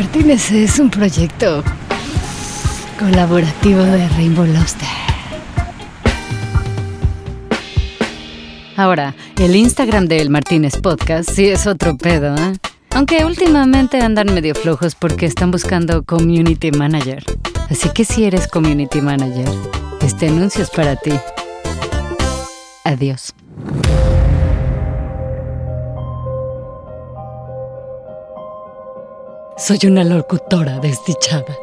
Martínez 0.00 0.50
es 0.50 0.78
un 0.78 0.88
proyecto 0.88 1.62
colaborativo 2.98 3.82
de 3.82 4.08
Rainbow 4.08 4.46
Lobster. 4.46 4.88
Ahora, 8.78 9.14
el 9.38 9.54
Instagram 9.54 10.06
de 10.06 10.22
El 10.22 10.30
Martínez 10.30 10.78
Podcast 10.78 11.28
sí 11.30 11.48
es 11.48 11.66
otro 11.66 11.98
pedo, 11.98 12.34
¿eh? 12.34 12.54
Aunque 12.94 13.26
últimamente 13.26 14.00
andan 14.00 14.32
medio 14.32 14.54
flojos 14.54 14.94
porque 14.94 15.26
están 15.26 15.50
buscando 15.50 16.02
community 16.02 16.70
manager. 16.70 17.22
Así 17.68 17.90
que 17.90 18.06
si 18.06 18.24
eres 18.24 18.48
community 18.48 19.02
manager, 19.02 19.50
este 20.00 20.28
anuncio 20.28 20.62
es 20.62 20.70
para 20.70 20.96
ti. 20.96 21.12
Adiós. 22.84 23.34
Soy 29.60 29.78
una 29.84 30.04
locutora 30.04 30.78
desdichada, 30.78 31.54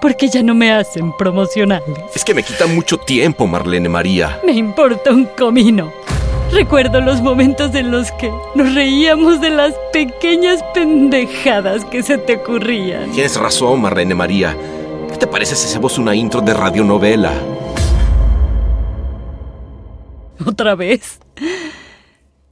porque 0.00 0.28
ya 0.30 0.42
no 0.42 0.54
me 0.54 0.72
hacen 0.72 1.14
promocionales. 1.14 1.98
Es 2.14 2.24
que 2.24 2.32
me 2.32 2.42
quita 2.42 2.66
mucho 2.66 2.96
tiempo, 2.96 3.46
Marlene 3.46 3.90
María. 3.90 4.40
Me 4.46 4.52
importa 4.52 5.10
un 5.10 5.26
comino. 5.26 5.92
Recuerdo 6.52 7.02
los 7.02 7.20
momentos 7.20 7.74
en 7.74 7.90
los 7.90 8.10
que 8.12 8.32
nos 8.54 8.74
reíamos 8.74 9.42
de 9.42 9.50
las 9.50 9.74
pequeñas 9.92 10.64
pendejadas 10.72 11.84
que 11.84 12.02
se 12.02 12.16
te 12.16 12.36
ocurrían. 12.36 13.12
Tienes 13.12 13.36
razón, 13.36 13.82
Marlene 13.82 14.14
María. 14.14 14.56
¿Qué 15.10 15.18
te 15.18 15.26
parece 15.26 15.54
si 15.54 15.66
hacemos 15.66 15.98
una 15.98 16.14
intro 16.14 16.40
de 16.40 16.54
radionovela? 16.54 17.34
¿Otra 20.46 20.74
vez? 20.74 21.18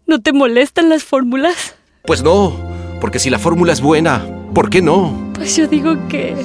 ¿No 0.07 0.21
te 0.21 0.35
molestan 0.35 0.91
las 0.91 1.03
fórmulas? 1.03 1.77
Pues 2.05 2.23
no, 2.23 2.53
porque 3.01 3.19
si 3.19 3.31
la 3.31 3.39
fórmula 3.39 3.73
es 3.73 3.81
buena, 3.81 4.23
¿por 4.55 4.71
qué 4.71 4.83
no? 4.83 5.13
Pues 5.35 5.57
yo 5.57 5.67
digo 5.67 5.97
que... 6.09 6.37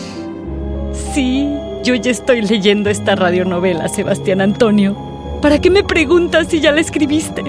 Sí, 1.13 1.49
yo 1.83 1.95
ya 1.95 2.11
estoy 2.11 2.41
leyendo 2.41 2.89
esta 2.89 3.15
radionovela, 3.15 3.87
Sebastián 3.87 4.41
Antonio. 4.41 4.95
¿Para 5.41 5.59
qué 5.59 5.69
me 5.69 5.83
preguntas 5.83 6.47
si 6.49 6.59
ya 6.59 6.71
la 6.71 6.81
escribiste? 6.81 7.43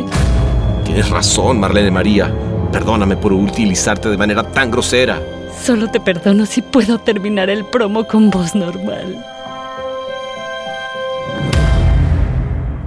Tienes 0.85 1.09
razón, 1.11 1.61
Marlene 1.61 1.91
María. 1.91 2.33
Perdóname 2.73 3.17
por 3.17 3.33
utilizarte 3.33 4.09
de 4.09 4.17
manera 4.17 4.43
tan 4.43 4.71
grosera. 4.71 5.21
Solo 5.63 5.91
te 5.91 6.01
perdono 6.01 6.47
si 6.47 6.63
puedo 6.63 6.99
terminar 6.99 7.51
el 7.51 7.65
promo 7.65 8.05
con 8.05 8.31
voz 8.31 8.55
normal. 8.55 9.25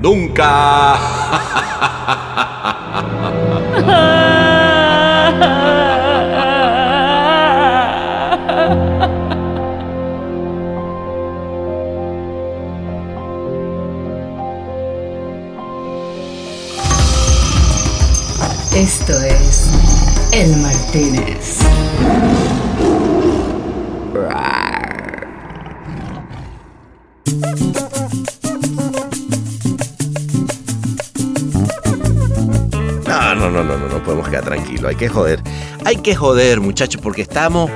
Nunca. 0.02 0.98
que 35.02 35.10
joder. 35.10 35.42
Hay 35.84 35.98
que 35.98 36.16
joder, 36.16 36.62
muchachos, 36.62 37.02
porque 37.02 37.24
estamos 37.24 37.70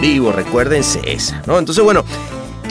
vivos. 0.00 0.34
Recuérdense 0.34 1.00
esa, 1.06 1.40
¿no? 1.46 1.58
Entonces, 1.58 1.84
bueno, 1.84 2.04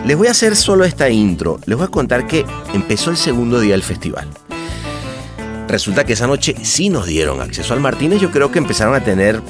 les 0.05 0.17
voy 0.17 0.27
a 0.27 0.31
hacer 0.31 0.55
solo 0.57 0.83
esta 0.83 1.09
intro. 1.09 1.59
Les 1.65 1.77
voy 1.77 1.87
a 1.87 1.89
contar 1.89 2.27
que 2.27 2.45
empezó 2.73 3.09
el 3.11 3.17
segundo 3.17 3.59
día 3.61 3.71
del 3.73 3.83
festival. 3.83 4.27
Resulta 5.69 6.03
que 6.05 6.13
esa 6.13 6.27
noche 6.27 6.55
sí 6.63 6.89
nos 6.89 7.05
dieron 7.05 7.39
acceso 7.41 7.73
al 7.73 7.79
Martínez. 7.79 8.19
Yo 8.19 8.29
creo 8.29 8.51
que 8.51 8.59
empezaron 8.59 8.93
a 8.93 8.99
tener 9.03 9.41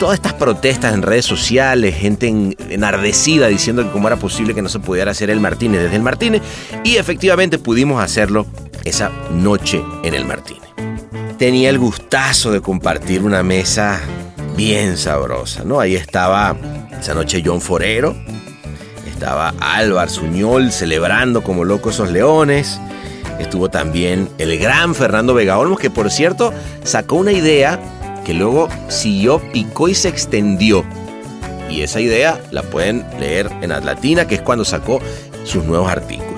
todas 0.00 0.14
estas 0.16 0.32
protestas 0.34 0.92
en 0.92 1.02
redes 1.02 1.24
sociales, 1.24 1.94
gente 1.94 2.26
en- 2.26 2.56
enardecida 2.68 3.46
diciendo 3.46 3.84
que 3.84 3.90
cómo 3.90 4.08
era 4.08 4.16
posible 4.16 4.54
que 4.54 4.60
no 4.62 4.68
se 4.68 4.80
pudiera 4.80 5.12
hacer 5.12 5.30
el 5.30 5.38
Martínez 5.40 5.82
desde 5.82 5.96
el 5.96 6.02
Martínez. 6.02 6.42
Y 6.82 6.96
efectivamente 6.96 7.58
pudimos 7.58 8.02
hacerlo 8.02 8.44
esa 8.84 9.10
noche 9.30 9.80
en 10.02 10.14
el 10.14 10.24
Martínez. 10.26 10.73
Tenía 11.44 11.68
el 11.68 11.78
gustazo 11.78 12.52
de 12.52 12.62
compartir 12.62 13.22
una 13.22 13.42
mesa 13.42 14.00
bien 14.56 14.96
sabrosa, 14.96 15.62
¿no? 15.62 15.78
Ahí 15.78 15.94
estaba 15.94 16.56
esa 16.98 17.12
noche 17.12 17.42
John 17.44 17.60
Forero, 17.60 18.16
estaba 19.06 19.52
Álvar 19.60 20.08
Suñol 20.08 20.72
celebrando 20.72 21.42
como 21.42 21.64
locos 21.64 21.96
esos 21.96 22.10
leones. 22.10 22.80
Estuvo 23.38 23.68
también 23.68 24.30
el 24.38 24.58
gran 24.58 24.94
Fernando 24.94 25.34
Vega 25.34 25.58
Olmos, 25.58 25.78
que 25.78 25.90
por 25.90 26.10
cierto 26.10 26.50
sacó 26.82 27.16
una 27.16 27.32
idea 27.32 27.78
que 28.24 28.32
luego 28.32 28.70
siguió, 28.88 29.38
picó 29.52 29.90
y 29.90 29.94
se 29.94 30.08
extendió. 30.08 30.82
Y 31.68 31.82
esa 31.82 32.00
idea 32.00 32.40
la 32.52 32.62
pueden 32.62 33.04
leer 33.20 33.50
en 33.60 33.70
Atlatina, 33.70 34.26
que 34.26 34.36
es 34.36 34.40
cuando 34.40 34.64
sacó 34.64 34.98
sus 35.44 35.62
nuevos 35.64 35.90
artículos. 35.90 36.33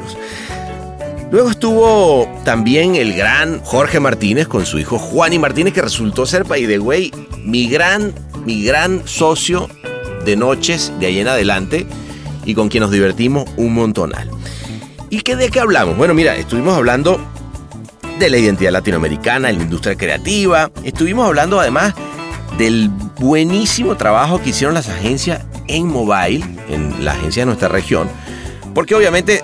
Luego 1.31 1.51
estuvo 1.51 2.29
también 2.45 2.95
el 2.95 3.15
gran 3.15 3.61
Jorge 3.61 3.99
Martínez 3.99 4.47
con 4.47 4.65
su 4.65 4.79
hijo 4.79 4.99
Juan 4.99 5.33
y 5.33 5.39
Martínez, 5.39 5.75
que 5.75 5.83
resultó 5.83 6.25
ser, 6.25 6.45
by 6.45 6.67
the 6.67 6.79
way, 6.79 7.13
mi 7.45 7.69
gran, 7.69 8.15
mi 8.45 8.65
gran 8.65 9.03
socio 9.07 9.69
de 10.25 10.37
noches 10.37 10.93
de 11.01 11.07
ahí 11.07 11.19
en 11.19 11.29
adelante 11.29 11.87
y 12.45 12.55
con 12.55 12.69
quien 12.69 12.83
nos 12.83 12.93
divertimos 12.93 13.45
un 13.57 13.75
montonal. 13.75 14.31
¿Y 15.11 15.21
qué 15.23 15.35
de 15.35 15.51
qué 15.51 15.61
hablamos? 15.61 15.97
Bueno, 15.97 16.15
mira, 16.15 16.37
estuvimos 16.37 16.77
hablando 16.77 17.21
de 18.19 18.31
la 18.31 18.39
identidad 18.39 18.71
latinoamericana, 18.71 19.49
de 19.49 19.55
la 19.55 19.63
industria 19.63 19.97
creativa. 19.97 20.71
Estuvimos 20.85 21.27
hablando 21.27 21.61
además 21.61 21.95
del 22.57 22.89
buenísimo 23.19 23.97
trabajo 23.97 24.41
que 24.41 24.51
hicieron 24.51 24.75
las 24.75 24.89
agencias 24.89 25.45
en 25.67 25.89
mobile, 25.89 26.45
en 26.69 27.05
la 27.05 27.13
agencia 27.13 27.43
de 27.43 27.47
nuestra 27.47 27.69
región. 27.69 28.09
Porque 28.75 28.95
obviamente 28.95 29.43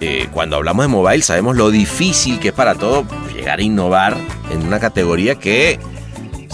eh, 0.00 0.28
cuando 0.32 0.56
hablamos 0.56 0.84
de 0.84 0.88
mobile 0.88 1.22
sabemos 1.22 1.56
lo 1.56 1.70
difícil 1.70 2.38
que 2.38 2.48
es 2.48 2.54
para 2.54 2.74
todo 2.74 3.04
llegar 3.34 3.58
a 3.58 3.62
innovar 3.62 4.16
en 4.50 4.66
una 4.66 4.78
categoría 4.78 5.36
que 5.36 5.78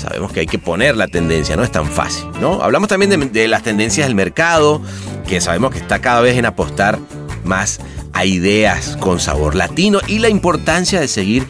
sabemos 0.02 0.32
que 0.32 0.40
hay 0.40 0.46
que 0.46 0.58
poner 0.58 0.96
la 0.96 1.06
tendencia, 1.06 1.56
no 1.56 1.62
es 1.62 1.70
tan 1.70 1.86
fácil, 1.86 2.26
¿no? 2.40 2.62
Hablamos 2.62 2.88
también 2.88 3.32
de, 3.32 3.48
las 3.48 3.62
tendencias 3.62 4.06
del 4.06 4.16
mercado, 4.16 4.82
que 5.28 5.40
sabemos 5.40 5.70
que 5.70 5.78
está 5.78 6.00
cada 6.00 6.20
vez 6.20 6.36
en 6.36 6.44
apostar 6.44 6.98
más 7.44 7.80
a 8.12 8.24
ideas 8.24 8.96
con 8.98 9.20
sabor 9.20 9.54
latino 9.54 10.00
y 10.06 10.18
la 10.18 10.28
importancia 10.28 11.00
de 11.00 11.08
seguir 11.08 11.46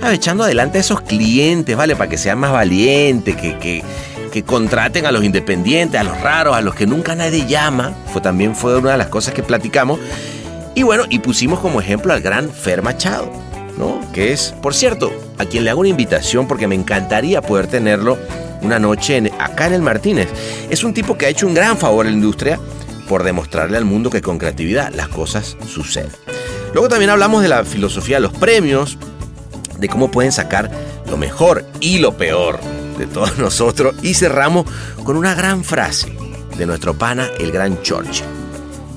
¿sabes? 0.00 0.16
echando 0.16 0.44
adelante 0.44 0.78
a 0.78 0.80
esos 0.80 1.02
clientes, 1.02 1.76
¿vale? 1.76 1.94
Para 1.94 2.08
que 2.08 2.18
sean 2.18 2.38
más 2.38 2.52
valientes, 2.52 3.36
que, 3.36 3.58
que, 3.58 3.82
que 4.32 4.42
contraten 4.42 5.06
a 5.06 5.12
los 5.12 5.22
independientes, 5.22 6.00
a 6.00 6.04
los 6.04 6.20
raros, 6.20 6.56
a 6.56 6.60
los 6.62 6.74
que 6.74 6.86
nunca 6.86 7.14
nadie 7.14 7.46
llama. 7.46 7.92
Fue, 8.12 8.20
también 8.20 8.56
fue 8.56 8.78
una 8.78 8.92
de 8.92 8.98
las 8.98 9.08
cosas 9.08 9.34
que 9.34 9.42
platicamos. 9.42 10.00
Y 10.74 10.82
bueno, 10.82 11.04
y 11.08 11.18
pusimos 11.20 11.60
como 11.60 11.80
ejemplo 11.80 12.12
al 12.12 12.20
gran 12.20 12.50
Fer 12.50 12.82
Machado, 12.82 13.30
¿no? 13.78 14.00
Que 14.12 14.32
es, 14.32 14.54
por 14.62 14.74
cierto, 14.74 15.12
a 15.38 15.44
quien 15.44 15.64
le 15.64 15.70
hago 15.70 15.80
una 15.80 15.88
invitación 15.88 16.48
porque 16.48 16.66
me 16.66 16.74
encantaría 16.74 17.42
poder 17.42 17.66
tenerlo 17.68 18.18
una 18.62 18.78
noche 18.78 19.16
en- 19.18 19.30
acá 19.40 19.66
en 19.66 19.74
el 19.74 19.82
Martínez. 19.82 20.28
Es 20.70 20.82
un 20.84 20.92
tipo 20.94 21.16
que 21.16 21.26
ha 21.26 21.28
hecho 21.28 21.46
un 21.46 21.54
gran 21.54 21.76
favor 21.78 22.06
a 22.06 22.08
la 22.10 22.14
industria 22.14 22.58
por 23.08 23.22
demostrarle 23.22 23.76
al 23.76 23.84
mundo 23.84 24.10
que 24.10 24.22
con 24.22 24.38
creatividad 24.38 24.92
las 24.94 25.08
cosas 25.08 25.56
suceden. 25.68 26.10
Luego 26.72 26.88
también 26.88 27.10
hablamos 27.10 27.42
de 27.42 27.48
la 27.48 27.64
filosofía 27.64 28.16
de 28.16 28.22
los 28.22 28.32
premios, 28.32 28.98
de 29.78 29.88
cómo 29.88 30.10
pueden 30.10 30.32
sacar 30.32 30.70
lo 31.08 31.16
mejor 31.16 31.64
y 31.80 31.98
lo 31.98 32.16
peor 32.16 32.58
de 32.98 33.06
todos 33.06 33.38
nosotros 33.38 33.94
y 34.02 34.14
cerramos 34.14 34.64
con 35.04 35.16
una 35.16 35.34
gran 35.34 35.62
frase 35.62 36.16
de 36.56 36.66
nuestro 36.66 36.94
pana, 36.94 37.28
el 37.38 37.52
gran 37.52 37.80
Churchill. 37.82 38.24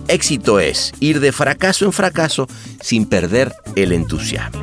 Éxito 0.07 0.59
es 0.59 0.93
ir 0.99 1.19
de 1.19 1.31
fracaso 1.31 1.85
en 1.85 1.93
fracaso 1.93 2.47
sin 2.81 3.05
perder 3.05 3.53
el 3.75 3.91
entusiasmo. 3.91 4.61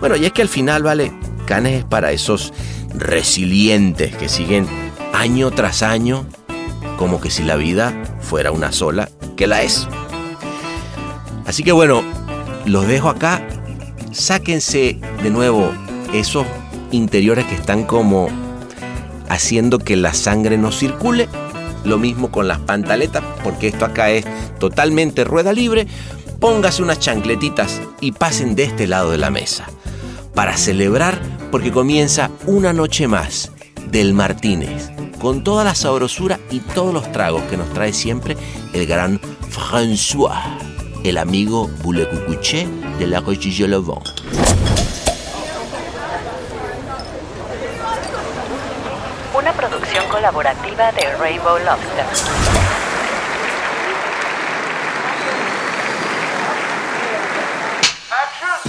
Bueno, 0.00 0.16
y 0.16 0.24
es 0.24 0.32
que 0.32 0.42
al 0.42 0.48
final, 0.48 0.82
vale, 0.82 1.12
Canes 1.46 1.80
es 1.80 1.84
para 1.84 2.12
esos 2.12 2.52
resilientes 2.94 4.16
que 4.16 4.28
siguen 4.28 4.66
año 5.12 5.50
tras 5.50 5.82
año 5.82 6.26
como 6.96 7.20
que 7.20 7.30
si 7.30 7.42
la 7.42 7.56
vida 7.56 7.92
fuera 8.20 8.50
una 8.52 8.72
sola, 8.72 9.08
que 9.36 9.46
la 9.46 9.62
es. 9.62 9.88
Así 11.46 11.62
que 11.62 11.72
bueno, 11.72 12.02
los 12.64 12.86
dejo 12.86 13.08
acá. 13.08 13.46
Sáquense 14.12 15.00
de 15.22 15.30
nuevo 15.30 15.72
esos 16.12 16.46
interiores 16.90 17.46
que 17.46 17.54
están 17.54 17.84
como 17.84 18.28
haciendo 19.28 19.78
que 19.78 19.96
la 19.96 20.14
sangre 20.14 20.58
no 20.58 20.70
circule. 20.70 21.28
Lo 21.84 21.98
mismo 21.98 22.30
con 22.30 22.48
las 22.48 22.58
pantaletas, 22.58 23.22
porque 23.42 23.68
esto 23.68 23.84
acá 23.84 24.10
es 24.10 24.24
totalmente 24.58 25.24
rueda 25.24 25.52
libre. 25.52 25.86
Póngase 26.40 26.82
unas 26.82 26.98
chancletitas 26.98 27.80
y 28.00 28.12
pasen 28.12 28.54
de 28.54 28.64
este 28.64 28.86
lado 28.86 29.10
de 29.10 29.18
la 29.18 29.30
mesa 29.30 29.66
para 30.34 30.56
celebrar 30.56 31.20
porque 31.50 31.70
comienza 31.70 32.30
una 32.46 32.72
noche 32.72 33.06
más 33.06 33.52
del 33.90 34.14
Martínez 34.14 34.90
con 35.20 35.44
toda 35.44 35.64
la 35.64 35.74
sabrosura 35.74 36.40
y 36.50 36.60
todos 36.60 36.92
los 36.92 37.12
tragos 37.12 37.42
que 37.44 37.56
nos 37.56 37.72
trae 37.72 37.92
siempre 37.92 38.36
el 38.72 38.86
gran 38.86 39.20
François, 39.50 40.58
el 41.04 41.18
amigo 41.18 41.70
Boulet 41.82 42.10
Cucuché 42.10 42.66
de 42.98 43.06
la 43.06 43.20
Rochille 43.20 43.68
Le 43.68 43.78
Vent. 43.78 44.08
Una 49.38 49.52
producción 49.52 50.04
colaborativa 50.22 50.92
de 50.92 51.16
Rainbow 51.16 51.58
Lobster. 51.58 52.06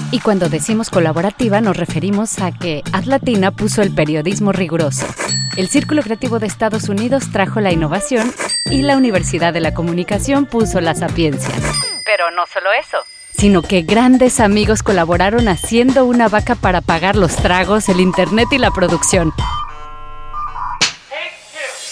Y 0.09 0.19
cuando 0.21 0.49
decimos 0.49 0.89
colaborativa 0.89 1.61
nos 1.61 1.77
referimos 1.77 2.39
a 2.39 2.51
que 2.51 2.81
Atlatina 2.91 3.51
puso 3.51 3.83
el 3.83 3.93
periodismo 3.93 4.51
riguroso. 4.51 5.05
El 5.55 5.69
Círculo 5.69 6.01
Creativo 6.01 6.39
de 6.39 6.47
Estados 6.47 6.89
Unidos 6.89 7.25
trajo 7.31 7.59
la 7.59 7.71
innovación 7.71 8.33
y 8.71 8.81
la 8.81 8.97
Universidad 8.97 9.53
de 9.53 9.61
la 9.61 9.75
Comunicación 9.75 10.47
puso 10.47 10.81
la 10.81 10.95
sapiencia. 10.95 11.53
Pero 12.03 12.31
no 12.31 12.47
solo 12.47 12.71
eso, 12.73 12.97
sino 13.37 13.61
que 13.61 13.83
grandes 13.83 14.39
amigos 14.39 14.81
colaboraron 14.81 15.47
haciendo 15.47 16.05
una 16.05 16.29
vaca 16.29 16.55
para 16.55 16.81
pagar 16.81 17.15
los 17.15 17.35
tragos, 17.35 17.89
el 17.89 17.99
internet 17.99 18.47
y 18.53 18.57
la 18.57 18.71
producción. 18.71 19.33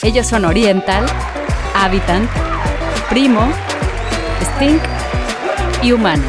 Ellos 0.04 0.28
son 0.28 0.46
Oriental, 0.46 1.06
Habitant, 1.76 2.30
Primo, 3.10 3.48
Stink 4.56 4.82
y 5.84 5.92
Humano 5.92 6.24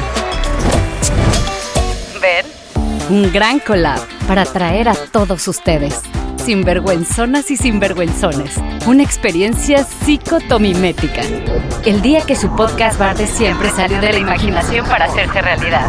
un 3.13 3.31
gran 3.31 3.59
collab 3.59 4.01
para 4.27 4.45
traer 4.45 4.89
a 4.89 4.95
todos 4.95 5.47
ustedes, 5.47 6.01
sinvergüenzonas 6.43 7.51
y 7.51 7.57
sinvergüenzones, 7.57 8.57
una 8.87 9.03
experiencia 9.03 9.85
psicotomimética. 9.85 11.21
El 11.85 12.01
día 12.01 12.23
que 12.23 12.37
su 12.37 12.55
podcast 12.57 12.99
bar 12.99 13.17
de 13.17 13.27
siempre 13.27 13.69
salió 13.69 14.01
de 14.01 14.15
la 14.15 14.19
imaginación 14.19 14.87
para 14.87 15.05
hacerse 15.05 15.43
realidad. 15.43 15.87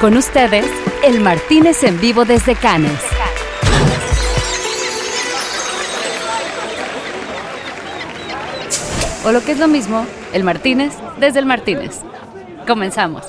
Con 0.00 0.16
ustedes, 0.16 0.66
el 1.02 1.20
Martínez 1.20 1.82
en 1.82 2.00
vivo 2.00 2.24
desde 2.24 2.54
Cannes. 2.54 3.09
O 9.24 9.32
lo 9.32 9.42
que 9.44 9.52
es 9.52 9.58
lo 9.58 9.68
mismo, 9.68 10.06
el 10.32 10.44
Martínez 10.44 10.92
desde 11.18 11.40
el 11.40 11.46
Martínez. 11.46 12.00
Comenzamos. 12.66 13.24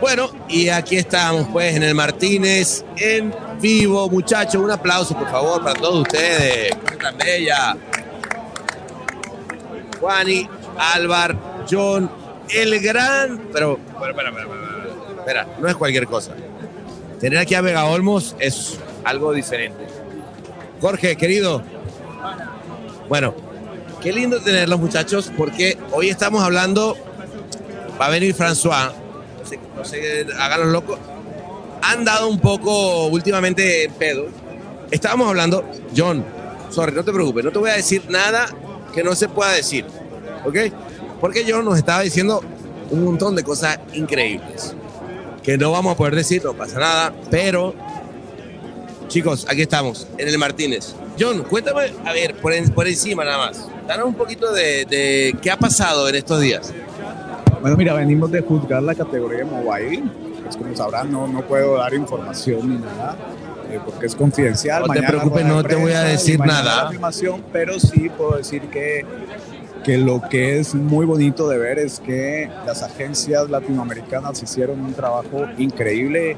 Bueno, 0.00 0.30
y 0.48 0.68
aquí 0.68 0.96
estamos 0.96 1.46
pues 1.52 1.76
en 1.76 1.82
el 1.82 1.94
Martínez 1.94 2.84
en 2.96 3.34
vivo, 3.60 4.08
muchachos. 4.08 4.56
Un 4.56 4.70
aplauso 4.70 5.14
por 5.16 5.30
favor 5.30 5.62
para 5.62 5.78
todos 5.78 6.02
ustedes. 6.02 6.72
Tan 7.00 7.16
bella. 7.18 7.76
Juani, 10.00 10.48
Álvar, 10.78 11.36
John, 11.70 12.10
el 12.48 12.80
gran. 12.80 13.38
Pero, 13.52 13.78
espera, 13.92 14.10
espera, 14.10 14.30
espera, 14.30 15.18
espera, 15.18 15.46
no 15.58 15.68
es 15.68 15.76
cualquier 15.76 16.06
cosa. 16.06 16.32
Tener 17.18 17.38
aquí 17.38 17.54
a 17.54 17.60
Vega 17.60 17.84
Olmos 17.84 18.34
es 18.38 18.78
algo 19.04 19.32
diferente. 19.32 19.86
Jorge, 20.80 21.16
querido. 21.16 21.62
Bueno, 23.10 23.34
qué 24.00 24.12
lindo 24.12 24.40
tenerlos, 24.40 24.80
muchachos, 24.80 25.30
porque 25.36 25.78
hoy 25.92 26.08
estamos 26.08 26.42
hablando. 26.42 26.96
Va 28.00 28.06
a 28.06 28.10
venir 28.10 28.34
François, 28.34 28.92
no 29.76 29.84
sé, 29.84 30.26
hagan 30.38 30.60
los 30.60 30.70
locos, 30.70 30.98
han 31.82 32.04
dado 32.04 32.28
un 32.28 32.40
poco 32.40 33.06
últimamente 33.08 33.84
en 33.84 33.92
pedo. 33.92 34.26
Estábamos 34.90 35.28
hablando, 35.28 35.64
John, 35.94 36.24
sorry, 36.70 36.92
no 36.92 37.04
te 37.04 37.12
preocupes, 37.12 37.44
no 37.44 37.52
te 37.52 37.58
voy 37.58 37.70
a 37.70 37.74
decir 37.74 38.02
nada 38.08 38.48
que 38.94 39.04
no 39.04 39.14
se 39.14 39.28
pueda 39.28 39.52
decir, 39.52 39.84
¿ok? 40.46 40.56
Porque 41.20 41.44
John 41.46 41.64
nos 41.64 41.76
estaba 41.76 42.00
diciendo 42.00 42.42
un 42.90 43.04
montón 43.04 43.36
de 43.36 43.44
cosas 43.44 43.78
increíbles 43.92 44.74
que 45.42 45.58
no 45.58 45.70
vamos 45.70 45.92
a 45.92 45.96
poder 45.96 46.14
decir, 46.14 46.42
no 46.42 46.54
pasa 46.54 46.78
nada, 46.78 47.14
pero 47.30 47.74
chicos, 49.08 49.46
aquí 49.48 49.62
estamos, 49.62 50.06
en 50.16 50.28
el 50.28 50.38
Martínez. 50.38 50.94
John, 51.18 51.42
cuéntame, 51.42 51.92
a 52.04 52.12
ver, 52.12 52.34
por 52.36 52.86
encima 52.86 53.24
nada 53.24 53.38
más, 53.38 53.68
danos 53.90 54.06
un 54.06 54.14
poquito 54.14 54.52
de, 54.52 54.84
de 54.84 55.36
qué 55.42 55.50
ha 55.50 55.56
pasado 55.56 56.08
en 56.08 56.14
estos 56.14 56.40
días. 56.40 56.72
Bueno, 57.60 57.76
mira, 57.76 57.92
venimos 57.94 58.30
de 58.30 58.40
juzgar 58.40 58.82
la 58.82 58.94
categoría 58.94 59.38
de 59.38 59.44
mobile. 59.44 60.04
Pues 60.44 60.56
como 60.56 60.76
sabrán, 60.76 61.10
no, 61.10 61.26
no 61.26 61.42
puedo 61.42 61.76
dar 61.76 61.92
información 61.92 62.70
ni 62.70 62.78
nada. 62.78 63.16
Eh, 63.68 63.80
porque 63.84 64.06
es 64.06 64.14
confidencial. 64.14 64.84
No 64.86 64.94
te 64.94 65.02
preocupes, 65.02 65.44
no 65.44 65.64
te 65.64 65.74
voy 65.74 65.92
a 65.92 66.02
decir 66.02 66.38
nada. 66.38 66.90
pero 67.52 67.80
sí 67.80 68.08
puedo 68.16 68.36
decir 68.36 68.62
que, 68.70 69.04
que 69.82 69.98
lo 69.98 70.22
que 70.22 70.60
es 70.60 70.74
muy 70.74 71.04
bonito 71.04 71.48
de 71.48 71.58
ver 71.58 71.80
es 71.80 71.98
que 71.98 72.48
las 72.64 72.84
agencias 72.84 73.50
latinoamericanas 73.50 74.40
hicieron 74.40 74.80
un 74.80 74.94
trabajo 74.94 75.46
increíble 75.58 76.36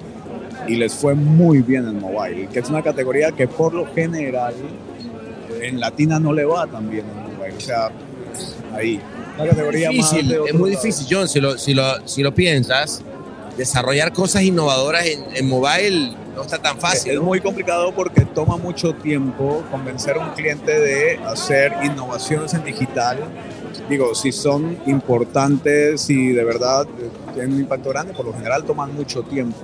y 0.66 0.76
les 0.76 0.94
fue 0.94 1.14
muy 1.14 1.60
bien 1.60 1.87
en 1.87 2.00
mobile, 2.00 2.48
que 2.48 2.60
es 2.60 2.70
una 2.70 2.82
categoría 2.82 3.32
que 3.32 3.46
por 3.46 3.75
lo 3.75 3.93
general 3.93 4.55
en 5.60 5.81
Latina 5.81 6.19
no 6.19 6.32
le 6.32 6.44
va 6.44 6.66
tan 6.66 6.88
bien 6.90 7.05
en 7.06 7.16
mobile. 7.16 7.31
O 7.56 7.60
sea, 7.60 7.90
ahí 8.75 9.00
categoría 9.37 9.90
es 9.90 10.54
muy 10.54 10.70
difícil, 10.70 11.06
John, 11.10 11.28
si 11.28 11.40
lo, 11.40 11.58
si, 11.58 11.75
lo, 11.75 12.06
si 12.06 12.22
lo 12.22 12.34
piensas, 12.34 13.02
desarrollar 13.56 14.12
cosas 14.12 14.43
innovadoras 14.43 15.06
en, 15.06 15.49
mobile 15.49 16.16
no 16.34 16.43
está 16.43 16.58
tan 16.58 16.78
fácil. 16.78 17.12
Es, 17.12 17.20
muy 17.20 17.40
complicado 17.40 17.93
porque 17.94 18.25
toma 18.25 18.56
mucho 18.56 18.94
tiempo 18.94 19.62
convencer 19.70 20.16
a 20.16 20.20
un 20.20 20.31
cliente 20.31 20.78
de 20.78 21.19
hacer 21.26 21.72
innovaciones 21.82 22.54
en 22.54 22.64
digital. 22.64 23.19
Digo, 23.88 24.14
si 24.14 24.32
son 24.32 24.78
importantes 24.87 26.08
y 26.08 26.32
de 26.32 26.44
verdad 26.44 26.87
tienen 27.34 27.55
un 27.55 27.60
impacto 27.60 27.90
grande, 27.90 28.14
por 28.14 28.25
lo 28.25 28.32
general 28.32 28.64
toman 28.64 28.94
mucho 28.94 29.22
tiempo 29.22 29.58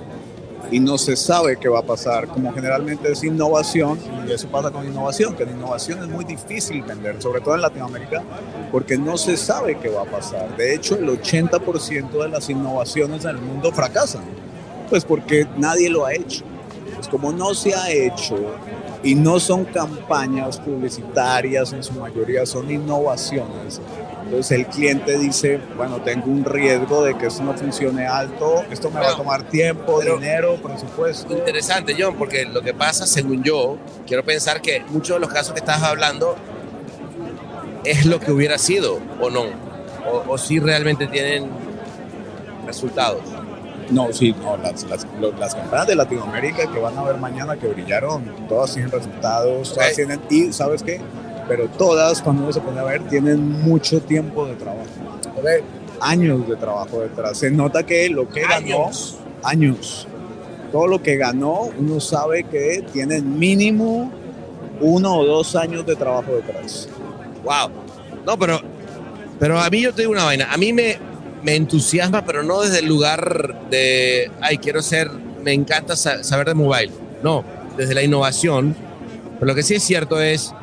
y 0.71 0.79
no 0.79 0.97
se 0.97 1.15
sabe 1.15 1.57
qué 1.57 1.69
va 1.69 1.79
a 1.79 1.83
pasar. 1.83 2.27
Como 2.27 2.53
generalmente 2.53 3.11
es 3.11 3.23
innovación, 3.23 3.99
y 4.27 4.31
eso 4.31 4.47
pasa 4.47 4.71
con 4.71 4.85
innovación, 4.87 5.35
que 5.35 5.45
la 5.45 5.51
innovación 5.51 5.99
es 6.03 6.07
muy 6.07 6.25
difícil 6.25 6.81
vender, 6.83 7.21
sobre 7.21 7.41
todo 7.41 7.55
en 7.55 7.61
Latinoamérica, 7.61 8.23
porque 8.71 8.97
no 8.97 9.17
se 9.17 9.37
sabe 9.37 9.77
qué 9.77 9.89
va 9.89 10.03
a 10.03 10.05
pasar. 10.05 10.55
De 10.57 10.73
hecho, 10.73 10.95
el 10.95 11.07
80% 11.07 12.11
de 12.11 12.29
las 12.29 12.49
innovaciones 12.49 13.25
en 13.25 13.31
el 13.31 13.37
mundo 13.37 13.71
fracasan, 13.71 14.23
pues 14.89 15.05
porque 15.05 15.47
nadie 15.57 15.89
lo 15.89 16.05
ha 16.05 16.13
hecho. 16.13 16.43
Pues 16.95 17.07
como 17.07 17.31
no 17.31 17.53
se 17.53 17.73
ha 17.73 17.89
hecho 17.89 18.35
y 19.03 19.15
no 19.15 19.39
son 19.39 19.63
campañas 19.65 20.59
publicitarias 20.59 21.71
en 21.71 21.81
su 21.81 21.93
mayoría, 21.93 22.45
son 22.45 22.69
innovaciones 22.69 23.79
entonces 24.29 24.59
el 24.59 24.67
cliente 24.67 25.17
dice, 25.17 25.59
bueno, 25.75 26.01
tengo 26.03 26.27
un 26.27 26.45
riesgo 26.45 27.03
de 27.03 27.17
que 27.17 27.25
esto 27.25 27.41
no 27.41 27.55
funcione 27.55 28.05
alto, 28.05 28.63
esto 28.69 28.91
me 28.91 28.99
va 28.99 29.09
a 29.09 29.15
tomar 29.15 29.41
tiempo, 29.41 29.99
dinero, 30.01 30.55
presupuesto. 30.61 31.35
Interesante, 31.35 31.95
John, 31.97 32.15
porque 32.15 32.45
lo 32.45 32.61
que 32.61 32.75
pasa, 32.75 33.07
según 33.07 33.41
yo, 33.41 33.79
quiero 34.05 34.23
pensar 34.23 34.61
que 34.61 34.83
muchos 34.89 35.15
de 35.15 35.19
los 35.21 35.33
casos 35.33 35.53
que 35.53 35.59
estás 35.61 35.81
hablando 35.81 36.35
es 37.83 38.05
lo 38.05 38.19
que 38.19 38.31
hubiera 38.31 38.59
sido 38.59 38.99
o 39.19 39.31
no, 39.31 39.45
o, 40.27 40.37
si 40.37 40.59
realmente 40.59 41.07
tienen 41.07 41.49
resultados. 42.67 43.23
No, 43.89 44.13
sí, 44.13 44.35
no, 44.43 44.57
las, 44.57 44.83
las, 44.83 45.55
campañas 45.55 45.87
de 45.87 45.95
Latinoamérica 45.95 46.71
que 46.71 46.77
van 46.77 46.95
a 46.99 47.01
ver 47.01 47.17
mañana 47.17 47.57
que 47.57 47.65
brillaron, 47.67 48.23
todas 48.47 48.73
tienen 48.73 48.91
resultados, 48.91 49.73
todas 49.73 49.95
tienen, 49.95 50.21
y 50.29 50.53
¿sabes 50.53 50.83
qué? 50.83 51.01
Pero 51.49 51.67
todas, 51.67 52.21
cuando 52.21 52.43
uno 52.43 52.53
se 52.53 52.61
pone 52.61 52.79
a 52.79 52.83
ver, 52.83 53.01
tienen 53.09 53.63
mucho 53.63 53.99
tiempo 54.01 54.45
de 54.45 54.53
trabajo. 54.53 54.87
Años 55.99 56.47
de 56.47 56.55
trabajo 56.55 57.01
detrás. 57.01 57.39
Se 57.39 57.49
nota 57.49 57.83
que 57.83 58.07
lo 58.07 58.29
que 58.29 58.41
ganó, 58.41 58.91
años, 59.43 60.07
todo 60.71 60.85
lo 60.85 61.01
que 61.01 61.17
ganó, 61.17 61.71
uno 61.77 61.99
sabe 61.99 62.43
que 62.43 62.85
tienen 62.93 63.37
mínimo 63.37 64.11
uno 64.79 65.17
o 65.17 65.25
dos 65.25 65.55
años 65.55 65.85
de 65.87 65.95
trabajo 65.95 66.35
detrás. 66.35 66.87
Wow. 67.43 67.71
No, 68.25 68.37
pero, 68.37 68.61
pero 69.39 69.59
a 69.59 69.69
mí 69.71 69.81
yo 69.81 69.91
te 69.91 70.03
digo 70.03 70.11
una 70.11 70.25
vaina. 70.25 70.53
A 70.53 70.57
mí 70.57 70.71
me, 70.71 70.99
me 71.41 71.55
entusiasma, 71.55 72.23
pero 72.23 72.43
no 72.43 72.61
desde 72.61 72.79
el 72.79 72.85
lugar 72.85 73.69
de, 73.71 74.31
ay, 74.39 74.59
quiero 74.59 74.83
ser, 74.83 75.09
me 75.43 75.53
encanta 75.53 75.95
saber 75.95 76.47
de 76.47 76.53
mobile. 76.53 76.91
No, 77.23 77.43
desde 77.75 77.95
la 77.95 78.03
innovación. 78.03 78.75
Pero 79.33 79.47
lo 79.47 79.55
que 79.55 79.63
sí 79.63 79.73
es 79.73 79.83
cierto 79.83 80.21
es 80.21 80.53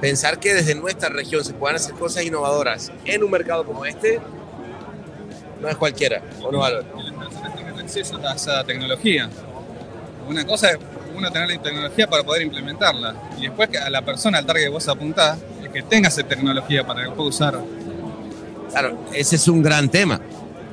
pensar 0.00 0.38
que 0.38 0.54
desde 0.54 0.74
nuestra 0.74 1.08
región 1.08 1.44
se 1.44 1.54
puedan 1.54 1.76
hacer 1.76 1.94
cosas 1.94 2.24
innovadoras 2.24 2.92
en 3.04 3.24
un 3.24 3.30
mercado 3.30 3.64
como 3.64 3.84
este, 3.84 4.20
no 5.60 5.68
es 5.68 5.76
cualquiera, 5.76 6.22
¿o 6.42 6.52
no, 6.52 6.58
valor? 6.58 6.84
Que 6.84 7.02
las 7.02 7.12
personas 7.12 7.56
tengan 7.56 7.78
acceso 7.78 8.18
a 8.18 8.34
esa 8.34 8.64
tecnología. 8.64 9.28
Una 10.28 10.46
cosa 10.46 10.70
es 10.70 10.78
uno 11.14 11.30
tener 11.30 11.48
la 11.48 11.62
tecnología 11.62 12.06
para 12.06 12.22
poder 12.22 12.42
implementarla, 12.42 13.14
y 13.38 13.42
después 13.42 13.68
que 13.68 13.78
a 13.78 13.88
la 13.90 14.02
persona, 14.02 14.38
al 14.38 14.46
target 14.46 14.64
que 14.64 14.68
vos 14.70 14.88
apuntás, 14.88 15.38
es 15.62 15.70
que 15.70 15.82
tenga 15.82 16.08
esa 16.08 16.22
tecnología 16.22 16.86
para 16.86 17.04
que 17.04 17.10
pueda 17.10 17.28
usar. 17.28 17.60
Claro, 18.70 18.98
ese 19.12 19.36
es 19.36 19.48
un 19.48 19.62
gran 19.62 19.88
tema. 19.88 20.20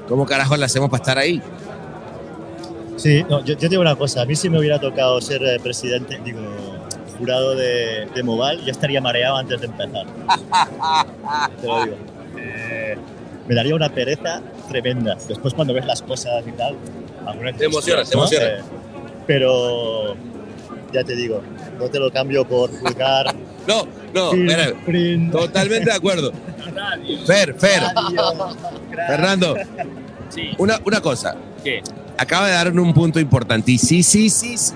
¿Cómo 0.08 0.26
carajo 0.26 0.58
la 0.58 0.66
hacemos 0.66 0.90
para 0.90 1.02
estar 1.02 1.18
ahí? 1.18 1.42
Sí, 2.98 3.24
no, 3.30 3.44
yo, 3.44 3.56
yo 3.56 3.70
digo 3.70 3.82
una 3.82 3.96
cosa, 3.96 4.22
a 4.22 4.26
mí 4.26 4.36
si 4.36 4.50
me 4.50 4.60
hubiera 4.60 4.80
tocado 4.80 5.20
ser 5.22 5.42
eh, 5.44 5.60
presidente, 5.60 6.20
digo, 6.24 6.40
jurado 7.22 7.56
de, 7.56 8.08
de 8.16 8.24
Mobile, 8.24 8.64
yo 8.66 8.72
estaría 8.72 9.00
mareado 9.00 9.38
antes 9.38 9.60
de 9.62 9.68
empezar. 9.68 10.06
Te 11.62 11.68
lo 11.68 11.84
digo. 11.84 11.96
Eh, 12.38 12.98
me 13.48 13.54
daría 13.56 13.76
una 13.76 13.90
pereza 13.90 14.42
tremenda. 14.68 15.16
Después 15.28 15.54
cuando 15.54 15.74
ves 15.74 15.86
las 15.86 16.02
cosas 16.02 16.44
y 16.48 16.52
tal, 16.54 16.76
algunas 17.28 17.56
Te 17.58 17.66
emociona, 17.66 18.04
te 18.04 18.16
¿no? 18.16 18.22
emociona. 18.22 18.46
Eh, 18.46 18.60
pero 19.28 20.16
ya 20.92 21.04
te 21.04 21.16
digo, 21.16 21.42
no 21.78 21.88
te 21.90 22.00
lo 22.00 22.12
cambio 22.12 22.46
por 22.48 22.72
jugar. 22.72 23.36
No, 23.68 23.86
no, 24.12 24.32
print, 24.88 25.32
totalmente 25.32 25.92
de 25.92 25.96
acuerdo. 25.96 26.32
Fer, 27.28 27.54
Fer, 27.54 27.84
radio. 27.94 28.56
Fernando, 29.08 29.56
Sí. 30.30 30.50
una, 30.58 30.80
una 30.84 31.00
cosa. 31.00 31.36
¿Qué? 31.64 31.84
Acaba 32.18 32.48
de 32.48 32.54
dar 32.54 32.72
un 32.72 32.92
punto 32.92 33.20
importantísimo. 33.20 34.02
Sí, 34.02 34.02
sí, 34.02 34.30
sí, 34.32 34.58
sí. 34.58 34.74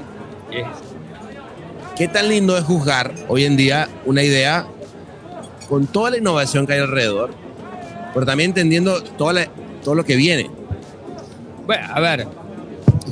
¿Qué 1.95 2.09
tan 2.09 2.27
lindo 2.27 2.57
es 2.57 2.63
juzgar 2.65 3.13
hoy 3.29 3.45
en 3.45 3.55
día 3.55 3.87
una 4.05 4.21
idea 4.21 4.67
con 5.69 5.87
toda 5.87 6.11
la 6.11 6.17
innovación 6.17 6.67
que 6.67 6.73
hay 6.73 6.79
alrededor, 6.79 7.33
pero 8.13 8.25
también 8.25 8.49
entendiendo 8.49 9.01
todo 9.01 9.95
lo 9.95 10.03
que 10.03 10.17
viene? 10.17 10.49
Bueno, 11.65 11.87
a 11.89 11.99
ver, 12.01 12.27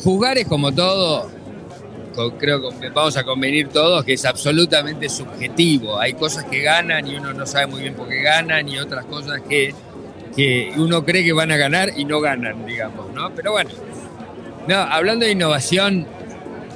jugar 0.04 0.38
es 0.38 0.48
como 0.48 0.74
todo, 0.74 1.30
creo 2.38 2.78
que 2.78 2.90
vamos 2.90 3.16
a 3.16 3.24
convenir 3.24 3.70
todos 3.70 4.04
que 4.04 4.14
es 4.14 4.26
absolutamente 4.26 5.08
subjetivo. 5.08 5.98
Hay 5.98 6.14
cosas 6.16 6.44
que 6.44 6.62
ganan 6.62 7.08
y 7.08 7.16
uno 7.16 7.34
no 7.34 7.46
sabe 7.46 7.68
muy 7.68 7.82
bien 7.84 7.94
por 7.94 8.10
qué 8.10 8.22
ganan 8.22 8.68
y 8.68 8.80
otras 8.80 9.06
cosas 9.06 9.42
que, 9.48 9.74
que 10.36 10.74
uno 10.76 11.06
cree 11.06 11.24
que 11.24 11.32
van 11.32 11.52
a 11.54 11.58
ganar 11.58 11.92
y 11.96 12.04
no 12.04 12.20
ganan, 12.20 12.66
digamos, 12.66 13.14
¿no? 13.14 13.34
Pero 13.34 13.54
bueno, 13.54 13.70
no, 14.68 14.76
hablando 14.76 15.26
de 15.26 15.32
innovación, 15.32 16.06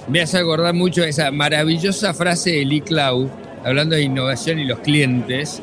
me 0.08 0.22
hace 0.22 0.38
acordar 0.38 0.74
mucho 0.74 1.04
esa 1.04 1.32
maravillosa 1.32 2.14
frase 2.14 2.52
de 2.52 2.66
Lee 2.66 2.82
Clow, 2.82 3.30
hablando 3.64 3.96
de 3.96 4.04
innovación 4.04 4.60
y 4.60 4.66
los 4.66 4.80
clientes, 4.80 5.62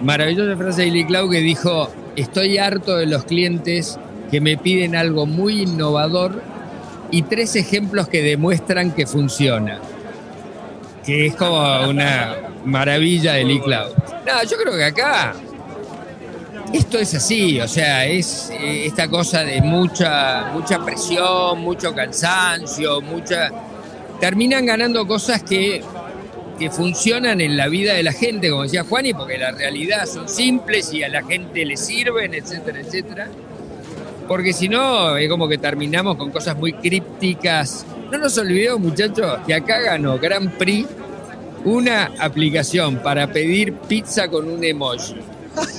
maravillosa 0.00 0.56
frase 0.56 0.82
de 0.82 0.90
Lee 0.90 1.06
Clow 1.06 1.30
que 1.30 1.40
dijo, 1.40 1.90
estoy 2.16 2.58
harto 2.58 2.96
de 2.96 3.06
los 3.06 3.24
clientes 3.24 3.98
que 4.30 4.40
me 4.40 4.56
piden 4.56 4.96
algo 4.96 5.26
muy 5.26 5.62
innovador 5.62 6.42
y 7.10 7.22
tres 7.22 7.56
ejemplos 7.56 8.08
que 8.08 8.22
demuestran 8.22 8.92
que 8.92 9.06
funciona. 9.06 9.80
Que 11.04 11.26
es 11.26 11.36
como 11.36 11.88
una 11.88 12.34
maravilla 12.64 13.34
de 13.34 13.44
Lee 13.44 13.60
Cloud. 13.60 13.92
No, 14.26 14.42
yo 14.42 14.56
creo 14.56 14.76
que 14.76 14.84
acá 14.84 15.34
esto 16.72 16.98
es 16.98 17.14
así, 17.14 17.60
o 17.60 17.68
sea, 17.68 18.04
es 18.06 18.50
eh, 18.50 18.86
esta 18.86 19.08
cosa 19.08 19.44
de 19.44 19.60
mucha, 19.62 20.50
mucha 20.52 20.84
presión, 20.84 21.60
mucho 21.60 21.94
cansancio, 21.94 23.00
mucha. 23.00 23.50
Terminan 24.20 24.66
ganando 24.66 25.06
cosas 25.06 25.42
que, 25.42 25.82
que 26.58 26.70
funcionan 26.70 27.40
en 27.40 27.56
la 27.56 27.68
vida 27.68 27.94
de 27.94 28.02
la 28.02 28.12
gente, 28.12 28.50
como 28.50 28.62
decía 28.62 28.84
Juani, 28.84 29.14
porque 29.14 29.38
la 29.38 29.52
realidad 29.52 30.06
son 30.06 30.28
simples 30.28 30.92
y 30.92 31.02
a 31.02 31.08
la 31.08 31.22
gente 31.22 31.64
le 31.64 31.76
sirven, 31.76 32.34
etcétera, 32.34 32.80
etcétera. 32.80 33.28
Porque 34.26 34.52
si 34.52 34.68
no, 34.68 35.16
es 35.16 35.28
como 35.28 35.48
que 35.48 35.58
terminamos 35.58 36.16
con 36.16 36.30
cosas 36.30 36.56
muy 36.56 36.72
crípticas. 36.72 37.86
No 38.10 38.18
nos 38.18 38.36
olvidemos, 38.38 38.80
muchachos, 38.80 39.38
que 39.46 39.54
acá 39.54 39.80
ganó 39.80 40.18
Grand 40.18 40.50
Prix 40.52 40.86
una 41.64 42.12
aplicación 42.20 42.98
para 43.02 43.26
pedir 43.26 43.74
pizza 43.74 44.28
con 44.28 44.48
un 44.48 44.62
emoji. 44.62 45.16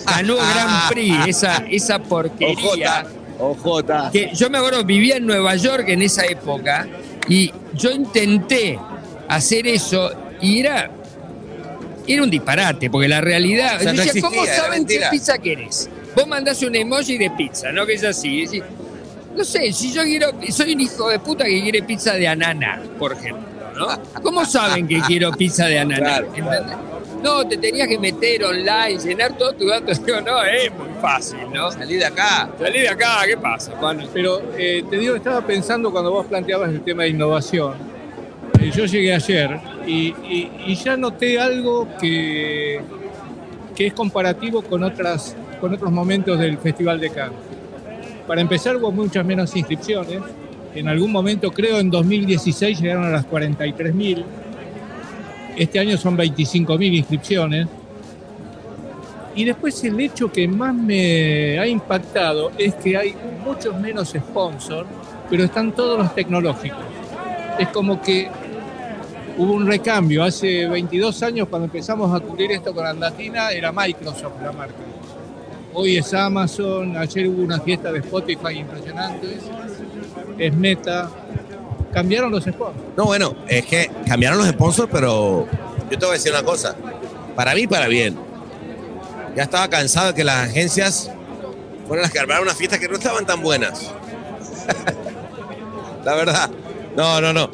Ganó 0.06 0.36
Grand 0.36 0.90
Prix, 0.90 1.16
esa, 1.28 1.64
esa 1.70 2.00
porquería. 2.00 3.06
Ojota. 3.40 4.10
Que 4.12 4.32
yo 4.34 4.50
me 4.50 4.58
acuerdo, 4.58 4.84
vivía 4.84 5.18
en 5.18 5.26
Nueva 5.26 5.56
York 5.56 5.86
en 5.88 6.02
esa 6.02 6.26
época 6.26 6.88
y 7.30 7.52
yo 7.78 7.92
intenté 7.92 8.80
hacer 9.28 9.68
eso 9.68 10.12
y 10.42 10.60
era, 10.60 10.90
era 12.08 12.24
un 12.24 12.30
disparate, 12.30 12.90
porque 12.90 13.08
la 13.08 13.22
realidad. 13.22 13.78
O 13.78 13.80
sea, 13.80 13.92
yo 13.92 13.98
no 13.98 14.04
decía, 14.04 14.22
¿Cómo 14.22 14.36
existía, 14.44 14.64
saben 14.64 14.86
qué 14.86 15.02
pizza 15.12 15.38
querés? 15.38 15.90
Vos 16.16 16.28
mandás 16.28 16.62
un 16.64 16.76
emoji 16.76 17.18
de 17.18 17.30
pizza, 17.32 17.72
¿no? 17.72 17.86
Que 17.86 17.94
es 17.94 18.04
así. 18.04 18.44
es 18.44 18.52
decir, 18.52 18.64
no 19.36 19.44
sé, 19.44 19.72
si 19.72 19.94
yo 19.94 20.04
quiero. 20.04 20.32
Soy 20.50 20.74
un 20.74 20.82
hijo 20.82 21.10
de 21.10 21.20
puta 21.20 21.46
que 21.46 21.62
quiere 21.62 21.84
pizza 21.84 22.14
de 22.14 22.28
ananá, 22.28 22.82
por 22.98 23.14
ejemplo, 23.14 23.44
¿no? 23.76 24.22
¿Cómo 24.22 24.46
saben 24.46 24.88
que 24.88 25.00
quiero 25.02 25.32
pizza 25.32 25.68
de 25.68 25.80
ananá? 25.80 26.06
Claro, 26.06 26.28
¿Entendés? 26.36 26.78
No, 27.24 27.48
te 27.48 27.58
tenías 27.58 27.88
que 27.88 27.98
meter 27.98 28.44
online, 28.44 28.98
llenar 29.00 29.38
todos 29.38 29.58
tus 29.58 29.68
datos. 29.70 30.04
Digo, 30.06 30.22
no, 30.22 30.44
es 30.44 30.72
muy 30.72 30.88
fácil, 31.02 31.40
¿no? 31.54 31.72
Salí 31.72 31.96
de 31.96 32.06
acá. 32.06 32.50
Salí 32.60 32.80
de 32.80 32.90
acá, 32.90 33.22
¿qué 33.28 33.38
pasa, 33.38 33.74
Juan? 33.80 34.04
Pero 34.14 34.42
eh, 34.58 34.84
te 34.90 34.98
digo, 34.98 35.16
estaba 35.16 35.42
pensando 35.46 35.92
cuando 35.92 36.12
vos 36.12 36.26
planteabas 36.28 36.70
el 36.70 36.82
tema 36.82 37.04
de 37.04 37.10
innovación. 37.10 37.74
Eh, 38.60 38.72
yo 38.76 38.86
llegué 38.86 39.14
ayer 39.14 39.60
y, 39.86 40.08
y- 40.10 40.52
y 40.68 40.76
ya 40.76 40.96
noté 40.98 41.40
algo 41.40 41.88
que, 42.00 42.82
que 43.76 43.88
es 43.88 43.94
comparativo 43.94 44.62
con, 44.62 44.84
otras, 44.84 45.36
con 45.60 45.74
otros 45.74 45.92
momentos 45.92 46.40
del 46.40 46.58
Festival 46.58 47.00
de 47.00 47.10
Cannes. 47.10 47.40
Para 48.28 48.42
empezar, 48.42 48.76
hubo 48.76 48.92
muchas 48.92 49.26
menos 49.26 49.56
inscripciones. 49.56 50.20
En 50.76 50.88
algún 50.88 51.12
momento, 51.12 51.50
creo 51.52 51.80
en 51.80 51.90
2016, 51.90 52.80
llegaron 52.82 53.06
a 53.06 53.10
las 53.10 53.26
43.000. 53.28 54.24
Este 55.58 55.80
año 55.80 55.98
son 55.98 56.16
25.000 56.16 56.98
inscripciones. 56.98 57.68
Y 59.36 59.44
después 59.44 59.84
el 59.84 60.00
hecho 60.00 60.32
que 60.32 60.48
más 60.48 60.74
me 60.74 61.58
ha 61.60 61.68
impactado 61.68 62.52
es 62.58 62.76
que 62.76 62.96
hay 62.96 63.16
muchos 63.44 63.76
menos 63.80 64.10
sponsors, 64.10 64.88
pero 65.30 65.44
están 65.44 65.72
todos 65.72 65.98
los 65.98 66.14
tecnológicos. 66.14 66.84
Es 67.58 67.70
como 67.70 68.00
que 68.02 68.30
hubo 69.38 69.54
un 69.54 69.66
recambio. 69.66 70.24
Hace 70.24 70.68
22 70.68 71.24
años 71.24 71.48
cuando 71.50 71.66
empezamos 71.66 72.14
a 72.14 72.20
cubrir 72.20 72.52
esto 72.52 72.74
con 72.74 72.86
Andatina 72.86 73.50
era 73.50 73.72
Microsoft 73.72 74.42
la 74.44 74.52
marca. 74.52 74.76
Hoy 75.74 75.98
es 75.98 76.14
Amazon, 76.14 76.98
ayer 76.98 77.28
hubo 77.28 77.44
una 77.44 77.60
fiesta 77.60 77.92
de 77.92 78.00
Spotify 78.00 78.60
impresionante, 78.60 79.38
es 80.38 80.54
Meta. 80.56 81.10
Cambiaron 81.98 82.30
los 82.30 82.44
sponsors. 82.44 82.78
No, 82.96 83.06
bueno, 83.06 83.36
es 83.48 83.66
que 83.66 83.90
cambiaron 84.08 84.38
los 84.38 84.48
sponsors, 84.50 84.88
pero 84.92 85.48
yo 85.90 85.98
te 85.98 86.06
voy 86.06 86.10
a 86.10 86.14
decir 86.14 86.32
una 86.32 86.44
cosa. 86.44 86.76
Para 87.36 87.56
mí, 87.56 87.66
para 87.66 87.88
bien. 87.88 88.16
Ya 89.36 89.42
estaba 89.42 89.68
cansado 89.68 90.10
de 90.10 90.14
que 90.14 90.24
las 90.24 90.48
agencias 90.48 91.10
fueran 91.88 92.04
las 92.04 92.12
que 92.12 92.20
armaron 92.20 92.44
unas 92.44 92.56
fiestas 92.56 92.80
que 92.80 92.88
no 92.88 92.98
estaban 92.98 93.26
tan 93.26 93.42
buenas. 93.42 93.92
La 96.06 96.14
verdad. 96.14 96.52
No, 96.96 97.20
no, 97.20 97.34
no. 97.34 97.50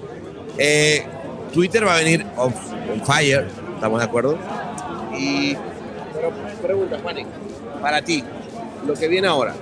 Eh, 0.58 1.06
Twitter 1.54 1.88
va 1.88 1.96
a 1.96 2.00
venir 2.00 2.26
on, 2.36 2.54
on 2.92 3.06
fire, 3.06 3.48
¿estamos 3.76 3.98
de 3.98 4.06
acuerdo? 4.06 4.38
Y. 5.18 5.56
Pero 6.14 6.34
pregunta, 6.62 7.00
Juanen, 7.02 7.28
para 7.82 8.02
ti, 8.02 8.22
lo 8.86 8.94
que 8.94 9.08
viene 9.08 9.26
ahora. 9.26 9.56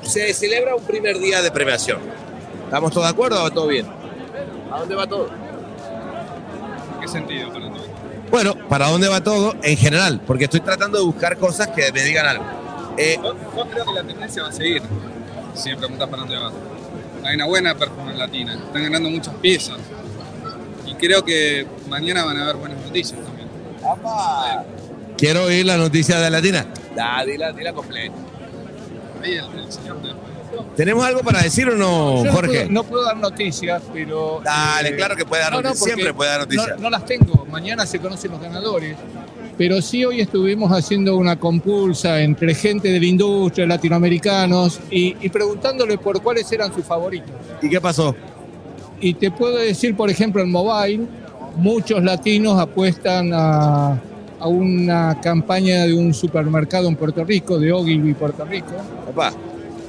Se 0.00 0.32
celebra 0.32 0.74
un 0.74 0.84
primer 0.84 1.18
día 1.18 1.42
de 1.42 1.50
premiación. 1.50 2.21
¿Estamos 2.72 2.90
todos 2.90 3.06
de 3.06 3.10
acuerdo 3.10 3.38
o 3.38 3.42
va 3.42 3.50
todo 3.50 3.66
bien? 3.66 3.84
¿A 4.72 4.78
dónde 4.78 4.94
va 4.94 5.06
todo? 5.06 5.28
¿En 5.28 7.00
qué 7.02 7.06
sentido 7.06 7.52
para 7.52 7.66
ti? 7.66 7.80
Bueno, 8.30 8.54
¿para 8.66 8.88
dónde 8.88 9.08
va 9.08 9.22
todo? 9.22 9.54
En 9.62 9.76
general, 9.76 10.22
porque 10.26 10.44
estoy 10.44 10.60
tratando 10.60 10.96
de 10.96 11.04
buscar 11.04 11.36
cosas 11.36 11.68
que 11.68 11.92
me 11.92 12.02
digan 12.02 12.24
algo. 12.24 12.44
Eh, 12.96 13.18
Yo, 13.22 13.34
yo 13.34 13.66
creo 13.70 13.84
que 13.84 13.92
la 13.92 14.02
tendencia 14.04 14.42
va 14.44 14.48
a 14.48 14.52
seguir. 14.52 14.80
Si 15.54 15.68
me 15.68 15.76
preguntas 15.76 16.08
para 16.08 16.22
dónde 16.22 16.38
va. 16.38 16.50
Hay 17.24 17.34
una 17.34 17.44
buena 17.44 17.74
performance 17.74 18.16
latina. 18.16 18.54
Están 18.54 18.82
ganando 18.84 19.10
muchas 19.10 19.34
piezas. 19.34 19.76
Y 20.86 20.94
creo 20.94 21.22
que 21.22 21.66
mañana 21.90 22.24
van 22.24 22.38
a 22.38 22.42
haber 22.44 22.56
buenas 22.56 22.82
noticias 22.82 23.20
también. 23.22 23.48
quiero 25.18 25.44
oír 25.44 25.66
la 25.66 25.76
noticia 25.76 26.18
de 26.20 26.30
Latina. 26.30 26.64
Da, 26.96 27.22
dila, 27.22 27.52
dila 27.52 27.74
completa. 27.74 28.14
Ahí 29.22 29.32
el, 29.32 29.58
el 29.60 29.70
señor 29.70 30.00
de- 30.00 30.31
¿Tenemos 30.76 31.04
algo 31.04 31.20
para 31.20 31.42
decir 31.42 31.68
o 31.68 31.76
no, 31.76 32.18
Yo 32.18 32.24
no 32.24 32.32
Jorge? 32.32 32.60
puedo, 32.60 32.70
no 32.70 32.84
puedo 32.84 33.04
dar 33.04 33.16
noticias, 33.16 33.82
pero... 33.92 34.40
Dale, 34.44 34.90
eh, 34.90 34.96
claro 34.96 35.16
que 35.16 35.24
puede 35.24 35.42
dar 35.42 35.52
no, 35.52 35.62
no, 35.62 35.68
noticias. 35.68 35.94
Siempre 35.94 36.14
puede 36.14 36.30
dar 36.30 36.40
noticias. 36.40 36.68
No, 36.76 36.82
no 36.82 36.90
las 36.90 37.04
tengo. 37.04 37.46
Mañana 37.50 37.86
se 37.86 37.98
conocen 37.98 38.30
los 38.30 38.40
ganadores. 38.40 38.96
Pero 39.58 39.82
sí 39.82 40.04
hoy 40.04 40.20
estuvimos 40.20 40.72
haciendo 40.72 41.16
una 41.16 41.38
compulsa 41.38 42.20
entre 42.20 42.54
gente 42.54 42.88
de 42.88 42.98
la 42.98 43.06
industria, 43.06 43.66
latinoamericanos, 43.66 44.80
y, 44.90 45.16
y 45.20 45.28
preguntándole 45.28 45.98
por 45.98 46.22
cuáles 46.22 46.50
eran 46.52 46.74
sus 46.74 46.84
favoritos. 46.84 47.30
¿Y 47.60 47.68
qué 47.68 47.80
pasó? 47.80 48.14
Y 49.00 49.14
te 49.14 49.30
puedo 49.30 49.56
decir, 49.56 49.94
por 49.96 50.08
ejemplo, 50.08 50.42
en 50.42 50.50
mobile, 50.50 51.06
muchos 51.56 52.02
latinos 52.02 52.58
apuestan 52.58 53.30
a, 53.34 54.00
a 54.40 54.48
una 54.48 55.20
campaña 55.20 55.84
de 55.84 55.92
un 55.92 56.14
supermercado 56.14 56.88
en 56.88 56.96
Puerto 56.96 57.22
Rico, 57.24 57.58
de 57.58 57.72
Ogilvy, 57.72 58.14
Puerto 58.14 58.44
Rico. 58.44 58.72
Papá, 59.06 59.32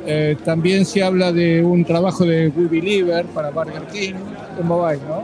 Eh, 0.05 0.35
también 0.43 0.85
se 0.85 1.01
habla 1.01 1.31
de 1.31 1.63
un 1.63 1.85
trabajo 1.85 2.25
de 2.25 2.49
We 2.49 2.67
Believer 2.67 3.25
para 3.27 3.51
Burger 3.51 3.83
King 3.91 4.13
en 4.59 4.67
mobile, 4.67 4.99
¿no? 5.07 5.23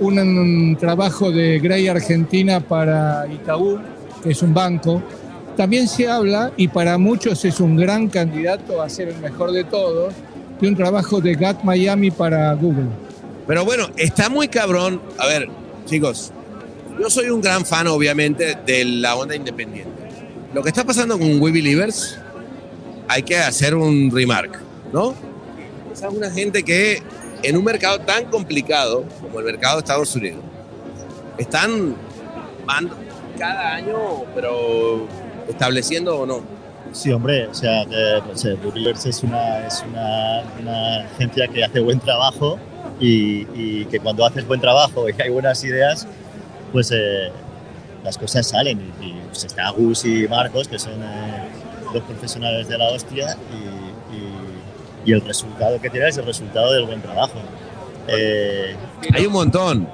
Un, 0.00 0.18
un 0.18 0.76
trabajo 0.76 1.30
de 1.30 1.58
Grey 1.58 1.88
Argentina 1.88 2.60
para 2.60 3.26
Itaú, 3.32 3.78
que 4.22 4.30
es 4.30 4.42
un 4.42 4.54
banco. 4.54 5.02
También 5.56 5.86
se 5.86 6.08
habla, 6.08 6.52
y 6.56 6.68
para 6.68 6.98
muchos 6.98 7.44
es 7.44 7.60
un 7.60 7.76
gran 7.76 8.08
candidato 8.08 8.82
a 8.82 8.88
ser 8.88 9.08
el 9.08 9.18
mejor 9.18 9.52
de 9.52 9.64
todos, 9.64 10.12
de 10.60 10.68
un 10.68 10.74
trabajo 10.74 11.20
de 11.20 11.34
GAT 11.34 11.62
Miami 11.62 12.10
para 12.10 12.52
Google. 12.54 12.88
Pero 13.46 13.64
bueno, 13.64 13.88
está 13.96 14.28
muy 14.28 14.48
cabrón. 14.48 15.00
A 15.18 15.26
ver, 15.26 15.48
chicos, 15.84 16.32
yo 16.98 17.10
soy 17.10 17.28
un 17.28 17.40
gran 17.40 17.64
fan, 17.64 17.86
obviamente, 17.86 18.56
de 18.66 18.84
la 18.84 19.16
onda 19.16 19.36
independiente. 19.36 19.90
Lo 20.54 20.62
que 20.62 20.70
está 20.70 20.84
pasando 20.84 21.18
con 21.18 21.40
We 21.40 21.52
Believers, 21.52 22.18
hay 23.08 23.22
que 23.22 23.36
hacer 23.38 23.74
un 23.74 24.10
remark, 24.10 24.60
¿no? 24.92 25.14
Esa 25.92 26.08
es 26.08 26.14
una 26.14 26.30
gente 26.30 26.62
que 26.62 27.02
en 27.42 27.56
un 27.56 27.64
mercado 27.64 28.00
tan 28.00 28.24
complicado 28.26 29.04
como 29.20 29.38
el 29.38 29.44
mercado 29.44 29.76
de 29.76 29.80
Estados 29.80 30.14
Unidos, 30.16 30.40
están 31.38 31.94
cada 33.38 33.74
año, 33.74 34.24
pero 34.34 35.06
estableciendo 35.48 36.20
o 36.20 36.26
no. 36.26 36.42
Sí, 36.92 37.10
hombre, 37.12 37.48
o 37.48 37.54
sea, 37.54 37.84
que, 37.86 38.22
no 38.26 38.70
Believers 38.70 39.04
es, 39.06 39.22
una, 39.22 39.66
es 39.66 39.84
una, 39.88 40.42
una 40.60 40.96
agencia 41.04 41.48
que 41.48 41.64
hace 41.64 41.80
buen 41.80 41.98
trabajo 41.98 42.58
y, 43.00 43.46
y 43.54 43.84
que 43.86 43.98
cuando 43.98 44.24
haces 44.24 44.46
buen 44.46 44.60
trabajo 44.60 45.08
y 45.08 45.20
hay 45.20 45.28
buenas 45.28 45.64
ideas, 45.64 46.06
pues 46.72 46.92
eh, 46.92 47.30
las 48.04 48.16
cosas 48.16 48.46
salen. 48.46 48.80
Y, 49.00 49.06
y, 49.06 49.20
pues 49.28 49.44
está 49.44 49.70
Gus 49.70 50.04
y 50.04 50.28
Marcos, 50.28 50.68
que 50.68 50.78
son 50.78 51.02
eh, 51.02 51.48
dos 51.94 52.02
profesionales 52.04 52.68
de 52.68 52.76
la 52.76 52.88
hostia, 52.90 53.36
y, 53.52 54.14
y- 54.16 54.54
y 55.06 55.12
el 55.12 55.20
resultado 55.22 55.80
que 55.80 55.88
tiene 55.90 56.08
es 56.08 56.16
el 56.18 56.24
resultado 56.26 56.72
del 56.72 56.84
buen 56.86 57.00
trabajo. 57.02 57.34
Eh, 58.08 58.74
Hay 59.14 59.26
un 59.26 59.32
montón. 59.32 59.88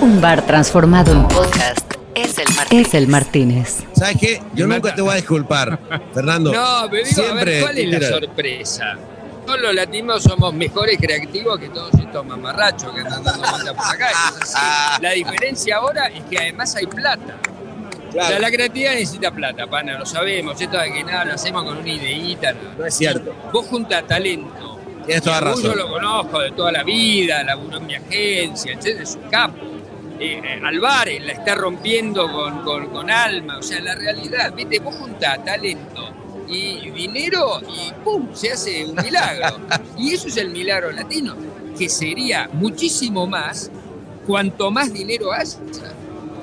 Un 0.00 0.20
bar 0.20 0.46
transformado 0.46 1.12
en 1.12 1.26
podcast 1.28 1.90
es 2.14 2.38
el 2.38 2.48
Martínez. 2.54 2.86
Es 2.88 2.94
el 2.94 3.08
Martínez. 3.08 3.84
¿Sabes 3.94 4.16
qué? 4.20 4.42
Yo 4.54 4.66
nunca 4.66 4.94
te 4.94 5.02
voy 5.02 5.12
a 5.12 5.16
disculpar, 5.16 5.78
Fernando. 6.14 6.52
No, 6.52 6.88
pero 6.90 7.04
digo, 7.06 7.20
a 7.20 7.24
Siempre, 7.24 7.44
ver, 7.52 7.62
¿cuál 7.62 7.78
es 7.78 8.00
la 8.00 8.08
sorpresa? 8.08 8.84
Todos 9.46 9.60
los 9.60 9.74
latinos 9.74 10.22
somos 10.22 10.54
mejores 10.54 10.98
creativos 10.98 11.58
que 11.58 11.68
todos 11.70 11.92
estos 11.94 12.24
mamarrachos 12.26 12.92
que 12.94 13.00
andan 13.00 13.24
dando 13.24 13.50
vueltas 13.50 13.74
por 13.74 13.86
acá. 13.94 14.10
eso 14.10 14.44
es 14.44 14.54
así. 14.54 15.02
La 15.02 15.10
diferencia 15.12 15.76
ahora 15.76 16.06
es 16.08 16.22
que 16.24 16.38
además 16.38 16.76
hay 16.76 16.86
plata. 16.86 17.36
O 18.10 18.12
sea, 18.12 18.38
la 18.38 18.50
creatividad 18.50 18.92
necesita 18.92 19.30
plata, 19.30 19.66
pana, 19.66 19.98
lo 19.98 20.04
sabemos. 20.04 20.60
Esto 20.60 20.78
de 20.78 20.92
que 20.92 21.04
nada 21.04 21.24
lo 21.24 21.34
hacemos 21.34 21.64
con 21.64 21.78
una 21.78 21.88
ideíta. 21.88 22.52
No, 22.52 22.74
no 22.78 22.86
es 22.86 22.94
cierto. 22.94 23.34
Vos 23.52 23.66
juntas 23.66 24.06
talento. 24.06 24.78
Tienes 25.06 25.22
toda 25.22 25.40
razón. 25.40 25.62
Yo 25.62 25.74
lo 25.74 25.88
conozco 25.88 26.40
de 26.40 26.50
toda 26.52 26.72
la 26.72 26.82
vida, 26.82 27.42
laburó 27.42 27.78
en 27.78 27.86
mi 27.86 27.94
agencia, 27.94 28.72
etc. 28.72 29.00
Es 29.00 29.16
un 29.16 29.30
capo. 29.30 29.56
Eh, 30.18 30.40
eh, 30.44 30.60
Alvarez 30.62 31.22
la 31.24 31.32
está 31.32 31.54
rompiendo 31.54 32.30
con, 32.30 32.62
con, 32.62 32.86
con 32.88 33.10
alma. 33.10 33.58
O 33.58 33.62
sea, 33.62 33.80
la 33.80 33.94
realidad, 33.94 34.52
¿viste? 34.54 34.78
Vos 34.80 34.94
juntás 34.96 35.44
talento 35.44 36.20
y 36.50 36.90
dinero 36.90 37.60
y 37.68 37.92
¡pum! 38.04 38.28
se 38.32 38.52
hace 38.52 38.84
un 38.84 38.96
milagro. 38.96 39.60
y 39.96 40.12
eso 40.14 40.28
es 40.28 40.36
el 40.36 40.50
milagro 40.50 40.90
latino, 40.92 41.36
que 41.78 41.88
sería 41.88 42.48
muchísimo 42.52 43.26
más 43.26 43.70
cuanto 44.26 44.70
más 44.70 44.92
dinero 44.92 45.32
haya. 45.32 45.58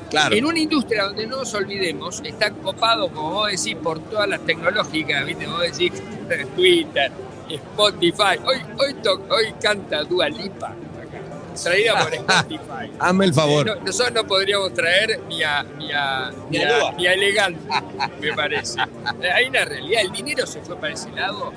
Claro. 0.09 0.35
En 0.35 0.45
una 0.45 0.59
industria 0.59 1.03
donde 1.03 1.27
no 1.27 1.37
nos 1.37 1.53
olvidemos, 1.53 2.21
está 2.23 2.51
copado, 2.51 3.09
como 3.09 3.31
vos 3.31 3.51
decís, 3.51 3.75
por 3.75 3.99
todas 3.99 4.27
las 4.27 4.39
tecnológicas, 4.41 5.25
¿viste? 5.25 5.47
Vos 5.47 5.61
decís 5.61 5.91
Twitter, 6.55 7.11
Spotify. 7.49 8.39
Hoy, 8.45 8.57
hoy, 8.79 8.93
to- 9.03 9.21
hoy 9.29 9.53
canta 9.61 10.03
Dua 10.03 10.29
Lipa, 10.29 10.73
traída 11.61 12.03
por 12.03 12.13
Spotify. 12.13 12.91
Hazme 12.99 13.25
el 13.25 13.33
favor. 13.33 13.67
Eh, 13.67 13.73
no- 13.75 13.85
nosotros 13.85 14.13
no 14.13 14.27
podríamos 14.27 14.73
traer 14.73 15.19
ni 15.27 15.43
a, 15.43 15.63
ni 15.63 15.91
a, 15.91 16.31
Ni 16.49 16.57
ni 16.59 16.63
a 16.63 16.91
ni 16.91 17.07
a 17.07 17.13
elegante, 17.13 17.59
me 18.21 18.33
parece. 18.33 18.79
Eh, 19.21 19.29
Hay 19.31 19.45
una 19.47 19.65
realidad, 19.65 20.01
el 20.01 20.11
dinero 20.11 20.45
se 20.45 20.61
fue 20.61 20.77
para 20.77 20.93
ese 20.93 21.11
lado. 21.11 21.51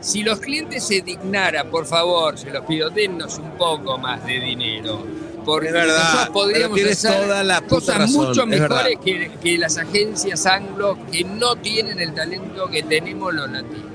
Si 0.00 0.22
los 0.22 0.38
clientes 0.40 0.86
se 0.86 1.00
dignaran, 1.00 1.68
por 1.70 1.86
favor, 1.86 2.38
se 2.38 2.50
los 2.50 2.64
pido, 2.66 2.90
dennos 2.90 3.38
un 3.38 3.52
poco 3.52 3.96
más 3.98 4.24
de 4.26 4.38
dinero. 4.38 5.02
Porque 5.46 5.68
Es 5.68 5.72
verdad, 5.72 6.02
nosotros 6.02 6.28
podríamos 6.30 6.74
tienes 6.74 7.04
hacer 7.04 7.22
toda 7.22 7.44
la 7.44 7.60
cosas 7.60 7.98
razón, 7.98 8.26
mucho 8.26 8.42
es 8.42 8.48
mejores 8.48 8.98
que, 9.02 9.30
que 9.40 9.56
las 9.56 9.78
agencias 9.78 10.44
anglo 10.44 10.98
que 11.12 11.22
no 11.22 11.54
tienen 11.54 12.00
el 12.00 12.12
talento 12.12 12.66
que 12.68 12.82
tenemos 12.82 13.32
los 13.32 13.48
latinos. 13.48 13.86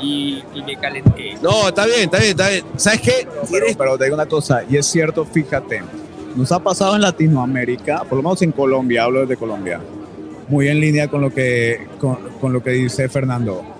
Y, 0.00 0.42
y 0.54 0.62
me 0.62 0.76
calenté. 0.76 1.36
No, 1.42 1.68
está 1.68 1.84
bien, 1.84 2.00
está 2.04 2.18
bien, 2.18 2.30
está 2.30 2.48
bien. 2.48 2.64
¿Sabes 2.76 3.02
qué? 3.02 3.28
Pero, 3.50 3.66
pero 3.76 3.98
te 3.98 4.04
digo 4.04 4.14
una 4.14 4.26
cosa, 4.26 4.64
y 4.68 4.78
es 4.78 4.86
cierto, 4.86 5.26
fíjate, 5.26 5.82
nos 6.34 6.50
ha 6.52 6.58
pasado 6.58 6.94
en 6.94 7.02
Latinoamérica, 7.02 8.04
por 8.04 8.16
lo 8.16 8.22
menos 8.22 8.40
en 8.40 8.52
Colombia, 8.52 9.04
hablo 9.04 9.20
desde 9.20 9.36
Colombia, 9.36 9.78
muy 10.48 10.68
en 10.68 10.80
línea 10.80 11.08
con 11.08 11.20
lo 11.20 11.32
que, 11.32 11.86
con, 12.00 12.16
con 12.40 12.54
lo 12.54 12.62
que 12.62 12.70
dice 12.70 13.10
Fernando. 13.10 13.75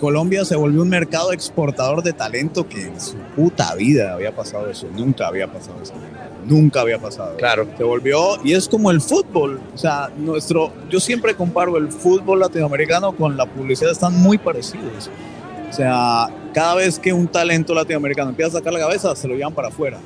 Colombia 0.00 0.44
se 0.44 0.56
volvió 0.56 0.82
un 0.82 0.88
mercado 0.88 1.32
exportador 1.32 2.02
de 2.02 2.12
talento 2.12 2.66
que 2.66 2.86
en 2.86 3.00
su 3.00 3.16
puta 3.36 3.74
vida 3.74 4.14
había 4.14 4.34
pasado 4.34 4.68
eso, 4.70 4.86
nunca 4.96 5.28
había 5.28 5.46
pasado 5.52 5.76
eso, 5.82 5.92
nunca 6.46 6.80
había 6.80 6.98
pasado. 6.98 7.36
Claro. 7.36 7.66
Se 7.76 7.84
volvió, 7.84 8.42
y 8.42 8.54
es 8.54 8.66
como 8.66 8.90
el 8.90 9.00
fútbol, 9.00 9.60
o 9.74 9.78
sea, 9.78 10.10
nuestro, 10.16 10.72
yo 10.88 10.98
siempre 10.98 11.34
comparo 11.34 11.76
el 11.76 11.92
fútbol 11.92 12.40
latinoamericano 12.40 13.12
con 13.12 13.36
la 13.36 13.46
publicidad, 13.46 13.92
están 13.92 14.14
muy 14.16 14.38
parecidos. 14.38 15.10
O 15.68 15.72
sea, 15.72 16.28
cada 16.52 16.76
vez 16.76 16.98
que 16.98 17.12
un 17.12 17.28
talento 17.28 17.74
latinoamericano 17.74 18.30
empieza 18.30 18.56
a 18.56 18.60
sacar 18.60 18.72
la 18.72 18.80
cabeza, 18.80 19.14
se 19.14 19.28
lo 19.28 19.34
llevan 19.34 19.52
para 19.52 19.68
afuera. 19.68 19.98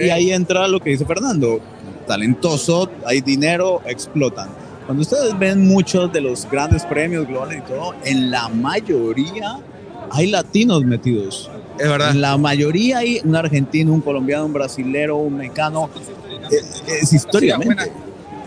Y 0.00 0.10
ahí 0.10 0.30
entra 0.30 0.68
lo 0.68 0.78
que 0.80 0.90
dice 0.90 1.04
Fernando, 1.04 1.60
talentoso, 2.06 2.88
hay 3.04 3.20
dinero, 3.20 3.82
explotan. 3.84 4.48
Cuando 4.90 5.02
ustedes 5.02 5.38
ven 5.38 5.68
muchos 5.68 6.12
de 6.12 6.20
los 6.20 6.50
grandes 6.50 6.84
premios 6.84 7.24
globales 7.28 7.58
y 7.58 7.60
todo, 7.60 7.94
en 8.04 8.28
la 8.28 8.48
mayoría 8.48 9.60
hay 10.10 10.26
latinos 10.26 10.82
metidos. 10.82 11.48
Es 11.78 11.88
verdad. 11.88 12.10
En 12.10 12.20
la 12.20 12.36
mayoría 12.36 12.98
hay 12.98 13.20
un 13.22 13.36
argentino, 13.36 13.92
un 13.92 14.00
colombiano, 14.00 14.46
un 14.46 14.52
brasilero, 14.52 15.18
un 15.18 15.36
mexicano. 15.36 15.90
Es, 16.50 16.82
es 16.88 17.12
históricamente. 17.12 17.92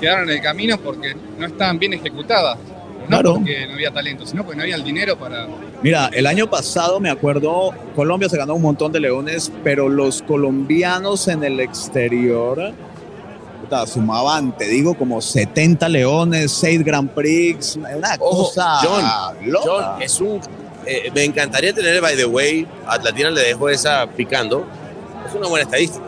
Quedaron 0.01 0.29
en 0.29 0.35
el 0.35 0.41
camino 0.41 0.77
porque 0.77 1.15
no 1.39 1.45
estaban 1.45 1.79
bien 1.79 1.93
ejecutadas. 1.93 2.57
No 3.03 3.07
Claro. 3.07 3.35
porque 3.35 3.65
no 3.65 3.75
había 3.75 3.91
talento, 3.91 4.25
sino 4.25 4.43
porque 4.43 4.57
no 4.57 4.63
había 4.63 4.75
el 4.75 4.83
dinero 4.83 5.17
para... 5.17 5.47
Mira, 5.81 6.09
el 6.11 6.27
año 6.27 6.49
pasado 6.49 6.99
me 6.99 7.09
acuerdo, 7.09 7.71
Colombia 7.95 8.27
se 8.27 8.35
ganó 8.35 8.55
un 8.55 8.63
montón 8.63 8.91
de 8.91 8.99
leones, 8.99 9.49
pero 9.63 9.87
los 9.87 10.21
colombianos 10.21 11.29
en 11.29 11.45
el 11.45 11.61
exterior 11.61 12.73
puta, 13.63 13.87
sumaban, 13.87 14.55
te 14.57 14.65
digo, 14.65 14.93
como 14.93 15.21
70 15.21 15.87
leones, 15.89 16.51
6 16.51 16.83
Grand 16.83 17.09
Prix, 17.09 17.77
una 17.77 17.89
Ojo, 18.19 18.43
cosa 18.49 18.79
John, 18.81 19.49
loca. 19.49 19.65
John, 19.93 20.01
es 20.01 20.19
un. 20.19 20.41
eh, 20.85 21.09
me 21.15 21.23
encantaría 21.23 21.73
tener, 21.73 22.01
by 22.01 22.15
the 22.17 22.25
way, 22.25 22.67
a 22.85 22.95
Atlatina 22.95 23.31
le 23.31 23.41
dejo 23.41 23.69
esa 23.69 24.05
picando. 24.07 24.65
Es 25.27 25.33
una 25.33 25.47
buena 25.47 25.63
estadística. 25.63 26.03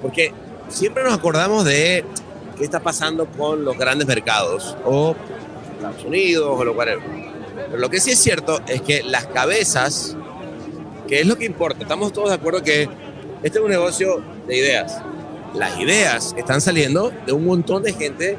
Porque 0.00 0.32
siempre 0.68 1.04
nos 1.04 1.12
acordamos 1.12 1.64
de 1.66 2.04
qué 2.56 2.64
está 2.64 2.80
pasando 2.80 3.26
con 3.26 3.64
los 3.64 3.76
grandes 3.76 4.06
mercados, 4.08 4.74
o 4.84 5.14
Estados 5.76 6.04
Unidos, 6.04 6.48
o 6.50 6.64
lo 6.64 6.74
cual. 6.74 6.98
Pero 7.66 7.78
lo 7.78 7.90
que 7.90 8.00
sí 8.00 8.12
es 8.12 8.18
cierto 8.18 8.60
es 8.66 8.80
que 8.80 9.02
las 9.02 9.26
cabezas, 9.26 10.16
que 11.06 11.20
es 11.20 11.26
lo 11.26 11.36
que 11.36 11.44
importa, 11.44 11.82
estamos 11.82 12.12
todos 12.14 12.30
de 12.30 12.36
acuerdo 12.36 12.62
que 12.62 12.88
este 13.42 13.58
es 13.58 13.64
un 13.64 13.70
negocio 13.70 14.22
de 14.46 14.56
ideas. 14.56 15.02
Las 15.54 15.78
ideas 15.78 16.34
están 16.36 16.60
saliendo 16.60 17.12
de 17.26 17.32
un 17.32 17.44
montón 17.44 17.82
de 17.82 17.92
gente 17.92 18.36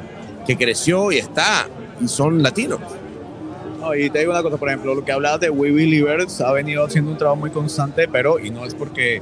que 0.47 0.57
creció 0.57 1.11
y 1.11 1.17
está, 1.17 1.67
y 2.01 2.07
son 2.07 2.41
latinos. 2.41 2.79
No, 3.79 3.93
y 3.95 4.09
te 4.09 4.19
digo 4.19 4.31
una 4.31 4.41
cosa, 4.41 4.57
por 4.57 4.69
ejemplo, 4.69 4.95
lo 4.95 5.03
que 5.05 5.11
hablabas 5.11 5.39
de 5.41 5.49
We 5.49 5.71
Believers 5.71 6.41
ha 6.41 6.51
venido 6.53 6.85
haciendo 6.85 7.11
un 7.11 7.17
trabajo 7.17 7.39
muy 7.39 7.49
constante, 7.51 8.07
pero, 8.07 8.39
y 8.39 8.49
no 8.49 8.65
es 8.65 8.73
porque 8.73 9.21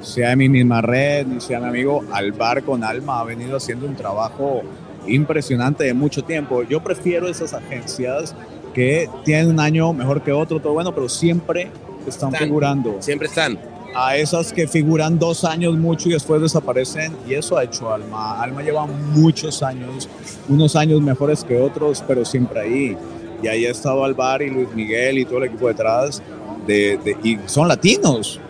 sea 0.00 0.30
de 0.30 0.36
mi 0.36 0.48
misma 0.48 0.80
red, 0.80 1.26
ni 1.26 1.40
sea 1.40 1.58
mi 1.60 1.66
amigo, 1.66 2.04
Alvar 2.12 2.62
con 2.62 2.84
Alma 2.84 3.20
ha 3.20 3.24
venido 3.24 3.56
haciendo 3.56 3.86
un 3.86 3.96
trabajo 3.96 4.62
impresionante 5.06 5.84
de 5.84 5.94
mucho 5.94 6.22
tiempo. 6.22 6.62
Yo 6.62 6.82
prefiero 6.82 7.28
esas 7.28 7.52
agencias 7.52 8.34
que 8.74 9.08
tienen 9.24 9.48
un 9.48 9.60
año 9.60 9.92
mejor 9.92 10.22
que 10.22 10.32
otro, 10.32 10.60
todo 10.60 10.74
bueno, 10.74 10.94
pero 10.94 11.08
siempre 11.08 11.70
están 12.06 12.32
Están. 12.32 12.44
figurando. 12.48 12.96
Siempre 13.00 13.28
están. 13.28 13.58
A 13.94 14.16
esas 14.16 14.52
que 14.52 14.66
figuran 14.68 15.18
dos 15.18 15.44
años 15.44 15.76
mucho 15.76 16.08
y 16.08 16.12
después 16.12 16.42
desaparecen, 16.42 17.16
y 17.26 17.34
eso 17.34 17.56
ha 17.56 17.64
hecho 17.64 17.92
Alma. 17.92 18.40
Alma 18.42 18.62
lleva 18.62 18.86
muchos 18.86 19.62
años, 19.62 20.08
unos 20.48 20.76
años 20.76 21.00
mejores 21.00 21.42
que 21.44 21.60
otros, 21.60 22.04
pero 22.06 22.24
siempre 22.24 22.60
ahí. 22.60 22.96
Y 23.42 23.48
ahí 23.48 23.66
ha 23.66 23.70
estado 23.70 24.04
Alvar 24.04 24.42
y 24.42 24.50
Luis 24.50 24.68
Miguel 24.74 25.18
y 25.18 25.24
todo 25.24 25.38
el 25.38 25.44
equipo 25.44 25.68
detrás, 25.68 26.22
de, 26.66 26.98
de- 27.04 27.16
y 27.22 27.38
son 27.46 27.68
latinos. 27.68 28.40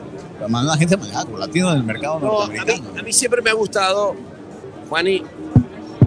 Además, 0.41 0.65
una 0.65 0.75
agencia 0.75 0.97
manejada 0.97 1.25
como 1.25 1.39
latinos 1.39 1.73
en 1.73 1.79
el 1.79 1.85
mercado 1.85 2.21
No, 2.21 2.43
a, 2.43 2.47
mí, 2.49 2.57
norteamericano. 2.57 3.01
a 3.01 3.03
mí 3.03 3.13
siempre 3.13 3.43
me 3.43 3.51
ha 3.51 3.55
gustado, 3.55 4.15
Juani, 4.89 5.23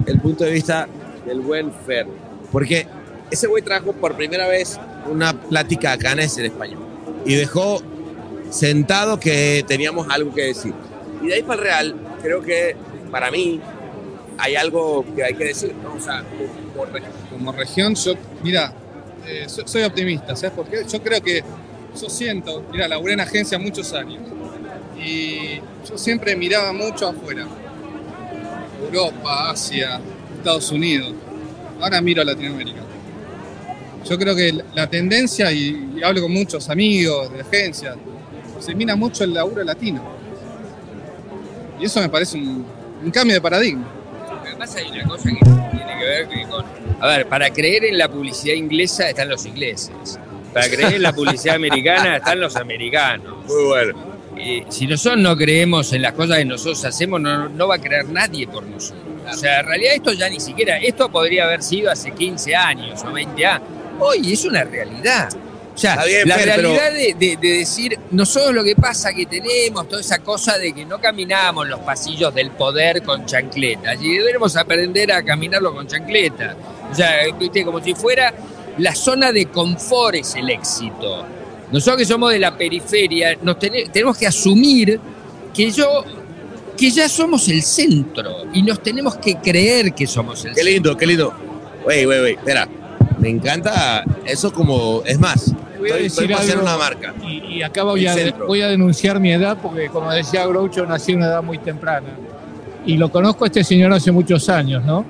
el 0.06 0.20
punto 0.20 0.44
de 0.44 0.52
vista 0.52 0.88
del 1.26 1.42
buen 1.42 1.72
Fer. 1.86 2.08
Porque 2.52 2.88
ese 3.32 3.48
güey 3.48 3.64
trajo 3.64 3.94
por 3.94 4.16
primera 4.16 4.48
vez 4.48 4.80
una 5.10 5.34
plática 5.34 5.94
acá 5.94 6.12
en 6.14 6.20
español. 6.20 6.80
Y 7.26 7.36
dejó 7.36 7.82
sentado 8.50 9.20
que 9.20 9.64
teníamos 9.68 10.08
algo 10.10 10.34
que 10.34 10.44
decir. 10.44 10.74
Y 11.24 11.28
de 11.28 11.34
ahí 11.36 11.44
para 11.44 11.56
el 11.62 11.64
Real, 11.68 11.96
creo 12.22 12.42
que 12.42 12.76
para 13.12 13.30
mí 13.32 13.60
hay 14.38 14.56
algo 14.56 15.06
que 15.16 15.24
hay 15.24 15.34
que 15.34 15.46
decir. 15.46 15.74
como, 16.74 16.86
re- 16.86 17.04
como 17.32 17.52
región, 17.52 17.96
yo, 17.96 18.14
mira, 18.44 18.74
eh, 19.28 19.46
so- 19.48 19.68
soy 19.68 19.84
optimista, 19.84 20.36
¿sabes 20.36 20.52
por 20.56 20.66
qué? 20.68 20.84
Yo 20.90 21.02
creo 21.02 21.22
que 21.22 21.44
yo 22.00 22.10
siento, 22.10 22.64
mira, 22.72 22.88
laburé 22.88 23.14
en 23.14 23.20
agencia 23.22 23.58
muchos 23.60 23.92
años 23.94 24.22
y 24.98 25.56
yo 25.90 25.98
siempre 25.98 26.36
miraba 26.36 26.72
mucho 26.74 27.08
afuera. 27.10 27.46
Europa, 28.82 29.52
Asia, 29.52 30.00
Estados 30.38 30.72
Unidos. 30.72 31.14
Ahora 31.82 32.02
miro 32.02 32.22
a 32.22 32.26
Latinoamérica. 32.26 32.80
Yo 34.10 34.18
creo 34.18 34.36
que 34.36 34.64
la 34.74 34.90
tendencia, 34.90 35.52
y, 35.52 35.96
y 35.98 36.04
hablo 36.04 36.22
con 36.22 36.32
muchos 36.34 36.70
amigos 36.70 37.32
de 37.34 37.42
agencias, 37.42 37.96
se 38.60 38.76
mira 38.76 38.96
mucho 38.96 39.24
el 39.24 39.34
laburo 39.34 39.64
latino. 39.64 40.02
Y 41.80 41.86
eso 41.86 42.00
me 42.02 42.10
parece 42.10 42.38
un, 42.38 42.66
un 43.04 43.12
cambio 43.12 43.36
de 43.36 43.42
paradigma. 43.42 43.88
Además 44.42 44.76
hay 44.76 44.92
una 44.92 45.04
cosa 45.08 45.30
que 45.30 45.36
tiene 45.40 46.00
que 46.00 46.06
ver 46.06 46.28
que 46.28 46.48
con... 46.48 46.66
A 47.00 47.08
ver, 47.08 47.28
para 47.28 47.50
creer 47.52 47.86
en 47.86 47.98
la 47.98 48.10
publicidad 48.10 48.56
inglesa 48.56 49.10
están 49.10 49.30
los 49.30 49.46
ingleses. 49.46 50.20
Para 50.54 50.68
creer 50.68 50.96
en 50.96 51.04
la 51.04 51.14
publicidad 51.14 51.56
americana 51.56 52.18
están 52.18 52.40
los 52.40 52.56
americanos. 52.56 53.46
Muy 53.48 53.64
bueno. 53.64 54.10
Eh, 54.38 54.66
si 54.70 54.88
nosotros 54.88 55.22
no 55.22 55.36
creemos 55.36 55.92
en 55.94 56.02
las 56.02 56.14
cosas 56.14 56.38
que 56.38 56.46
nosotros 56.46 56.84
hacemos, 56.86 57.22
no, 57.22 57.50
no 57.50 57.68
va 57.68 57.76
a 57.76 57.80
creer 57.80 58.08
nadie 58.10 58.48
por 58.48 58.64
nosotros. 58.64 59.04
O 59.32 59.34
sea, 59.34 59.60
en 59.60 59.68
realidad 59.68 59.94
esto 59.96 60.12
ya 60.14 60.30
ni 60.30 60.40
siquiera, 60.40 60.78
esto 60.78 61.10
podría 61.10 61.46
haber 61.46 61.62
sido 61.62 61.92
hace 61.92 62.12
15 62.12 62.56
años 62.56 63.04
o 63.04 63.12
20 63.12 63.46
años. 63.46 63.68
Hoy 64.00 64.34
es 64.34 64.46
una 64.46 64.64
realidad. 64.64 65.30
O 65.80 65.82
sea, 65.82 66.04
bien, 66.06 66.28
la 66.28 66.36
Fer, 66.36 66.52
pero- 66.58 66.74
realidad 66.74 66.92
de, 66.92 67.16
de- 67.28 67.38
de 67.38 67.58
decir, 67.60 67.98
nosotros 68.12 68.54
lo 68.54 68.64
que 68.66 68.76
pasa 68.76 69.14
que 69.14 69.26
tenemos 69.26 69.88
toda 69.88 70.02
esa 70.02 70.20
cosa 70.20 70.58
de 70.58 70.74
que 70.74 70.84
no 70.86 71.00
caminamos 71.00 71.68
los 71.70 71.80
pasillos 71.80 72.36
del 72.36 72.52
poder 72.52 73.02
con 73.02 73.26
chancletas 73.26 73.98
y 74.02 74.18
debemos 74.18 74.58
aprender 74.58 75.12
a 75.14 75.24
caminarlo 75.24 75.74
con 75.74 75.88
chancletas. 75.88 76.56
O 76.92 76.94
sea, 76.94 77.12
viste, 77.40 77.64
como 77.64 77.82
si 77.82 77.94
fuera 77.96 78.34
la 78.78 78.94
zona 78.94 79.32
de 79.32 79.46
confort 79.46 80.16
es 80.16 80.36
el 80.36 80.50
éxito. 80.50 81.26
Nosotros 81.72 81.98
que 82.00 82.06
somos 82.06 82.32
de 82.34 82.40
la 82.40 82.58
periferia, 82.58 83.38
nos 83.42 83.58
tene- 83.58 83.88
tenemos 83.90 84.18
que 84.18 84.28
asumir 84.28 85.00
que 85.54 85.72
yo 85.72 86.04
que 86.78 86.92
ya 86.92 87.08
somos 87.10 87.48
el 87.50 87.62
centro 87.62 88.46
y 88.54 88.62
nos 88.64 88.82
tenemos 88.84 89.16
que 89.18 89.36
creer 89.36 89.94
que 89.94 90.08
somos 90.08 90.44
el 90.46 90.52
Qué 90.52 90.56
centro. 90.62 90.74
lindo, 90.74 90.98
qué 90.98 91.06
lindo. 91.08 91.34
Wey, 91.86 92.06
wey, 92.06 92.20
wey, 92.22 92.34
espera. 92.34 92.68
Me 93.20 93.30
encanta 93.30 94.04
eso 94.26 94.52
como, 94.54 95.04
es 95.06 95.20
más, 95.20 95.54
Voy 95.80 95.92
a 95.92 95.96
decir 95.96 96.30
por 96.30 96.40
hacer 96.40 96.52
algo. 96.52 96.64
una 96.64 96.78
marca. 96.78 97.14
Y, 97.24 97.56
y 97.56 97.64
acá 97.64 97.84
voy 97.84 98.06
a, 98.06 98.16
voy 98.46 98.62
a 98.62 98.68
denunciar 98.68 99.20
mi 99.20 99.32
edad 99.32 99.58
porque, 99.62 99.88
como 99.88 100.12
decía 100.12 100.46
Groucho, 100.46 100.86
nací 100.86 101.14
a 101.14 101.16
una 101.16 101.26
edad 101.28 101.44
muy 101.44 101.58
temprana. 101.58 102.08
Y 102.86 102.98
lo 102.98 103.10
conozco 103.12 103.46
a 103.46 103.48
este 103.48 103.64
señor 103.64 103.92
hace 103.94 104.12
muchos 104.12 104.50
años, 104.50 104.84
¿no? 104.84 105.06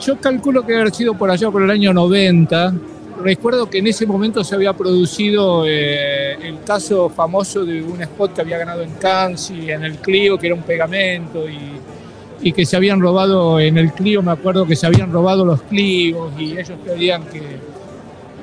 Yo 0.00 0.18
calculo 0.18 0.66
que 0.66 0.74
haber 0.74 0.92
sido 0.94 1.14
por 1.14 1.30
allá 1.30 1.50
por 1.50 1.62
el 1.62 1.70
año 1.70 1.92
90. 1.92 2.74
Recuerdo 3.22 3.70
que 3.70 3.78
en 3.78 3.86
ese 3.86 4.06
momento 4.06 4.42
se 4.42 4.54
había 4.54 4.72
producido 4.72 5.64
eh, 5.66 6.34
el 6.48 6.62
caso 6.64 7.08
famoso 7.08 7.64
de 7.64 7.82
un 7.82 8.02
spot 8.02 8.34
que 8.34 8.40
había 8.40 8.58
ganado 8.58 8.82
en 8.82 8.90
Cannes 8.94 9.50
y 9.50 9.70
en 9.70 9.84
el 9.84 9.98
Clio, 9.98 10.38
que 10.38 10.48
era 10.48 10.56
un 10.56 10.62
pegamento, 10.62 11.48
y, 11.48 11.58
y 12.42 12.52
que 12.52 12.66
se 12.66 12.76
habían 12.76 13.00
robado 13.00 13.60
en 13.60 13.78
el 13.78 13.92
Clio, 13.92 14.22
me 14.22 14.32
acuerdo 14.32 14.66
que 14.66 14.74
se 14.74 14.86
habían 14.86 15.12
robado 15.12 15.44
los 15.44 15.62
Clios 15.62 16.32
y 16.38 16.58
ellos 16.58 16.72
pedían 16.84 17.22
que, 17.26 17.40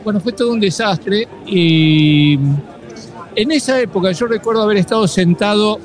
bueno, 0.03 0.19
fue 0.19 0.31
todo 0.31 0.51
un 0.51 0.59
desastre 0.59 1.27
y 1.45 2.37
en 3.35 3.51
esa 3.51 3.79
época 3.79 4.11
yo 4.11 4.27
recuerdo 4.27 4.63
haber 4.63 4.77
estado 4.77 5.07
sentado 5.07 5.79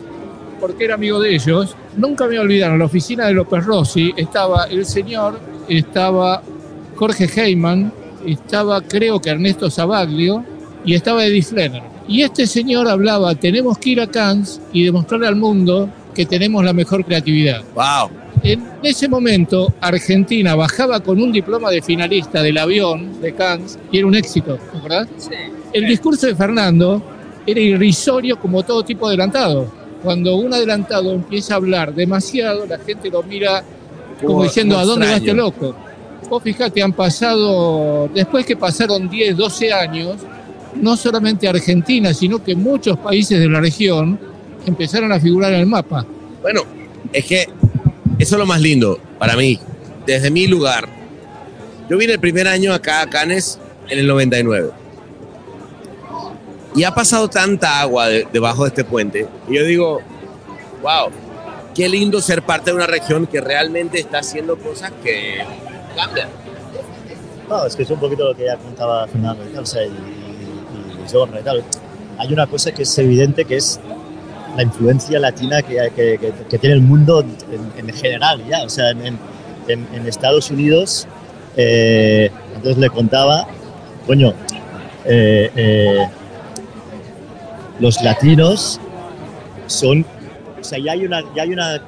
porque 0.60 0.84
era 0.84 0.94
amigo 0.94 1.20
de 1.20 1.34
ellos. 1.34 1.76
Nunca 1.96 2.24
me 2.24 2.30
voy 2.30 2.36
a 2.38 2.40
olvidar, 2.42 2.72
en 2.72 2.78
la 2.78 2.86
oficina 2.86 3.26
de 3.26 3.34
López 3.34 3.64
Rossi 3.64 4.12
estaba 4.16 4.64
el 4.64 4.86
señor, 4.86 5.38
estaba 5.68 6.42
Jorge 6.96 7.26
Heyman, 7.26 7.92
estaba 8.26 8.80
creo 8.80 9.20
que 9.20 9.30
Ernesto 9.30 9.70
Sabaglio 9.70 10.44
y 10.84 10.94
estaba 10.94 11.24
Eddie 11.24 11.42
Flenner. 11.42 11.82
Y 12.06 12.22
este 12.22 12.46
señor 12.46 12.88
hablaba, 12.88 13.34
tenemos 13.34 13.78
que 13.78 13.90
ir 13.90 14.00
a 14.00 14.06
Cannes 14.06 14.60
y 14.72 14.84
demostrarle 14.84 15.26
al 15.26 15.36
mundo 15.36 15.88
que 16.14 16.26
tenemos 16.26 16.64
la 16.64 16.72
mejor 16.72 17.04
creatividad. 17.04 17.62
Wow. 17.74 18.10
En 18.42 18.62
ese 18.82 19.08
momento, 19.08 19.72
Argentina 19.80 20.54
bajaba 20.54 21.00
con 21.00 21.20
un 21.20 21.32
diploma 21.32 21.70
de 21.70 21.80
finalista 21.82 22.42
del 22.42 22.58
avión 22.58 23.20
de 23.20 23.34
Cannes 23.34 23.78
y 23.90 23.98
era 23.98 24.06
un 24.06 24.14
éxito, 24.14 24.58
¿verdad? 24.82 25.08
El 25.72 25.86
discurso 25.86 26.26
de 26.26 26.34
Fernando 26.34 27.02
era 27.46 27.60
irrisorio 27.60 28.38
como 28.38 28.62
todo 28.62 28.82
tipo 28.84 29.06
de 29.08 29.14
adelantado. 29.14 29.66
Cuando 30.02 30.36
un 30.36 30.52
adelantado 30.52 31.12
empieza 31.12 31.54
a 31.54 31.56
hablar 31.56 31.94
demasiado, 31.94 32.66
la 32.66 32.78
gente 32.78 33.08
lo 33.10 33.22
mira 33.22 33.64
como, 34.20 34.34
Como- 34.34 34.44
diciendo, 34.44 34.78
¿a 34.78 34.84
dónde 34.84 35.06
va 35.06 35.16
este 35.16 35.32
loco? 35.32 35.74
Vos 36.28 36.42
fijate, 36.42 36.82
han 36.82 36.92
pasado, 36.92 38.08
después 38.14 38.44
que 38.46 38.56
pasaron 38.56 39.08
10, 39.08 39.36
12 39.36 39.72
años, 39.72 40.16
no 40.80 40.96
solamente 40.96 41.48
Argentina, 41.48 42.12
sino 42.12 42.42
que 42.42 42.54
muchos 42.54 42.98
países 42.98 43.38
de 43.38 43.48
la 43.48 43.60
región 43.60 44.18
empezaron 44.66 45.12
a 45.12 45.20
figurar 45.20 45.52
en 45.52 45.60
el 45.60 45.66
mapa. 45.66 46.04
Bueno, 46.42 46.62
es 47.12 47.24
que 47.24 47.42
eso 48.18 48.34
es 48.36 48.38
lo 48.38 48.46
más 48.46 48.60
lindo 48.60 48.98
para 49.18 49.36
mí, 49.36 49.58
desde 50.06 50.30
mi 50.30 50.46
lugar. 50.46 50.88
Yo 51.88 51.98
vine 51.98 52.14
el 52.14 52.20
primer 52.20 52.48
año 52.48 52.72
acá 52.72 53.02
a 53.02 53.06
Cannes 53.10 53.58
en 53.88 53.98
el 53.98 54.06
99. 54.06 54.70
Y 56.74 56.82
ha 56.84 56.92
pasado 56.92 57.28
tanta 57.28 57.80
agua 57.80 58.08
de- 58.08 58.26
debajo 58.32 58.64
de 58.64 58.68
este 58.68 58.84
puente. 58.84 59.28
Y 59.48 59.54
yo 59.56 59.64
digo, 59.64 60.00
wow, 60.82 61.10
qué 61.74 61.88
lindo 61.88 62.20
ser 62.20 62.42
parte 62.42 62.70
de 62.70 62.76
una 62.76 62.86
región 62.86 63.26
que 63.26 63.40
realmente 63.40 64.00
está 64.00 64.18
haciendo 64.18 64.56
cosas 64.58 64.92
que 65.02 65.38
cambian. 65.94 66.28
No, 67.48 67.66
es 67.66 67.76
que 67.76 67.82
es 67.82 67.90
un 67.90 68.00
poquito 68.00 68.24
lo 68.24 68.34
que 68.34 68.46
ya 68.46 68.56
contaba 68.56 69.06
Fernando 69.06 69.44
y 69.44 69.48
y, 69.48 69.52
y, 69.52 71.04
y 71.06 71.12
Jorge 71.12 71.40
y 71.40 71.42
tal. 71.44 71.62
Hay 72.18 72.32
una 72.32 72.46
cosa 72.46 72.72
que 72.72 72.82
es 72.82 72.98
evidente 72.98 73.44
que 73.44 73.56
es 73.56 73.78
la 74.56 74.62
influencia 74.62 75.18
latina 75.18 75.62
que, 75.62 75.76
que, 75.96 76.18
que- 76.18 76.58
tiene 76.58 76.76
el 76.76 76.82
mundo 76.82 77.20
en, 77.22 77.88
en 77.88 77.94
general 77.94 78.42
ya, 78.48 78.62
o 78.64 78.68
sea, 78.68 78.90
en, 78.90 79.04
en- 79.06 79.18
Estados 80.06 80.50
Unidos, 80.50 81.06
eh, 81.56 82.30
entonces 82.54 82.78
le 82.78 82.90
contaba, 82.90 83.46
coño, 84.06 84.32
eh, 85.06 85.50
eh, 85.56 86.06
los 87.80 88.00
latinos 88.02 88.80
son, 89.66 90.04
o 90.60 90.64
sea, 90.64 90.78
ya 90.78 90.92
hay 90.92 91.04
una, 91.06 91.22
ya 91.34 91.42
hay 91.42 91.52
una, 91.52 91.80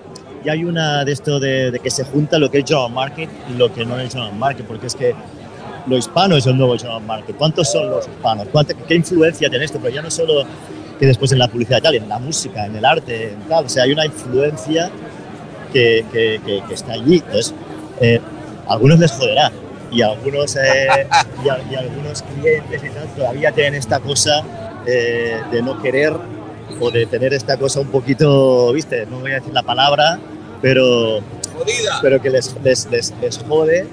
ya 0.44 0.52
hay 0.52 0.64
una 0.64 1.05
de 1.05 1.12
esto 1.12 1.38
de, 1.38 1.79
que 1.83 1.90
se 1.90 2.05
junta 2.05 2.38
lo 2.38 2.50
que 2.50 2.59
es 2.59 2.64
General 2.66 2.90
Market 2.90 3.29
y 3.52 3.57
lo 3.57 3.72
que 3.72 3.85
no 3.85 3.98
es 4.00 4.12
General 4.12 4.35
Market, 4.35 4.66
porque 4.66 4.87
es 4.88 4.94
que 4.94 5.14
lo 5.87 5.96
hispano 5.96 6.37
es 6.37 6.46
el 6.46 6.57
nuevo 6.57 6.76
General 6.76 7.02
Market. 7.02 7.37
¿Cuántos 7.37 7.70
son 7.70 7.90
los 7.90 8.07
hispanos? 8.09 8.48
¿Cuánta- 8.50 8.74
¿Qué 8.74 8.94
influencia 8.96 9.48
tiene 9.48 9.64
esto? 9.64 9.79
Pero 9.81 9.94
ya 9.94 10.02
no 10.02 10.11
solo 10.11 10.44
que 10.98 11.06
después 11.06 11.30
en 11.32 11.38
la 11.38 11.48
publicidad 11.48 11.78
y 11.78 11.82
tal, 11.82 11.94
en 11.96 12.09
la 12.09 12.18
música, 12.18 12.66
en 12.66 12.76
el 12.76 12.85
arte, 12.85 13.32
en 13.32 13.40
tal, 13.48 13.66
o 13.66 13.68
sea, 13.68 13.85
hay 13.85 13.92
una 13.92 14.06
influencia 14.06 14.90
que, 15.72 16.04
que, 16.12 16.40
que- 16.44 16.62
que 16.66 16.74
está 16.74 16.92
allí. 16.92 17.16
Entonces, 17.16 17.54
eh, 18.00 18.20
a 18.66 18.72
algunos 18.72 18.98
les 18.98 19.12
joderá 19.12 19.52
y 19.90 20.02
algunos, 20.02 20.56
eh, 20.56 21.06
y, 21.44 21.48
a- 21.48 21.59
y 21.70 21.74
algunos 21.74 22.22
clientes 22.22 22.82
y 22.85 22.88
tal 22.90 23.09
todavía 23.14 23.52
tienen 23.52 23.74
esta 23.74 24.00
cosa 24.00 24.42
eh, 24.87 25.37
de 25.50 25.62
no 25.62 25.80
querer 25.82 26.14
o 26.80 26.90
de 26.90 27.06
tener 27.06 27.32
esta 27.35 27.56
cosa 27.56 27.80
un 27.80 27.88
poquito, 27.88 28.72
viste, 28.72 29.06
no 29.06 29.20
voy 29.20 29.32
a 29.32 29.37
decir 29.37 29.52
la 29.52 29.62
palabra, 29.62 30.18
pero, 30.62 31.20
Jodida. 31.54 31.98
pero 32.02 32.20
que 32.20 32.30
les, 32.30 32.54
les, 32.62 32.87
les, 32.90 33.14
les 33.20 33.38
jode 33.38 33.87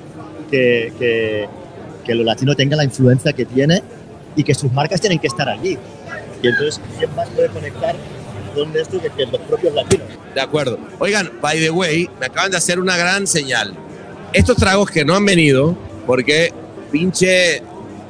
que, 0.50 0.92
que, 0.98 1.48
que 2.06 2.16
lo 2.16 2.24
latino 2.24 2.56
tenga 2.56 2.76
la 2.76 2.84
influencia 2.84 3.32
que 3.34 3.46
tiene 3.46 3.84
y 4.36 4.44
que 4.44 4.54
sus 4.56 4.72
marcas 4.72 5.00
tienen 5.02 5.20
que 5.20 5.28
estar 5.28 5.48
allí. 5.50 5.78
Y 6.44 6.50
entonces, 6.50 6.80
¿quién 7.00 7.16
más 7.16 7.28
puede 7.30 7.48
conectar 7.50 7.96
con 8.54 8.76
esto 8.78 9.02
que, 9.02 9.10
que 9.10 9.26
los 9.26 9.42
propios 9.42 9.74
latinos? 9.74 10.08
De 10.36 10.42
acuerdo. 10.42 10.78
Oigan, 11.00 11.32
by 11.42 11.58
the 11.60 11.72
way, 11.72 12.10
me 12.20 12.26
acaban 12.26 12.52
de 12.52 12.58
hacer 12.58 12.80
una 12.80 12.98
gran 12.98 13.26
señal. 13.26 13.74
Estos 14.34 14.58
tragos 14.58 14.92
que 14.92 15.06
no 15.06 15.16
han 15.16 15.26
venido, 15.26 15.76
porque 16.06 16.54
pinche 16.92 17.64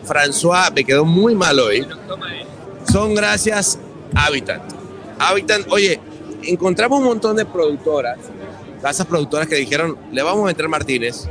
François 0.06 0.74
me 0.74 0.84
quedó 0.84 1.06
muy 1.06 1.36
mal 1.36 1.60
hoy, 1.60 1.88
son 2.92 3.14
gracias 3.14 3.78
a 4.16 4.26
Habitat. 4.26 4.62
Habitat, 5.20 5.62
oye, 5.70 6.00
encontramos 6.44 7.00
un 7.00 7.06
montón 7.06 7.36
de 7.36 7.46
productoras, 7.46 8.18
casas 8.82 9.06
productoras 9.06 9.48
que 9.48 9.56
dijeron, 9.56 9.96
le 10.12 10.24
vamos 10.24 10.44
a 10.44 10.48
meter 10.48 10.68
Martínez. 10.68 11.28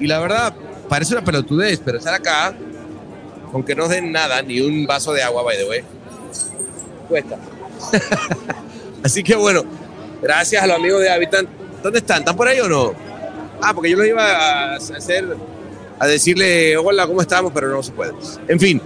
Y 0.00 0.08
la 0.08 0.18
verdad, 0.18 0.54
parece 0.88 1.14
una 1.14 1.24
pelotudez, 1.24 1.80
pero 1.84 1.98
estar 1.98 2.14
acá, 2.14 2.54
con 3.52 3.62
que 3.62 3.74
no 3.74 3.86
den 3.86 4.10
nada, 4.10 4.42
ni 4.42 4.60
un 4.60 4.86
vaso 4.86 5.12
de 5.12 5.22
agua, 5.22 5.42
by 5.42 5.56
the 5.56 5.68
way, 5.68 5.84
cuesta. 7.06 7.38
Así 9.02 9.22
que 9.22 9.36
bueno, 9.36 9.64
gracias 10.22 10.62
a 10.62 10.66
los 10.66 10.76
amigos 10.76 11.00
de 11.00 11.10
Habitat. 11.10 11.46
¿Dónde 11.82 12.00
están? 12.00 12.20
¿Están 12.20 12.36
por 12.36 12.48
ahí 12.48 12.60
o 12.60 12.68
no? 12.68 12.92
Ah, 13.62 13.72
porque 13.74 13.90
yo 13.90 13.96
los 13.96 14.06
iba 14.06 14.22
a 14.22 14.76
hacer, 14.76 15.36
a 15.98 16.06
decirle, 16.06 16.76
hola, 16.76 17.06
¿cómo 17.06 17.20
estamos? 17.20 17.52
Pero 17.54 17.68
no 17.68 17.82
se 17.82 17.92
puede. 17.92 18.12
En 18.48 18.58
fin, 18.58 18.80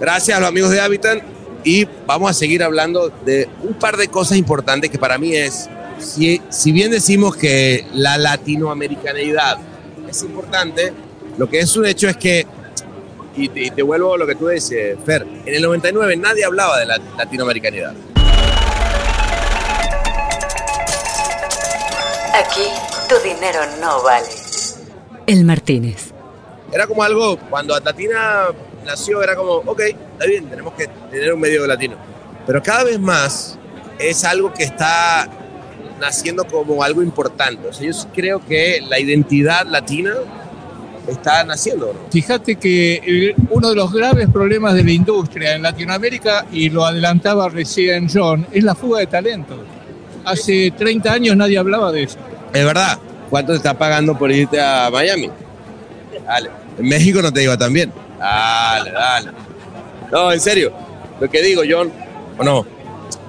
gracias 0.00 0.36
a 0.36 0.40
los 0.40 0.48
amigos 0.48 0.70
de 0.70 0.80
Habitat 0.80 1.22
y 1.64 1.86
vamos 2.06 2.30
a 2.30 2.34
seguir 2.34 2.62
hablando 2.62 3.10
de 3.24 3.48
un 3.62 3.74
par 3.74 3.96
de 3.96 4.08
cosas 4.08 4.38
importantes 4.38 4.90
que 4.90 4.98
para 4.98 5.18
mí 5.18 5.34
es, 5.34 5.68
si, 5.98 6.40
si 6.48 6.72
bien 6.72 6.90
decimos 6.90 7.36
que 7.36 7.86
la 7.92 8.16
latinoamericanidad 8.16 9.58
es 10.08 10.22
importante, 10.22 10.92
lo 11.36 11.48
que 11.48 11.60
es 11.60 11.76
un 11.76 11.86
hecho 11.86 12.08
es 12.08 12.16
que 12.16 12.46
y 13.38 13.48
te, 13.48 13.60
y 13.60 13.70
te 13.70 13.82
vuelvo 13.82 14.14
a 14.14 14.18
lo 14.18 14.26
que 14.26 14.34
tú 14.34 14.48
dices, 14.48 14.98
Fer. 15.04 15.26
En 15.46 15.54
el 15.54 15.62
99 15.62 16.16
nadie 16.16 16.44
hablaba 16.44 16.78
de 16.78 16.86
la 16.86 16.98
latinoamericanidad. 17.16 17.94
Aquí 22.34 22.68
tu 23.08 23.16
dinero 23.26 23.60
no 23.80 24.02
vale. 24.02 24.26
El 25.26 25.44
Martínez. 25.44 26.12
Era 26.72 26.86
como 26.86 27.02
algo, 27.02 27.38
cuando 27.50 27.74
Atlatina 27.74 28.48
nació, 28.84 29.22
era 29.22 29.34
como, 29.34 29.52
ok, 29.52 29.80
está 29.80 30.26
bien, 30.26 30.48
tenemos 30.48 30.74
que 30.74 30.88
tener 31.10 31.32
un 31.32 31.40
medio 31.40 31.66
latino. 31.66 31.96
Pero 32.46 32.62
cada 32.62 32.84
vez 32.84 32.98
más 32.98 33.58
es 33.98 34.24
algo 34.24 34.52
que 34.52 34.64
está 34.64 35.28
naciendo 36.00 36.44
como 36.44 36.82
algo 36.82 37.02
importante. 37.02 37.68
O 37.68 37.72
sea, 37.72 37.86
yo 37.86 37.92
sí 37.92 38.06
creo 38.14 38.44
que 38.44 38.80
la 38.88 38.98
identidad 38.98 39.66
latina 39.66 40.14
está 41.08 41.42
naciendo. 41.44 41.92
¿no? 41.92 42.10
Fíjate 42.10 42.56
que 42.56 42.96
el- 42.96 43.34
uno 43.50 43.70
de 43.70 43.74
los 43.74 43.92
graves 43.92 44.28
problemas 44.32 44.74
de 44.74 44.84
la 44.84 44.92
industria 44.92 45.54
en 45.54 45.62
Latinoamérica, 45.62 46.46
y 46.52 46.68
lo 46.70 46.84
adelantaba 46.84 47.48
recién 47.48 48.08
John, 48.12 48.46
es 48.52 48.62
la 48.64 48.74
fuga 48.74 49.00
de 49.00 49.06
talento. 49.06 49.56
Hace 50.24 50.72
30 50.76 51.12
años 51.12 51.36
nadie 51.36 51.58
hablaba 51.58 51.90
de 51.92 52.02
eso. 52.04 52.18
Es 52.52 52.64
verdad. 52.64 52.98
¿Cuánto 53.30 53.52
te 53.52 53.58
está 53.58 53.76
pagando 53.76 54.16
por 54.16 54.30
irte 54.30 54.60
a 54.60 54.88
Miami? 54.90 55.30
Dale. 56.24 56.50
En 56.78 56.88
México 56.88 57.20
no 57.22 57.32
te 57.32 57.42
iba 57.42 57.56
tan 57.56 57.72
bien. 57.72 57.92
Dale, 58.18 58.90
dale. 58.90 59.30
No, 60.10 60.32
en 60.32 60.40
serio. 60.40 60.72
Lo 61.20 61.28
que 61.28 61.42
digo, 61.42 61.62
John, 61.68 61.90
o 62.38 62.44
no. 62.44 62.66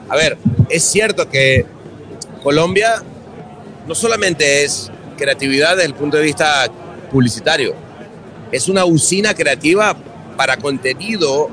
A 0.09 0.15
ver, 0.15 0.37
es 0.69 0.83
cierto 0.83 1.29
que 1.29 1.65
Colombia 2.43 3.03
no 3.87 3.95
solamente 3.95 4.63
es 4.63 4.89
creatividad 5.17 5.71
desde 5.75 5.85
el 5.87 5.93
punto 5.95 6.17
de 6.17 6.23
vista 6.23 6.67
publicitario, 7.09 7.73
es 8.51 8.67
una 8.67 8.85
usina 8.85 9.33
creativa 9.33 9.95
para 10.37 10.57
contenido 10.57 11.49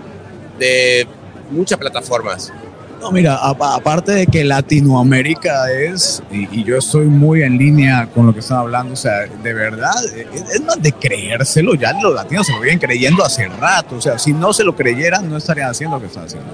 de 0.58 1.06
muchas 1.50 1.78
plataformas. 1.78 2.52
No, 3.00 3.12
mira, 3.12 3.36
aparte 3.36 4.12
de 4.12 4.26
que 4.26 4.42
Latinoamérica 4.42 5.70
es, 5.70 6.22
y, 6.30 6.64
yo 6.64 6.78
estoy 6.78 7.06
muy 7.06 7.42
en 7.42 7.58
línea 7.58 8.08
con 8.12 8.26
lo 8.26 8.32
que 8.32 8.40
están 8.40 8.58
hablando, 8.58 8.94
o 8.94 8.96
sea, 8.96 9.26
de 9.26 9.52
verdad, 9.52 9.94
es, 10.14 10.62
más 10.62 10.80
de 10.80 10.92
creérselo, 10.92 11.74
ya 11.74 11.92
los 12.00 12.14
latinos 12.14 12.46
se 12.46 12.52
lo 12.52 12.60
vienen 12.60 12.78
creyendo 12.78 13.22
hace 13.22 13.48
rato, 13.48 13.96
o 13.96 14.00
sea, 14.00 14.18
si 14.18 14.32
no 14.32 14.52
se 14.52 14.64
lo 14.64 14.74
creyeran, 14.74 15.28
no 15.28 15.36
estarían 15.36 15.70
haciendo 15.70 15.96
lo 15.96 16.00
que 16.00 16.08
están 16.08 16.24
haciendo. 16.24 16.48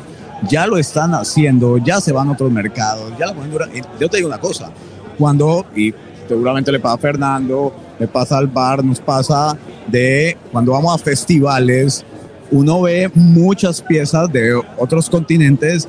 Ya 0.49 0.67
lo 0.67 0.77
están 0.79 1.15
haciendo, 1.15 1.79
ya 1.79 2.01
se 2.01 2.11
van 2.11 2.29
a 2.29 2.33
otros 2.33 2.51
mercados, 2.51 3.13
ya 3.17 3.27
la 3.27 3.35
y 3.73 3.81
Yo 4.01 4.09
te 4.09 4.17
digo 4.17 4.29
una 4.29 4.41
cosa, 4.41 4.73
cuando, 5.17 5.65
y 5.77 5.95
seguramente 6.33 6.73
le 6.73 6.81
pasa 6.81 6.95
a 6.95 6.99
Fernando, 6.99 7.73
le 7.99 8.09
pasa 8.09 8.39
al 8.39 8.47
bar, 8.47 8.85
nos 8.85 9.01
pasa 9.01 9.57
de 9.87 10.37
cuando 10.51 10.73
vamos 10.73 10.95
a 10.95 10.99
festivales, 10.99 12.05
uno 12.51 12.83
ve 12.83 13.11
muchas 13.15 13.81
piezas 13.81 14.31
de 14.33 14.55
otros 14.77 15.09
continentes 15.09 15.89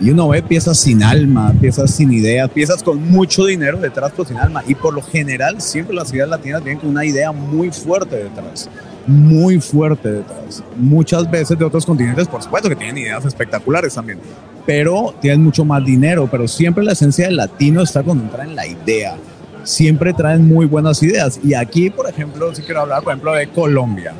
y 0.00 0.10
uno 0.10 0.28
ve 0.28 0.42
piezas 0.42 0.78
sin 0.78 1.02
alma, 1.02 1.54
piezas 1.60 1.90
sin 1.92 2.12
ideas, 2.12 2.50
piezas 2.50 2.82
con 2.82 3.10
mucho 3.10 3.44
dinero 3.46 3.78
detrás, 3.78 4.10
pero 4.10 4.26
sin 4.26 4.36
alma. 4.36 4.62
Y 4.66 4.74
por 4.74 4.92
lo 4.94 5.02
general, 5.02 5.60
siempre 5.60 5.94
las 5.94 6.08
ciudades 6.08 6.30
latinas 6.30 6.64
vienen 6.64 6.80
con 6.80 6.90
una 6.90 7.04
idea 7.04 7.30
muy 7.30 7.70
fuerte 7.70 8.16
detrás. 8.16 8.68
Muy 9.06 9.60
fuerte 9.60 10.10
detrás. 10.10 10.62
Muchas 10.76 11.30
veces 11.30 11.58
de 11.58 11.64
otros 11.64 11.86
continentes, 11.86 12.26
por 12.26 12.42
supuesto 12.42 12.68
que 12.68 12.76
tienen 12.76 12.98
ideas 12.98 13.24
espectaculares 13.24 13.94
también, 13.94 14.18
pero 14.66 15.14
tienen 15.20 15.42
mucho 15.42 15.64
más 15.64 15.84
dinero. 15.84 16.28
Pero 16.30 16.48
siempre 16.48 16.82
la 16.82 16.92
esencia 16.92 17.26
del 17.26 17.36
latino 17.36 17.82
está 17.82 18.00
entra 18.00 18.44
en 18.44 18.56
la 18.56 18.66
idea. 18.66 19.16
Siempre 19.64 20.12
traen 20.12 20.46
muy 20.46 20.66
buenas 20.66 21.02
ideas. 21.02 21.38
Y 21.42 21.54
aquí, 21.54 21.90
por 21.90 22.08
ejemplo, 22.08 22.54
sí 22.54 22.62
quiero 22.62 22.80
hablar, 22.82 23.02
por 23.02 23.12
ejemplo, 23.12 23.32
de 23.34 23.48
Colombia. 23.48 24.12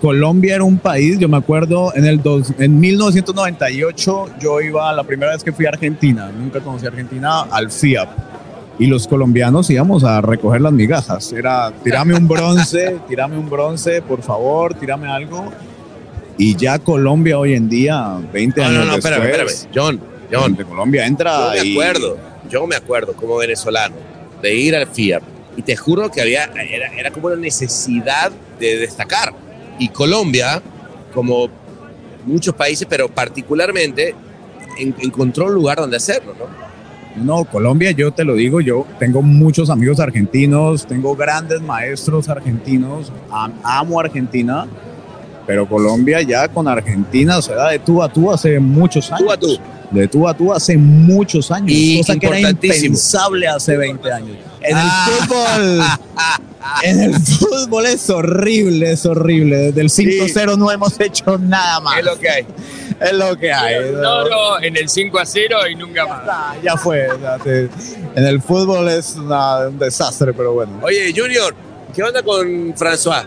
Colombia 0.00 0.54
era 0.54 0.64
un 0.64 0.78
país, 0.78 1.18
yo 1.18 1.28
me 1.28 1.36
acuerdo, 1.38 1.92
en, 1.96 2.04
el 2.04 2.22
dos, 2.22 2.52
en 2.58 2.78
1998 2.78 4.26
yo 4.40 4.60
iba, 4.60 4.92
la 4.92 5.02
primera 5.02 5.32
vez 5.32 5.42
que 5.42 5.50
fui 5.52 5.66
a 5.66 5.70
Argentina, 5.70 6.30
nunca 6.30 6.60
conocí 6.60 6.86
a 6.86 6.90
Argentina, 6.90 7.40
al 7.50 7.70
FIAP. 7.70 8.08
Y 8.78 8.86
los 8.86 9.08
colombianos 9.08 9.68
íbamos 9.70 10.04
a 10.04 10.20
recoger 10.20 10.60
las 10.60 10.72
migajas. 10.72 11.32
Era, 11.32 11.72
tirame 11.82 12.14
un 12.14 12.28
bronce, 12.28 12.98
tirame 13.08 13.36
un 13.36 13.50
bronce, 13.50 14.00
por 14.02 14.22
favor, 14.22 14.72
tirame 14.74 15.08
algo. 15.08 15.50
Y 16.36 16.54
ya 16.54 16.78
Colombia 16.78 17.36
hoy 17.36 17.54
en 17.54 17.68
día, 17.68 18.18
20 18.32 18.60
No, 18.60 18.66
años 18.68 18.78
no, 18.78 18.92
no, 18.92 18.98
espérame, 18.98 19.22
después, 19.24 19.52
espérame. 19.64 19.74
John, 19.74 20.00
John, 20.32 20.54
de 20.54 20.64
Colombia 20.64 21.06
entra 21.06 21.56
Yo 21.56 21.60
me 21.62 21.66
y- 21.68 21.72
acuerdo, 21.72 22.16
yo 22.48 22.66
me 22.68 22.76
acuerdo 22.76 23.12
como 23.14 23.36
venezolano 23.36 23.96
de 24.42 24.54
ir 24.54 24.76
al 24.76 24.86
FIAP 24.86 25.22
y 25.56 25.62
te 25.62 25.76
juro 25.76 26.10
que 26.10 26.20
había, 26.20 26.44
era, 26.44 26.88
era 26.96 27.10
como 27.10 27.26
una 27.28 27.36
necesidad 27.36 28.30
de 28.60 28.76
destacar. 28.78 29.32
Y 29.78 29.88
Colombia, 29.88 30.62
como 31.12 31.48
muchos 32.26 32.54
países, 32.54 32.86
pero 32.88 33.08
particularmente, 33.08 34.14
en- 34.78 34.94
encontró 35.00 35.46
un 35.46 35.54
lugar 35.54 35.78
donde 35.78 35.96
hacerlo, 35.96 36.34
¿no? 36.38 36.68
No, 37.24 37.44
Colombia, 37.44 37.90
yo 37.90 38.12
te 38.12 38.24
lo 38.24 38.34
digo, 38.34 38.60
yo 38.60 38.86
tengo 39.00 39.22
muchos 39.22 39.70
amigos 39.70 39.98
argentinos, 39.98 40.86
tengo 40.86 41.16
grandes 41.16 41.60
maestros 41.60 42.28
argentinos, 42.28 43.10
am- 43.30 43.54
amo 43.64 43.98
Argentina, 43.98 44.68
pero 45.48 45.66
Colombia 45.66 46.20
ya 46.22 46.46
con 46.46 46.68
Argentina 46.68 47.40
se 47.42 47.54
da 47.54 47.70
de 47.70 47.78
tú 47.78 48.02
a 48.02 48.12
tú 48.12 48.30
hace 48.30 48.60
muchos 48.60 49.10
años. 49.10 49.24
Tú 49.26 49.32
a 49.32 49.36
tú. 49.38 49.58
De 49.90 50.06
tú 50.06 50.28
a 50.28 50.34
tú 50.34 50.52
hace 50.52 50.76
muchos 50.76 51.50
años, 51.50 51.70
Y 51.72 51.96
cosa 51.98 52.16
que 52.16 52.26
era 52.26 52.38
impensable 52.50 53.48
hace 53.48 53.74
20 53.78 54.12
años. 54.12 54.36
En 54.60 54.76
el 54.76 54.82
Ah. 54.86 55.08
fútbol, 55.08 55.82
en 56.84 57.00
el 57.00 57.14
fútbol 57.18 57.86
es 57.86 58.10
horrible, 58.10 58.92
es 58.92 59.06
horrible. 59.06 59.72
Desde 59.72 59.80
el 59.80 59.88
5-0 59.88 60.58
no 60.58 60.70
hemos 60.70 61.00
hecho 61.00 61.38
nada 61.38 61.80
más. 61.80 61.98
Es 61.98 62.04
lo 62.04 62.18
que 62.18 62.28
hay. 62.28 62.46
Es 63.00 63.12
lo 63.14 63.36
que 63.38 63.50
hay. 63.50 63.74
En 64.62 64.76
el 64.76 64.88
5 64.90 65.18
a 65.18 65.24
0 65.24 65.56
y 65.70 65.74
nunca 65.76 66.06
más. 66.06 66.22
Ya 66.62 66.76
fue. 66.76 67.08
ya 67.22 67.38
te- 67.38 67.70
en 68.14 68.24
el 68.26 68.42
fútbol 68.42 68.86
es 68.90 69.16
una- 69.16 69.68
un 69.68 69.78
desastre, 69.78 70.34
pero 70.34 70.52
bueno. 70.52 70.72
Oye, 70.82 71.10
Junior, 71.16 71.54
¿qué 71.94 72.02
onda 72.02 72.22
con 72.22 72.74
François? 72.74 73.24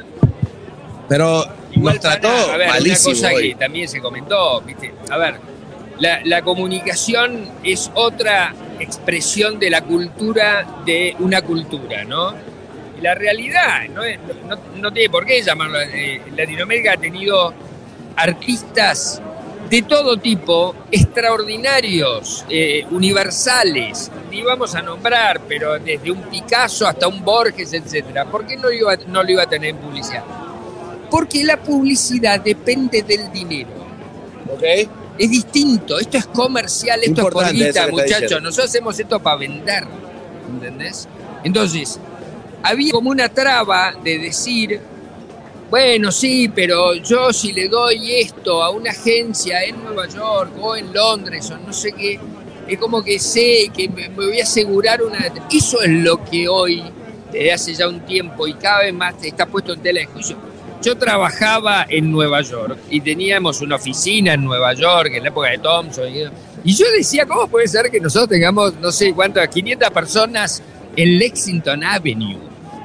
Pero 1.09 1.43
Igual 1.81 1.95
nos 1.95 2.01
trató 2.01 2.27
pará, 2.29 2.53
a 2.53 2.57
ver, 2.57 2.67
malísimo 2.69 3.11
una 3.19 3.21
cosa 3.29 3.35
hoy. 3.35 3.49
que 3.49 3.55
también 3.55 3.87
se 3.89 3.99
comentó, 3.99 4.61
¿viste? 4.61 4.93
A 5.09 5.17
ver, 5.17 5.35
la, 5.99 6.21
la 6.23 6.41
comunicación 6.41 7.49
es 7.63 7.91
otra 7.93 8.53
expresión 8.79 9.59
de 9.59 9.69
la 9.69 9.81
cultura 9.81 10.65
de 10.85 11.15
una 11.19 11.41
cultura, 11.41 12.03
¿no? 12.03 12.33
Y 12.97 13.01
la 13.01 13.13
realidad, 13.15 13.87
no, 13.93 14.03
es- 14.03 14.19
no- 14.47 14.57
no 14.75 14.91
tiene 14.91 15.09
por 15.09 15.25
qué 15.25 15.41
llamarlo. 15.41 15.79
eh, 15.81 16.21
Latinoamérica 16.35 16.93
ha 16.93 16.97
tenido 16.97 17.53
artistas 18.15 19.21
de 19.69 19.81
todo 19.83 20.17
tipo, 20.17 20.75
extraordinarios, 20.91 22.45
eh, 22.49 22.85
universales, 22.91 24.11
ni 24.29 24.41
vamos 24.41 24.75
a 24.75 24.81
nombrar, 24.81 25.39
pero 25.47 25.79
desde 25.79 26.11
un 26.11 26.21
Picasso 26.23 26.85
hasta 26.87 27.07
un 27.07 27.23
Borges, 27.23 27.71
etcétera. 27.73 28.25
¿Por 28.25 28.45
qué 28.45 28.57
no, 28.57 28.69
iba, 28.71 28.95
no 29.07 29.23
lo 29.23 29.31
iba 29.31 29.43
a 29.43 29.47
tener 29.49 29.69
en 29.69 29.77
publicidad? 29.77 30.23
Porque 31.11 31.43
la 31.43 31.61
publicidad 31.61 32.39
depende 32.39 33.03
del 33.03 33.31
dinero. 33.31 33.69
¿Ok? 34.51 34.63
Es 35.19 35.29
distinto, 35.29 35.99
esto 35.99 36.17
es 36.17 36.25
comercial, 36.25 37.01
esto 37.03 37.21
es 37.21 37.33
por 37.33 37.91
muchachos. 37.91 38.41
Nosotros 38.41 38.69
hacemos 38.69 38.99
esto 38.99 39.19
para 39.19 39.35
vender, 39.35 39.83
¿entendés? 40.49 41.07
Entonces, 41.43 41.99
había 42.63 42.91
como 42.93 43.09
una 43.09 43.29
traba 43.29 43.93
de 44.03 44.17
decir, 44.17 44.79
bueno, 45.69 46.11
sí, 46.11 46.49
pero 46.53 46.95
yo 46.95 47.31
si 47.33 47.51
le 47.51 47.67
doy 47.67 48.13
esto 48.13 48.63
a 48.63 48.69
una 48.71 48.91
agencia 48.91 49.63
en 49.63 49.83
Nueva 49.83 50.07
York 50.07 50.53
o 50.59 50.75
en 50.75 50.93
Londres 50.93 51.51
o 51.51 51.57
no 51.57 51.73
sé 51.73 51.91
qué, 51.91 52.19
es 52.67 52.77
como 52.79 53.03
que 53.03 53.19
sé 53.19 53.69
que 53.75 53.89
me, 53.89 54.09
me 54.09 54.27
voy 54.27 54.39
a 54.39 54.43
asegurar 54.43 55.01
una... 55.03 55.31
Eso 55.51 55.81
es 55.81 55.89
lo 55.89 56.23
que 56.23 56.47
hoy, 56.47 56.83
desde 57.31 57.51
hace 57.51 57.73
ya 57.73 57.87
un 57.87 57.99
tiempo 58.05 58.47
y 58.47 58.53
cada 58.53 58.79
vez 58.79 58.93
más 58.93 59.15
está 59.21 59.45
puesto 59.45 59.73
en 59.73 59.81
tela 59.81 59.99
de 59.99 60.05
juicio. 60.07 60.37
Yo 60.81 60.97
trabajaba 60.97 61.85
en 61.89 62.11
Nueva 62.11 62.41
York 62.41 62.77
y 62.89 63.01
teníamos 63.01 63.61
una 63.61 63.75
oficina 63.75 64.33
en 64.33 64.43
Nueva 64.43 64.73
York 64.73 65.11
en 65.13 65.23
la 65.23 65.29
época 65.29 65.49
de 65.49 65.57
Thompson. 65.59 66.07
Y, 66.13 66.23
y 66.71 66.75
yo 66.75 66.85
decía, 66.91 67.25
¿cómo 67.25 67.47
puede 67.47 67.67
ser 67.67 67.89
que 67.91 67.99
nosotros 67.99 68.29
tengamos, 68.29 68.73
no 68.75 68.91
sé 68.91 69.13
cuántas, 69.13 69.47
500 69.49 69.89
personas 69.91 70.61
en 70.95 71.19
Lexington 71.19 71.83
Avenue? 71.83 72.37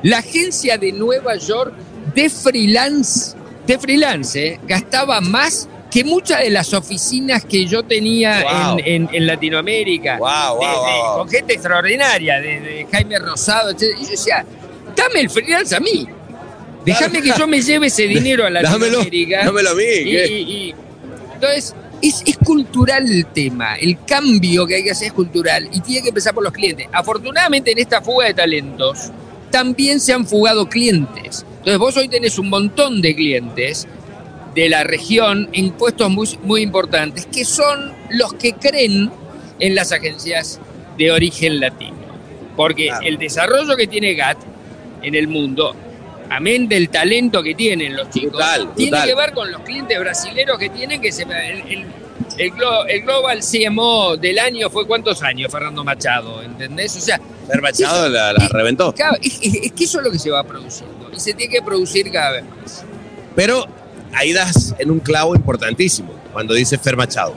La 0.03 0.19
agencia 0.19 0.77
de 0.77 0.93
Nueva 0.93 1.37
York 1.37 1.73
de 2.15 2.29
freelance, 2.31 3.35
de 3.67 3.79
freelance, 3.79 4.47
¿eh? 4.47 4.61
gastaba 4.67 5.21
más 5.21 5.69
que 5.91 6.05
muchas 6.05 6.41
de 6.41 6.51
las 6.51 6.75
oficinas 6.75 7.45
que 7.47 7.65
yo 7.65 7.83
tenía 7.83 8.43
Wow. 8.43 8.79
en, 8.81 9.09
en- 9.09 9.15
en 9.15 9.27
Latinoamérica. 9.27 10.19
Wow, 10.19 10.57
wow. 10.59 11.19
Con 11.19 11.29
gente 11.31 11.55
extraordinaria, 11.55 12.41
de, 12.41 12.61
de 12.61 12.87
Jaime 12.93 13.19
Rosado, 13.19 13.71
etc. 13.71 13.83
Y 13.99 14.05
yo 14.05 14.11
decía, 14.11 14.45
dame 14.95 15.21
el 15.21 15.31
freelance 15.31 15.75
a 15.75 15.81
mí. 15.81 16.07
Déjame 16.87 17.21
que 17.23 17.31
yo 17.37 17.47
me 17.47 17.61
lleve 17.61 17.89
ese 17.89 18.07
dinero 18.07 18.45
a 18.47 18.51
Dámelo, 18.51 18.79
Latinoamérica. 18.79 19.45
dámelo 19.45 19.71
a 19.71 19.75
mí. 19.75 19.83
Y- 19.83 20.05
¿qué? 20.05 20.27
y- 20.29 20.35
y- 20.69 20.75
entonces, 21.35 21.75
es, 22.01 22.23
es 22.25 22.39
cultural 22.39 23.11
el 23.11 23.27
tema. 23.27 23.75
El 23.77 23.99
cambio 24.07 24.67
que 24.67 24.77
hay 24.77 24.85
que 24.85 24.93
hacer 24.93 25.09
es 25.09 25.13
cultural 25.13 25.69
y 25.73 25.81
tiene 25.81 26.03
que 26.03 26.09
empezar 26.11 26.33
por 26.33 26.45
los 26.45 26.53
clientes. 26.53 26.87
Afortunadamente, 26.93 27.73
en 27.73 27.79
esta 27.79 28.01
fuga 28.01 28.27
de 28.27 28.35
talentos, 28.35 29.11
también 29.51 30.01
se 30.01 30.13
han 30.13 30.27
fugado 30.27 30.69
clientes. 30.69 31.45
Entonces, 31.59 31.79
vos 31.79 31.97
hoy 31.97 32.09
tenés 32.09 32.39
un 32.39 32.49
montón 32.49 33.03
de 33.03 33.15
clientes 33.15 33.87
de 34.55 34.69
la 34.71 34.85
región 34.85 35.49
en 35.53 35.71
puestos 35.73 36.09
muy, 36.11 36.29
muy 36.43 36.63
importantes, 36.63 37.27
que 37.27 37.45
son 37.45 37.93
los 38.11 38.33
que 38.35 38.53
creen 38.55 39.11
en 39.59 39.75
las 39.75 39.93
agencias 39.93 40.59
de 40.97 41.11
origen 41.11 41.61
latino. 41.61 41.97
Porque 42.57 42.87
Claro. 42.87 43.07
el 43.07 43.19
desarrollo 43.19 43.77
que 43.77 43.87
tiene 43.87 44.15
GATT 44.15 44.39
en 45.03 45.15
el 45.15 45.29
mundo, 45.29 45.75
amén 46.31 46.69
del 46.69 46.89
talento 46.89 47.43
que 47.43 47.55
tienen 47.55 47.97
los 47.97 48.11
chicos, 48.11 48.33
Brutal, 48.33 48.75
tiene 48.75 48.91
brutal. 48.91 49.09
que 49.09 49.15
ver 49.15 49.33
con 49.33 49.53
los 49.53 49.61
clientes 49.63 49.99
brasileños 49.99 50.59
que 50.59 50.69
tienen 50.71 51.01
que 51.01 51.13
se... 51.13 51.23
El, 51.23 51.29
el- 51.69 51.87
el 52.39 52.53
glo- 52.53 52.85
el 52.89 53.01
Global 53.03 53.41
CMO 53.41 54.17
del 54.19 54.39
año 54.39 54.69
fue 54.69 54.87
cuántos 54.87 55.23
años, 55.23 55.51
Fernando 55.51 55.83
Machado, 55.85 56.43
¿entendés? 56.43 56.95
O 56.97 57.01
sea, 57.01 57.19
Fer 57.49 57.63
Machado 57.63 58.09
la, 58.11 58.33
la 58.35 58.49
reventó. 58.49 58.93
cada- 58.95 59.17
es, 59.23 59.39
es- 59.41 59.55
es 59.55 59.73
que 59.73 59.85
eso 59.85 60.01
es 60.01 60.05
lo 60.05 60.11
que 60.11 60.19
se 60.19 60.31
va 60.31 60.43
produciendo 60.45 61.11
y 61.15 61.19
se 61.19 61.33
tiene 61.33 61.51
que 61.55 61.63
producir 61.63 62.11
cada 62.13 62.33
vez 62.33 62.45
más. 62.45 62.85
Pero 63.35 63.65
ahí 64.13 64.33
das 64.35 64.75
en 64.79 64.91
un 64.91 64.99
clavo 64.99 65.35
importantísimo 65.35 66.13
cuando 66.33 66.53
dice 66.53 66.77
Fer 66.77 66.97
Machado. 66.97 67.35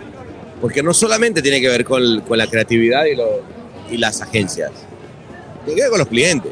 Porque 0.59 0.83
no 0.83 0.93
solamente 0.93 1.41
tiene 1.41 1.61
que 1.61 1.69
ver 1.69 1.85
con, 1.85 2.19
con 2.21 2.37
la 2.37 2.47
creatividad 2.47 3.05
y, 3.05 3.15
lo- 3.15 3.41
y 3.89 3.95
las 3.97 4.21
agencias, 4.21 4.71
tiene 5.63 5.75
que 5.77 5.81
ver 5.83 5.89
con 5.91 5.99
los 5.99 6.07
clientes. 6.09 6.51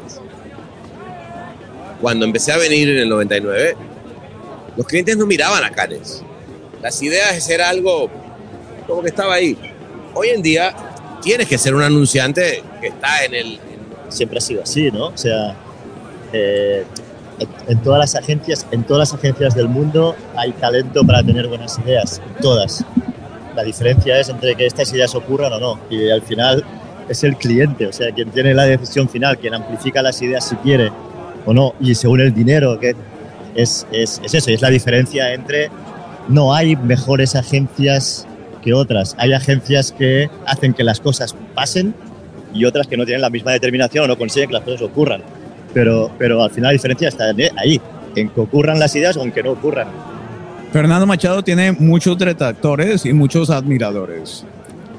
Cuando 2.00 2.24
empecé 2.24 2.52
a 2.52 2.56
venir 2.56 2.88
en 2.88 2.98
el 2.98 3.08
99, 3.08 3.76
los 4.76 4.86
clientes 4.86 5.16
no 5.16 5.26
miraban 5.26 5.64
a 5.64 5.70
Canes. 5.70 6.22
Las 6.80 7.02
ideas 7.02 7.48
era 7.48 7.68
algo 7.68 8.08
como 8.86 9.02
que 9.02 9.08
estaba 9.08 9.34
ahí. 9.34 9.58
Hoy 10.14 10.28
en 10.28 10.42
día 10.42 10.74
tienes 11.20 11.48
que 11.48 11.58
ser 11.58 11.74
un 11.74 11.82
anunciante 11.82 12.62
que 12.80 12.88
está 12.88 13.24
en 13.24 13.34
el... 13.34 13.58
siempre 14.08 14.38
ha 14.38 14.40
sido 14.40 14.62
así, 14.62 14.90
¿no? 14.90 15.06
O 15.06 15.16
sea, 15.16 15.56
eh, 16.32 16.84
en, 17.40 17.48
en 17.66 17.82
todas 17.82 17.98
las 17.98 18.14
agencias, 18.14 18.66
en 18.70 18.84
todas 18.84 19.10
las 19.10 19.18
agencias 19.18 19.54
del 19.54 19.68
mundo 19.68 20.14
hay 20.36 20.52
talento 20.52 21.04
para 21.04 21.22
tener 21.24 21.48
buenas 21.48 21.78
ideas, 21.80 22.20
en 22.24 22.40
todas. 22.40 22.84
La 23.56 23.64
diferencia 23.64 24.20
es 24.20 24.28
entre 24.28 24.54
que 24.54 24.66
estas 24.66 24.92
ideas 24.92 25.16
ocurran 25.16 25.52
o 25.54 25.58
no. 25.58 25.80
Y 25.90 26.08
al 26.10 26.22
final 26.22 26.64
es 27.08 27.24
el 27.24 27.36
cliente, 27.36 27.88
o 27.88 27.92
sea, 27.92 28.12
quien 28.12 28.30
tiene 28.30 28.54
la 28.54 28.64
decisión 28.64 29.08
final, 29.08 29.36
quien 29.38 29.54
amplifica 29.54 30.00
las 30.02 30.22
ideas 30.22 30.48
si 30.48 30.54
quiere 30.56 30.92
o 31.48 31.54
no, 31.54 31.72
y 31.80 31.94
según 31.94 32.20
el 32.20 32.34
dinero, 32.34 32.78
que 32.78 32.94
es, 33.54 33.86
es, 33.90 34.20
es 34.22 34.34
eso, 34.34 34.50
es 34.50 34.60
la 34.60 34.68
diferencia 34.68 35.32
entre 35.32 35.70
no 36.28 36.54
hay 36.54 36.76
mejores 36.76 37.34
agencias 37.34 38.26
que 38.62 38.74
otras. 38.74 39.16
Hay 39.18 39.32
agencias 39.32 39.92
que 39.92 40.28
hacen 40.44 40.74
que 40.74 40.84
las 40.84 41.00
cosas 41.00 41.34
pasen 41.54 41.94
y 42.52 42.66
otras 42.66 42.86
que 42.86 42.98
no 42.98 43.06
tienen 43.06 43.22
la 43.22 43.30
misma 43.30 43.52
determinación 43.52 44.04
o 44.04 44.08
no 44.08 44.18
consiguen 44.18 44.50
que 44.50 44.54
las 44.56 44.62
cosas 44.62 44.82
ocurran. 44.82 45.22
Pero, 45.72 46.10
pero 46.18 46.42
al 46.42 46.50
final 46.50 46.68
la 46.68 46.72
diferencia 46.72 47.08
está 47.08 47.32
ahí, 47.56 47.80
en 48.14 48.28
que 48.28 48.40
ocurran 48.42 48.78
las 48.78 48.94
ideas 48.94 49.16
o 49.16 49.22
en 49.22 49.32
que 49.32 49.42
no 49.42 49.52
ocurran. 49.52 49.88
Fernando 50.70 51.06
Machado 51.06 51.42
tiene 51.42 51.72
muchos 51.72 52.18
detractores 52.18 53.06
y 53.06 53.14
muchos 53.14 53.48
admiradores. 53.48 54.44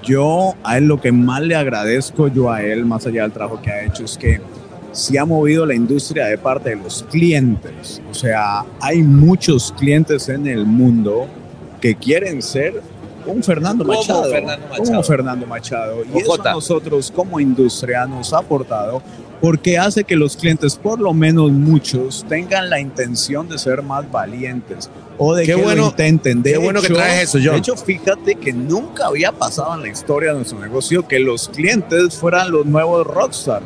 Yo 0.02 0.56
a 0.64 0.80
él 0.80 0.86
lo 0.86 1.00
que 1.00 1.12
más 1.12 1.44
le 1.44 1.56
agradezco 1.56 2.28
yo 2.28 2.52
a 2.52 2.64
él, 2.64 2.86
más 2.86 3.06
allá 3.06 3.22
del 3.22 3.34
trabajo 3.34 3.62
que 3.62 3.70
ha 3.70 3.84
hecho, 3.84 4.06
es 4.06 4.18
que 4.18 4.42
sí 4.91 5.17
ha 5.17 5.25
movido 5.25 5.65
la 5.65 5.75
industria 5.75 6.25
de 6.28 6.38
parte 6.38 6.69
de 6.71 6.75
los 6.78 7.04
clientes. 7.12 8.02
O 8.10 8.13
sea, 8.13 8.63
hay 8.82 9.04
muchos 9.04 9.73
clientes 9.78 10.30
en 10.30 10.47
el 10.47 10.65
mundo 10.65 11.28
que 11.82 11.95
quieren 11.95 12.41
ser 12.41 12.82
un 13.25 13.43
Fernando 13.43 13.86
Como 13.86 13.99
Machado. 13.99 14.23
Fernando 14.32 14.65
Machado. 14.67 14.86
Como 14.89 15.04
Fernando 15.04 15.45
Machado. 15.47 15.95
Y 16.13 16.17
eso 16.19 16.41
a 16.41 16.52
nosotros 16.54 17.12
como 17.15 17.39
industria 17.39 18.06
nos 18.06 18.34
ha 18.34 18.39
aportado 18.39 19.02
porque 19.41 19.78
hace 19.78 20.04
que 20.04 20.17
los 20.17 20.36
clientes, 20.36 20.75
por 20.75 20.99
lo 20.99 21.13
menos 21.13 21.49
muchos, 21.52 22.25
tengan 22.28 22.69
la 22.69 22.80
intención 22.82 23.47
de 23.47 23.58
ser 23.58 23.82
más 23.82 24.10
valientes 24.12 24.89
o 25.17 25.34
de 25.34 25.45
Qué 25.45 25.56
que 25.56 25.62
bueno- 25.62 25.84
lo 25.84 25.88
intenten. 25.89 26.41
De 26.43 26.52
qué 26.54 26.58
bueno 26.58 26.82
que 26.82 26.88
hecho- 26.88 26.95
traes 26.95 27.23
eso, 27.30 27.38
John. 27.41 27.54
De 27.54 27.60
hecho, 27.60 27.78
fíjate 27.78 28.36
que 28.36 28.52
nunca 28.52 29.06
había 29.08 29.32
pasado 29.32 29.75
en 29.75 29.84
la 29.84 29.88
historia 29.89 30.32
de 30.32 30.38
nuestro 30.38 30.60
negocio 30.60 31.08
que 31.08 31.19
los 31.19 31.47
clientes 31.49 32.15
fueran 32.15 32.52
los 32.52 32.65
nuevos 32.65 33.08
rockstar 33.08 33.62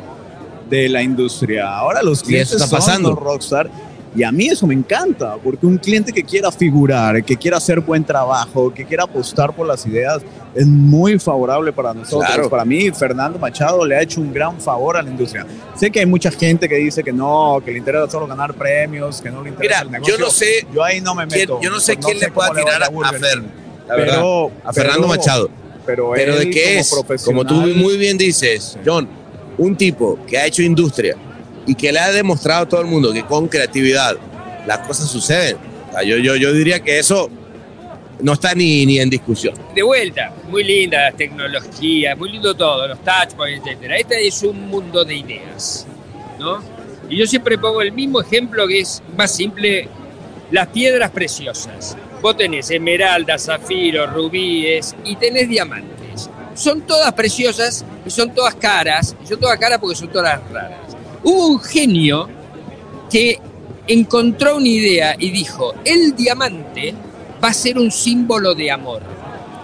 de 0.68 0.88
la 0.88 1.02
industria. 1.02 1.68
Ahora 1.76 2.02
los 2.02 2.22
clientes 2.22 2.52
está 2.52 2.66
son 2.66 2.78
pasando. 2.78 3.10
los 3.10 3.18
rockstar 3.18 3.70
y 4.16 4.22
a 4.22 4.30
mí 4.30 4.46
eso 4.46 4.64
me 4.66 4.74
encanta, 4.74 5.34
porque 5.42 5.66
un 5.66 5.76
cliente 5.76 6.12
que 6.12 6.22
quiera 6.22 6.52
figurar, 6.52 7.24
que 7.24 7.36
quiera 7.36 7.56
hacer 7.56 7.80
buen 7.80 8.04
trabajo, 8.04 8.72
que 8.72 8.84
quiera 8.84 9.02
apostar 9.04 9.52
por 9.54 9.66
las 9.66 9.84
ideas, 9.86 10.22
es 10.54 10.66
muy 10.68 11.18
favorable 11.18 11.72
para 11.72 11.92
nosotros. 11.92 12.24
Claro. 12.32 12.48
Para 12.48 12.64
mí, 12.64 12.92
Fernando 12.92 13.40
Machado 13.40 13.84
le 13.84 13.96
ha 13.96 14.02
hecho 14.02 14.20
un 14.20 14.32
gran 14.32 14.60
favor 14.60 14.96
a 14.96 15.02
la 15.02 15.10
industria. 15.10 15.44
Sé 15.74 15.90
que 15.90 15.98
hay 15.98 16.06
mucha 16.06 16.30
gente 16.30 16.68
que 16.68 16.76
dice 16.76 17.02
que 17.02 17.12
no, 17.12 17.60
que 17.64 17.72
le 17.72 17.78
interesa 17.78 18.08
solo 18.08 18.28
ganar 18.28 18.54
premios, 18.54 19.20
que 19.20 19.30
no 19.32 19.42
le 19.42 19.48
interesa 19.50 19.82
Mira, 19.82 19.82
el 19.82 19.90
negocio. 19.90 20.16
yo 20.16 20.24
no 20.24 20.30
sé 20.30 20.64
Yo 20.72 20.84
ahí 20.84 21.00
no 21.00 21.16
me 21.16 21.26
quién- 21.26 21.40
meto. 21.40 21.58
yo 21.60 21.70
no 21.70 21.80
sé 21.80 21.96
quién 21.96 22.20
le 22.20 22.30
pueda 22.30 22.50
tirar 22.52 22.84
a, 22.84 22.86
a 22.86 23.12
Fer, 23.14 23.42
la 23.88 23.96
verdad. 23.96 24.14
Pero- 24.14 24.50
a 24.64 24.72
Fernando 24.72 25.08
pero- 25.08 25.18
Machado. 25.18 25.50
Pero, 25.84 26.12
Pero 26.14 26.32
él 26.34 26.38
de 26.38 26.50
qué 26.50 26.82
como 26.88 27.12
es, 27.14 27.24
como 27.24 27.44
tú 27.44 27.54
muy 27.56 27.96
bien 27.98 28.16
dices, 28.16 28.78
John, 28.86 29.06
un 29.58 29.76
tipo 29.76 30.18
que 30.26 30.38
ha 30.38 30.46
hecho 30.46 30.62
industria 30.62 31.16
y 31.66 31.74
que 31.74 31.92
le 31.92 31.98
ha 31.98 32.10
demostrado 32.12 32.64
a 32.64 32.68
todo 32.68 32.80
el 32.80 32.86
mundo 32.86 33.12
que 33.12 33.24
con 33.24 33.48
creatividad 33.48 34.16
las 34.66 34.78
cosas 34.80 35.08
suceden. 35.08 35.56
Yo, 36.04 36.16
yo, 36.18 36.36
yo 36.36 36.52
diría 36.52 36.80
que 36.80 36.98
eso 36.98 37.30
no 38.20 38.32
está 38.32 38.54
ni, 38.54 38.86
ni 38.86 38.98
en 38.98 39.10
discusión. 39.10 39.54
de 39.74 39.82
vuelta, 39.82 40.32
muy 40.48 40.64
linda 40.64 41.02
las 41.02 41.16
tecnologías, 41.16 42.16
muy 42.16 42.30
lindo 42.32 42.54
todo, 42.54 42.86
los 42.88 42.98
touchpoints, 43.00 43.66
etcétera. 43.66 43.96
Este 43.96 44.26
es 44.26 44.42
un 44.42 44.68
mundo 44.68 45.04
de 45.04 45.16
ideas, 45.16 45.86
¿no? 46.38 46.62
Y 47.08 47.18
yo 47.18 47.26
siempre 47.26 47.58
pongo 47.58 47.82
el 47.82 47.92
mismo 47.92 48.20
ejemplo 48.20 48.66
que 48.66 48.80
es 48.80 49.02
más 49.16 49.34
simple, 49.34 49.88
las 50.50 50.68
piedras 50.68 51.10
preciosas. 51.10 51.96
Vos 52.22 52.36
tenés 52.36 52.70
esmeraldas, 52.70 53.44
zafiros, 53.44 54.12
rubíes 54.12 54.96
y 55.04 55.16
tenés 55.16 55.48
diamantes. 55.48 56.03
Son 56.54 56.82
todas 56.82 57.12
preciosas 57.12 57.84
y 58.06 58.10
son 58.10 58.34
todas 58.34 58.54
caras, 58.54 59.16
y 59.22 59.26
son 59.26 59.40
todas 59.40 59.58
caras 59.58 59.78
porque 59.78 59.96
son 59.96 60.08
todas 60.08 60.40
raras. 60.50 60.78
Hubo 61.22 61.48
un 61.48 61.60
genio 61.60 62.28
que 63.10 63.38
encontró 63.86 64.56
una 64.56 64.68
idea 64.68 65.16
y 65.18 65.30
dijo, 65.30 65.74
el 65.84 66.14
diamante 66.14 66.94
va 67.42 67.48
a 67.48 67.54
ser 67.54 67.78
un 67.78 67.90
símbolo 67.90 68.54
de 68.54 68.70
amor. 68.70 69.02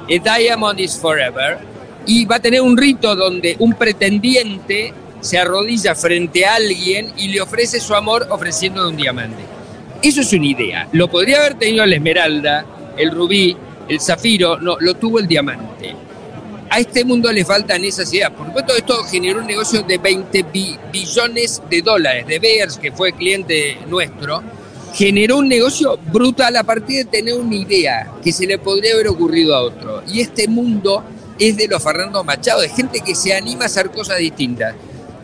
A 0.05 0.39
diamond 0.39 0.81
is 0.81 0.99
forever. 0.99 1.59
Y 2.07 2.25
va 2.25 2.37
a 2.37 2.41
tener 2.41 2.63
un 2.63 2.77
rito 2.77 3.15
donde 3.15 3.57
un 3.59 3.75
pretendiente 3.75 4.93
se 5.21 5.39
arrodilla 5.39 5.95
frente 5.95 6.47
a 6.47 6.55
alguien 6.55 7.13
y 7.17 7.29
le 7.29 7.41
ofrece 7.41 7.79
su 7.79 7.95
amor 7.95 8.27
ofreciendo 8.31 8.89
un 8.89 8.97
diamante. 8.97 9.43
Eso 10.03 10.23
es 10.23 10.33
una 10.33 10.47
idea. 10.47 10.89
Lo 10.93 11.09
podría 11.09 11.39
haber 11.39 11.55
tenido 11.55 11.85
la 11.85 11.95
esmeralda, 11.95 12.65
el 12.97 13.11
rubí, 13.11 13.57
el 13.89 14.01
zafiro, 14.01 14.59
no, 14.59 14.77
lo 14.81 14.95
tuvo 14.95 15.19
el 15.19 15.29
diamante. 15.29 15.95
A 16.71 16.79
este 16.79 17.05
mundo 17.05 17.33
le 17.33 17.45
faltan 17.45 17.85
esas 17.85 18.13
ideas. 18.15 18.31
Por 18.31 18.47
supuesto, 18.47 18.75
esto 18.77 19.03
generó 19.05 19.41
un 19.41 19.47
negocio 19.47 19.83
de 19.83 19.99
20 19.99 20.43
bi- 20.45 20.79
billones 20.93 21.61
de 21.69 21.83
dólares. 21.83 22.27
De 22.29 22.39
Beers, 22.39 22.79
que 22.79 22.93
fue 22.93 23.13
cliente 23.13 23.77
nuestro, 23.89 24.41
generó 24.95 25.39
un 25.39 25.49
negocio 25.49 25.99
brutal 26.13 26.57
a 26.57 26.63
partir 26.63 27.05
de 27.05 27.05
tener 27.11 27.35
una 27.35 27.57
idea 27.57 28.13
que 28.23 28.33
se 28.33 28.47
le 28.47 28.59
podría 28.59 28.95
haber 28.95 29.09
ocurrido 29.09 29.55
a 29.57 29.63
otro. 29.63 30.03
Y 30.07 30.21
este 30.21 30.47
mundo 30.47 31.03
es 31.41 31.57
de 31.57 31.67
los 31.67 31.83
Fernando 31.83 32.23
Machado, 32.23 32.61
de 32.61 32.69
gente 32.69 33.01
que 33.01 33.15
se 33.17 33.35
anima 33.35 33.65
a 33.65 33.67
hacer 33.67 33.91
cosas 33.91 34.19
distintas. 34.19 34.75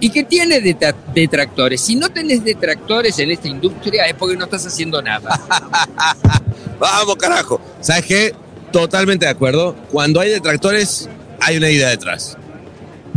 Y 0.01 0.11
que 0.11 0.25
tiene 0.25 0.61
detra- 0.61 0.95
detractores. 1.15 1.81
Si 1.81 1.95
no 1.95 2.11
tenés 2.11 2.43
detractores 2.45 3.19
en 3.21 3.31
esta 3.31 3.47
industria 3.49 4.05
es 4.07 4.15
porque 4.15 4.37
no 4.37 4.45
estás 4.45 4.67
haciendo 4.67 5.01
nada. 5.01 5.41
Vamos, 6.79 7.17
carajo. 7.17 7.61
¿Sabes 7.81 8.05
qué? 8.05 8.35
Totalmente 8.73 9.25
de 9.27 9.31
acuerdo. 9.31 9.75
Cuando 9.91 10.21
hay 10.21 10.31
detractores, 10.31 11.09
hay 11.41 11.57
una 11.57 11.71
idea 11.71 11.89
detrás. 11.89 12.37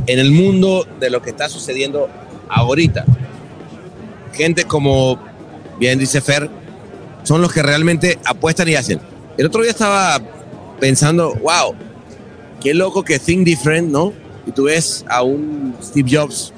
En 0.08 0.20
el 0.20 0.32
mundo 0.32 0.88
de 1.00 1.10
lo 1.10 1.22
que 1.22 1.30
está 1.30 1.50
sucediendo 1.50 2.10
ahorita, 2.50 3.06
gente 4.34 4.64
como, 4.66 5.20
bien 5.80 6.00
dice 6.00 6.22
Fer, 6.22 6.50
son 7.24 7.42
los 7.42 7.52
que 7.54 7.62
realmente 7.62 8.18
apuestan 8.26 8.70
y 8.70 8.76
hacen. 8.76 9.00
El 9.38 9.46
otro 9.48 9.62
día 9.62 9.72
estaba 9.72 10.20
pensando, 10.80 11.34
wow, 11.36 11.76
qué 12.62 12.74
loco 12.74 13.04
que 13.04 13.20
Think 13.20 13.46
Different, 13.46 13.90
¿no? 13.92 14.14
Y 14.48 14.52
tú 14.52 14.64
ves 14.64 15.06
a 15.10 15.22
un 15.22 15.76
Steve 15.84 16.10
Jobs 16.12 16.54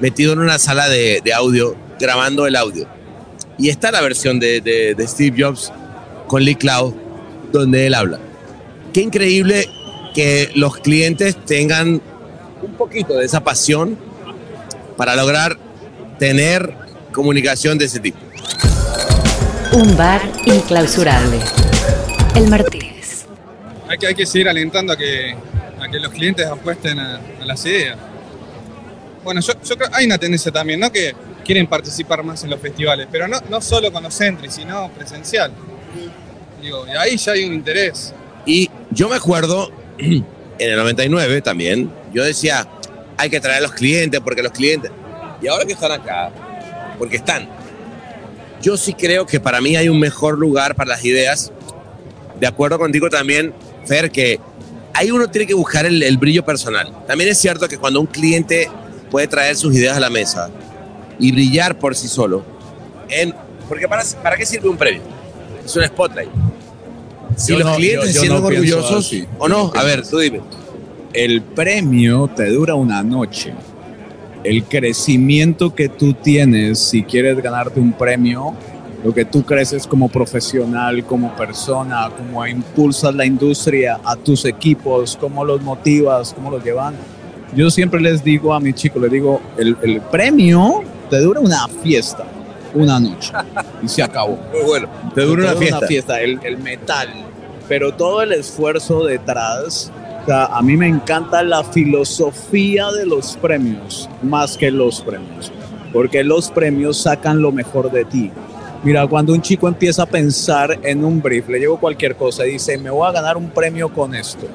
metido 0.00 0.32
en 0.32 0.38
una 0.40 0.58
sala 0.58 0.88
de, 0.88 1.20
audio, 1.34 1.74
grabando 1.98 2.46
el 2.46 2.56
audio. 2.56 2.86
Y 3.58 3.68
está 3.68 3.90
la 3.90 4.00
versión 4.00 4.38
de, 4.38 4.60
de- 4.60 4.94
de 4.94 5.08
Steve 5.08 5.42
Jobs 5.42 5.72
con 6.26 6.44
Lee 6.44 6.54
Cloud, 6.54 6.94
donde 7.52 7.86
él 7.86 7.94
habla. 7.94 8.18
Qué 8.92 9.00
increíble 9.02 9.66
que 10.14 10.50
los 10.54 10.76
clientes 10.78 11.36
tengan 11.44 12.00
un 12.62 12.72
poquito 12.74 13.14
de 13.14 13.24
esa 13.24 13.42
pasión 13.42 13.98
para 14.96 15.16
lograr 15.16 15.58
tener 16.18 16.74
comunicación 17.12 17.78
de 17.78 17.86
ese 17.86 18.00
tipo. 18.00 18.18
Un 19.72 19.96
bar 19.96 20.20
inclausurable. 20.44 21.38
El 22.36 22.48
Martínez. 22.48 23.26
Hay 23.88 23.98
que, 23.98 24.06
hay 24.06 24.14
que 24.14 24.26
seguir 24.26 24.48
alentando 24.48 24.92
a 24.92 24.96
que, 24.96 25.34
a 25.80 25.88
que 25.88 25.98
los 25.98 26.12
clientes 26.12 26.46
apuesten 26.46 26.98
a, 26.98 27.20
a 27.40 27.44
las 27.44 27.64
ideas. 27.66 27.98
Bueno, 29.24 29.40
yo, 29.40 29.52
yo 29.64 29.76
creo 29.76 29.88
hay 29.92 30.06
una 30.06 30.18
tendencia 30.18 30.52
también, 30.52 30.80
¿no? 30.80 30.90
Que 30.90 31.14
quieren 31.44 31.66
participar 31.66 32.22
más 32.22 32.42
en 32.44 32.50
los 32.50 32.60
festivales, 32.60 33.06
pero 33.10 33.28
no, 33.28 33.38
no 33.48 33.60
solo 33.60 33.92
con 33.92 34.02
los 34.02 34.20
entries, 34.20 34.54
sino 34.54 34.88
presencial. 34.90 35.52
Digo, 36.60 36.86
y 36.86 36.96
ahí 36.96 37.16
ya 37.16 37.32
hay 37.32 37.44
un 37.44 37.54
interés. 37.54 38.14
Y 38.46 38.70
yo 38.90 39.08
me 39.08 39.16
acuerdo, 39.16 39.70
en 39.98 40.24
el 40.58 40.76
99 40.76 41.42
también, 41.42 41.90
yo 42.12 42.24
decía, 42.24 42.68
hay 43.16 43.30
que 43.30 43.40
traer 43.40 43.58
a 43.58 43.62
los 43.62 43.72
clientes 43.72 44.20
porque 44.20 44.42
los 44.42 44.52
clientes... 44.52 44.90
Y 45.40 45.48
ahora 45.48 45.64
que 45.64 45.72
están 45.72 45.90
acá, 45.90 46.30
porque 46.98 47.16
están, 47.16 47.48
yo 48.62 48.76
sí 48.76 48.94
creo 48.94 49.26
que 49.26 49.40
para 49.40 49.60
mí 49.60 49.74
hay 49.74 49.88
un 49.88 49.98
mejor 49.98 50.38
lugar 50.38 50.76
para 50.76 50.90
las 50.90 51.04
ideas. 51.04 51.50
De 52.38 52.46
acuerdo 52.46 52.78
contigo 52.78 53.10
también, 53.10 53.52
Fer, 53.84 54.10
que 54.10 54.38
ahí 54.94 55.10
uno 55.10 55.28
tiene 55.28 55.48
que 55.48 55.54
buscar 55.54 55.84
el, 55.84 56.00
el 56.02 56.16
brillo 56.16 56.44
personal. 56.44 56.92
También 57.08 57.30
es 57.30 57.38
cierto 57.38 57.68
que 57.68 57.76
cuando 57.76 58.00
un 58.00 58.06
cliente 58.06 58.70
puede 59.10 59.26
traer 59.26 59.56
sus 59.56 59.74
ideas 59.74 59.96
a 59.96 60.00
la 60.00 60.10
mesa 60.10 60.48
y 61.18 61.32
brillar 61.32 61.76
por 61.76 61.96
sí 61.96 62.06
solo, 62.06 62.44
en, 63.08 63.34
porque 63.68 63.88
para, 63.88 64.04
¿para 64.22 64.36
qué 64.36 64.46
sirve 64.46 64.68
un 64.68 64.76
premio? 64.76 65.02
Es 65.64 65.74
un 65.76 65.84
spotlight. 65.84 66.30
Si 67.36 67.52
Yo 67.52 67.58
los 67.60 67.68
no- 67.68 67.76
clientes 67.76 68.14
no 68.16 68.20
pienso 68.22 68.46
orgullosos 68.46 69.06
así. 69.06 69.26
o 69.38 69.48
no, 69.48 69.70
a 69.74 69.82
ver, 69.84 70.06
tú 70.06 70.18
dime. 70.18 70.40
El 71.12 71.42
premio 71.42 72.28
te 72.34 72.50
dura 72.50 72.74
una 72.74 73.02
noche. 73.02 73.52
El 74.44 74.64
crecimiento 74.64 75.74
que 75.74 75.88
tú 75.88 76.14
tienes 76.14 76.78
si 76.78 77.02
quieres 77.04 77.40
ganarte 77.42 77.78
un 77.80 77.92
premio, 77.92 78.54
lo 79.04 79.12
que 79.14 79.24
tú 79.24 79.42
creces 79.44 79.86
como 79.86 80.08
profesional, 80.08 81.04
como 81.04 81.34
persona, 81.36 82.10
cómo 82.16 82.44
impulsas 82.46 83.14
la 83.14 83.24
industria 83.26 84.00
a 84.04 84.16
tus 84.16 84.44
equipos, 84.44 85.16
cómo 85.20 85.44
los 85.44 85.60
motivas, 85.62 86.32
cómo 86.34 86.50
los 86.50 86.64
llevan. 86.64 86.94
Yo 87.54 87.70
siempre 87.70 88.00
les 88.00 88.24
digo 88.24 88.54
a 88.54 88.60
mis 88.60 88.74
chicos, 88.74 89.02
les 89.02 89.10
digo, 89.12 89.40
el, 89.58 89.76
el 89.82 90.00
premio 90.00 90.82
te 91.10 91.18
dura 91.20 91.38
una 91.40 91.68
fiesta, 91.82 92.24
una 92.74 92.98
noche, 92.98 93.32
y 93.82 93.88
se 93.88 94.02
acabó. 94.02 94.38
Muy 94.52 94.62
bueno, 94.66 94.88
te 95.14 95.22
dura 95.22 95.54
una 95.54 95.80
fiesta. 95.80 96.20
el, 96.20 96.40
el 96.42 96.58
metal. 96.58 97.08
Pero 97.68 97.94
todo 97.94 98.22
el 98.22 98.32
esfuerzo 98.32 99.04
detrás, 99.04 99.90
o 100.22 100.26
sea, 100.26 100.46
a 100.46 100.62
mí 100.62 100.76
me 100.76 100.88
encanta 100.88 101.42
la 101.42 101.64
filosofía 101.64 102.90
de 102.92 103.06
los 103.06 103.36
premios 103.36 104.08
más 104.22 104.56
que 104.56 104.70
los 104.70 105.00
premios. 105.00 105.52
Porque 105.92 106.24
los 106.24 106.50
premios 106.50 106.98
sacan 106.98 107.40
lo 107.40 107.52
mejor 107.52 107.90
de 107.90 108.04
ti. 108.04 108.30
Mira, 108.82 109.06
cuando 109.06 109.32
un 109.32 109.40
chico 109.40 109.68
empieza 109.68 110.02
a 110.02 110.06
pensar 110.06 110.78
en 110.82 111.04
un 111.04 111.22
brief, 111.22 111.48
le 111.48 111.60
llevo 111.60 111.78
cualquier 111.78 112.16
cosa 112.16 112.46
y 112.46 112.52
dice, 112.52 112.76
me 112.78 112.90
voy 112.90 113.06
a 113.06 113.12
ganar 113.12 113.36
un 113.36 113.50
premio 113.50 113.88
con 113.88 114.14
esto. 114.14 114.46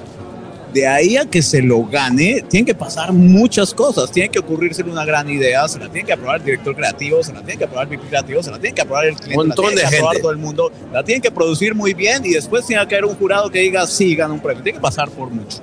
De 0.73 0.85
ahí 0.85 1.17
a 1.17 1.25
que 1.25 1.41
se 1.41 1.61
lo 1.61 1.85
gane, 1.85 2.43
tienen 2.49 2.65
que 2.65 2.75
pasar 2.75 3.13
muchas 3.13 3.73
cosas. 3.73 4.11
Tiene 4.11 4.29
que 4.29 4.39
ocurrirse 4.39 4.83
una 4.83 5.05
gran 5.05 5.29
idea, 5.29 5.67
se 5.67 5.79
la 5.79 5.89
tiene 5.89 6.05
que 6.05 6.13
aprobar 6.13 6.39
el 6.39 6.45
director 6.45 6.75
creativo, 6.75 7.23
se 7.23 7.33
la 7.33 7.41
tiene 7.41 7.57
que 7.57 7.63
aprobar 7.63 7.91
el 7.91 7.99
creativo, 7.99 8.43
se 8.43 8.51
la 8.51 8.59
tiene 8.59 8.75
que 8.75 8.81
aprobar 8.81 9.05
el 9.07 9.15
cliente, 9.15 9.35
Montón 9.35 9.65
la 9.65 9.71
tiene 9.71 9.81
de 9.81 9.89
que 9.89 9.95
aprobar 9.95 10.13
gente. 10.13 10.21
todo 10.21 10.31
el 10.31 10.37
mundo, 10.37 10.71
la 10.91 11.03
tienen 11.03 11.21
que 11.21 11.31
producir 11.31 11.73
muy 11.73 11.93
bien 11.93 12.25
y 12.25 12.33
después 12.33 12.65
tiene 12.65 12.85
que 12.87 12.95
haber 12.95 13.05
un 13.05 13.15
jurado 13.15 13.49
que 13.49 13.59
diga 13.59 13.87
sí, 13.87 14.15
gana 14.15 14.33
un 14.33 14.41
premio. 14.41 14.61
Tiene 14.61 14.77
que 14.77 14.81
pasar 14.81 15.09
por 15.09 15.29
mucho. 15.29 15.59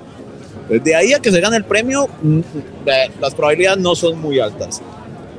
De 0.68 0.94
ahí 0.94 1.12
a 1.12 1.20
que 1.20 1.30
se 1.30 1.40
gane 1.40 1.56
el 1.56 1.64
premio, 1.64 2.08
mm, 2.22 2.40
eh, 2.86 3.10
las 3.20 3.34
probabilidades 3.34 3.78
no 3.78 3.94
son 3.94 4.18
muy 4.18 4.40
altas. 4.40 4.80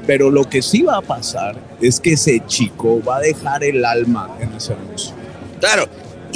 Pero 0.06 0.30
lo 0.30 0.48
que 0.48 0.62
sí 0.62 0.84
va 0.84 0.98
a 0.98 1.02
pasar 1.02 1.56
es 1.82 2.00
que 2.00 2.14
ese 2.14 2.44
chico 2.46 3.02
va 3.04 3.18
a 3.18 3.22
dejar 3.22 3.64
el 3.64 3.84
alma 3.84 4.38
en 4.40 4.54
ese 4.54 4.74
anuncio. 4.74 5.16
Claro. 5.60 5.88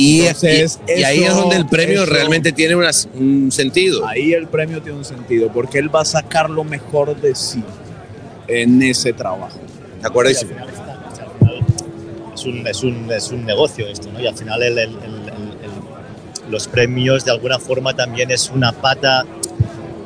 Y, 0.01 0.21
Entonces, 0.21 0.79
y- 0.87 1.01
y 1.01 1.03
ahí 1.03 1.19
eso- 1.23 1.31
es 1.31 1.35
donde 1.35 1.55
el 1.57 1.65
premio 1.67 2.03
eso- 2.03 2.11
realmente 2.13 2.51
tiene 2.53 2.73
unas- 2.75 3.07
un 3.13 3.51
sentido. 3.51 4.07
Ahí 4.07 4.31
el 4.33 4.47
premio 4.47 4.81
tiene 4.81 4.97
un 4.97 5.03
sentido, 5.05 5.51
porque 5.51 5.77
él 5.77 5.93
va 5.93 6.01
a 6.01 6.05
sacar 6.05 6.49
lo 6.49 6.63
mejor 6.63 7.19
de 7.19 7.35
sí 7.35 7.61
en 8.47 8.81
ese 8.81 9.11
trabajo. 9.13 9.59
¿De 10.01 10.07
acuerdo? 10.07 10.31
Es, 10.31 10.45
un, 12.45 12.65
es, 12.67 12.83
un, 12.83 13.11
es 13.11 13.31
un 13.31 13.45
negocio 13.45 13.85
esto, 13.87 14.09
¿no? 14.13 14.21
Y 14.21 14.27
al 14.27 14.35
final 14.37 14.63
el- 14.63 14.77
el- 14.77 14.89
el- 14.89 14.93
el- 14.93 15.29
el- 15.65 16.51
los 16.51 16.67
premios 16.69 17.25
de 17.25 17.31
alguna 17.31 17.59
forma 17.59 17.93
también 17.93 18.31
es 18.31 18.49
una 18.49 18.71
pata 18.71 19.25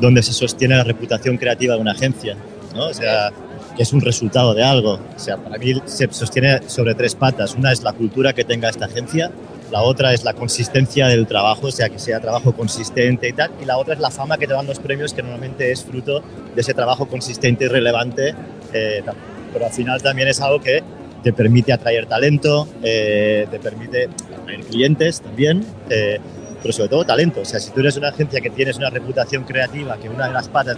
donde 0.01 0.23
se 0.23 0.33
sostiene 0.33 0.75
la 0.75 0.83
reputación 0.83 1.37
creativa 1.37 1.75
de 1.75 1.81
una 1.81 1.91
agencia, 1.91 2.35
¿no? 2.75 2.87
O 2.87 2.93
sea, 2.93 3.31
que 3.77 3.83
es 3.83 3.93
un 3.93 4.01
resultado 4.01 4.53
de 4.55 4.63
algo. 4.63 4.93
O 5.15 5.19
sea, 5.19 5.37
para 5.37 5.57
mí 5.59 5.73
se 5.85 6.07
sostiene 6.11 6.61
sobre 6.67 6.95
tres 6.95 7.13
patas. 7.15 7.53
Una 7.55 7.71
es 7.71 7.83
la 7.83 7.93
cultura 7.93 8.33
que 8.33 8.43
tenga 8.43 8.67
esta 8.69 8.85
agencia, 8.85 9.29
la 9.73 9.81
otra 9.81 10.13
es 10.13 10.23
la 10.23 10.35
consistencia 10.35 11.07
del 11.07 11.25
trabajo, 11.25 11.65
o 11.65 11.71
sea, 11.71 11.89
que 11.89 11.97
sea 11.97 12.19
trabajo 12.19 12.53
consistente 12.53 13.27
y 13.27 13.33
tal, 13.33 13.49
y 13.59 13.65
la 13.65 13.79
otra 13.79 13.95
es 13.95 13.99
la 13.99 14.11
fama 14.11 14.37
que 14.37 14.45
te 14.45 14.53
dan 14.53 14.67
los 14.67 14.77
premios, 14.77 15.15
que 15.15 15.23
normalmente 15.23 15.71
es 15.71 15.83
fruto 15.83 16.21
de 16.53 16.61
ese 16.61 16.75
trabajo 16.75 17.07
consistente 17.07 17.65
y 17.65 17.67
relevante. 17.69 18.35
eh. 18.71 19.03
Pero 19.51 19.65
al 19.65 19.71
final 19.71 19.99
también 20.01 20.27
es 20.27 20.39
algo 20.41 20.61
que 20.61 20.83
te 21.23 21.33
permite 21.33 21.73
atraer 21.73 22.05
talento, 22.05 22.67
eh, 22.83 23.47
te 23.49 23.59
permite 23.59 24.09
atraer 24.41 24.59
clientes 24.61 25.21
también, 25.21 25.65
eh, 25.89 26.19
pero 26.61 26.71
sobre 26.71 26.89
todo 26.89 27.03
talento. 27.03 27.41
O 27.41 27.45
sea, 27.45 27.59
si 27.59 27.71
tú 27.71 27.79
eres 27.79 27.97
una 27.97 28.09
agencia 28.09 28.41
que 28.41 28.51
tienes 28.51 28.77
una 28.77 28.91
reputación 28.91 29.43
creativa, 29.43 29.97
que 29.97 30.07
una 30.07 30.27
de 30.27 30.33
las 30.33 30.49
patas, 30.49 30.77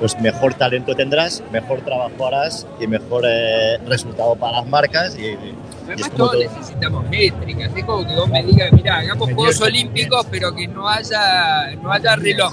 pues 0.00 0.18
mejor 0.20 0.54
talento 0.54 0.96
tendrás, 0.96 1.42
mejor 1.52 1.82
trabajo 1.82 2.26
harás 2.26 2.66
y 2.80 2.86
mejor 2.86 3.24
eh, 3.28 3.78
resultado 3.86 4.34
para 4.34 4.58
las 4.60 4.66
marcas. 4.66 5.16
Y, 5.16 5.26
y- 5.26 5.54
Además, 5.86 6.10
todos 6.16 6.32
todo. 6.32 6.40
necesitamos 6.40 7.08
métricas. 7.10 7.70
Es 7.76 7.84
como 7.84 8.06
que 8.06 8.14
vos 8.14 8.28
me 8.28 8.42
digas, 8.44 8.72
mira, 8.72 8.98
hagamos 8.98 9.32
Juegos 9.34 9.60
Olímpicos, 9.60 10.26
pero 10.30 10.54
que 10.54 10.66
no 10.68 10.88
haya, 10.88 11.74
no 11.82 11.92
haya 11.92 12.16
reloj 12.16 12.52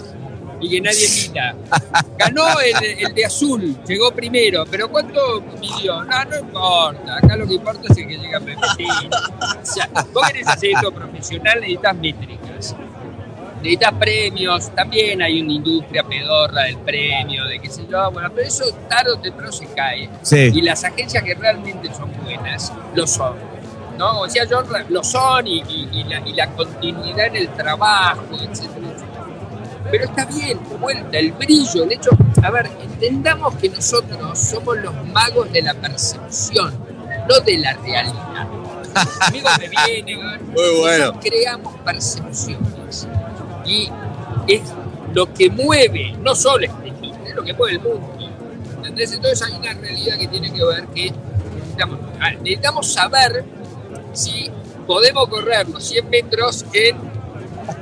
y 0.59 0.69
que 0.71 0.81
nadie 0.81 1.07
mira. 1.27 1.55
Ganó 2.17 2.43
el, 2.59 2.83
el 3.05 3.13
de 3.13 3.25
azul, 3.25 3.77
llegó 3.87 4.11
primero, 4.11 4.65
pero 4.69 4.89
¿cuánto 4.89 5.41
midió? 5.61 6.03
No, 6.03 6.25
no 6.25 6.39
importa. 6.39 7.17
Acá 7.17 7.35
lo 7.37 7.45
que 7.47 7.53
importa 7.53 7.81
es 7.89 7.97
el 7.97 8.07
que 8.07 8.17
llega 8.17 8.39
primero. 8.39 8.57
O 9.61 9.65
sea, 9.69 9.87
vos 10.13 10.25
querés 10.27 10.47
hacer 10.47 10.71
esto 10.75 10.91
profesional, 10.91 11.59
necesitas 11.59 11.95
métricas. 11.97 12.36
Necesitas 13.57 13.93
premios, 13.93 14.69
también 14.75 15.21
hay 15.21 15.41
una 15.41 15.53
industria 15.53 16.03
pedorra 16.03 16.63
del 16.63 16.77
premio, 16.77 17.43
de 17.45 17.59
qué 17.59 17.69
sé 17.69 17.85
yo, 17.89 18.11
bueno, 18.11 18.29
pero 18.33 18.47
eso 18.47 18.63
tarde 18.87 19.11
o 19.11 19.19
temprano 19.19 19.51
se 19.51 19.65
cae. 19.73 20.09
Sí. 20.21 20.51
Y 20.53 20.61
las 20.61 20.83
agencias 20.83 21.23
que 21.23 21.33
realmente 21.33 21.91
son 21.93 22.11
buenas, 22.23 22.71
lo 22.93 23.07
son. 23.07 23.35
¿no? 23.97 24.09
Como 24.09 24.25
decía 24.25 24.43
John, 24.49 24.65
lo 24.89 25.03
son 25.03 25.47
y, 25.47 25.57
y- 25.67 25.89
y 25.91 26.03
la, 26.03 26.19
y 26.27 26.33
la 26.33 26.47
continuidad 26.51 27.25
en 27.27 27.35
el 27.37 27.49
trabajo, 27.49 28.25
etcétera, 28.33 28.87
etcétera. 28.93 29.25
Pero 29.89 30.03
está 30.05 30.25
bien, 30.25 30.59
vuelta, 30.79 31.17
el 31.17 31.31
brillo, 31.31 31.83
el 31.83 31.91
hecho. 31.93 32.11
A 32.43 32.51
ver, 32.51 32.69
entendamos 32.79 33.55
que 33.55 33.69
nosotros 33.69 34.37
somos 34.37 34.77
los 34.77 34.93
magos 35.07 35.51
de 35.51 35.63
la 35.63 35.73
percepción, 35.73 36.73
no 37.27 37.39
de 37.39 37.57
la 37.57 37.73
realidad. 37.73 38.47
Amigos 39.21 39.57
de 39.57 39.67
Vinegar, 39.69 40.41
Muy 40.43 40.79
bueno. 40.79 41.19
creamos 41.19 41.73
percepciones. 41.83 43.07
Y 43.67 43.89
es 44.47 44.61
lo 45.13 45.31
que 45.33 45.49
mueve, 45.49 46.15
no 46.21 46.35
solo 46.35 46.65
es 46.65 47.35
lo 47.35 47.43
que 47.43 47.53
mueve 47.53 47.73
el 47.75 47.81
mundo. 47.81 48.13
¿Entendés? 48.77 49.13
Entonces 49.13 49.41
hay 49.43 49.53
una 49.53 49.73
realidad 49.73 50.17
que 50.17 50.27
tiene 50.27 50.51
que 50.51 50.63
ver 50.63 50.85
que 50.87 51.11
necesitamos, 51.55 51.99
necesitamos 52.41 52.93
saber 52.93 53.45
si 54.13 54.49
podemos 54.85 55.27
correr 55.27 55.67
los 55.69 55.83
100 55.83 56.09
metros 56.09 56.65
en 56.73 57.17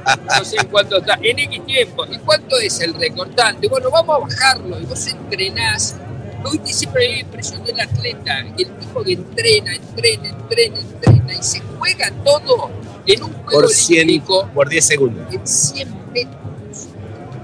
no 0.05 0.45
sé 0.45 0.57
en 0.59 0.67
cuánto 0.67 0.97
está, 0.97 1.17
en 1.21 1.39
X 1.39 1.65
tiempo. 1.65 2.05
¿Y 2.11 2.17
cuánto 2.19 2.57
es 2.59 2.79
el 2.81 2.93
recortante? 2.93 3.67
Bueno, 3.67 3.89
vamos 3.91 4.15
a 4.15 4.19
bajarlo 4.19 4.79
y 4.79 4.85
vos 4.85 5.07
entrenás. 5.07 5.95
Hoy 6.43 6.59
siempre 6.65 7.07
me 7.07 7.19
impresionó 7.21 7.65
el 7.65 7.79
atleta, 7.79 8.39
el 8.39 8.55
tipo 8.55 9.03
que 9.03 9.13
entrena, 9.13 9.75
entrena, 9.75 10.29
entrena, 10.29 10.79
entrena 10.79 11.33
y 11.33 11.43
se 11.43 11.61
juega 11.79 12.11
todo 12.23 12.69
en 13.07 13.23
un 13.23 13.33
juego 13.33 13.61
Por 13.61 13.69
100, 13.69 14.01
olímpico 14.07 14.47
por 14.53 14.69
10 14.69 14.85
segundos. 14.85 15.33
en 15.33 15.47
100 15.47 15.89
metros. 16.13 16.87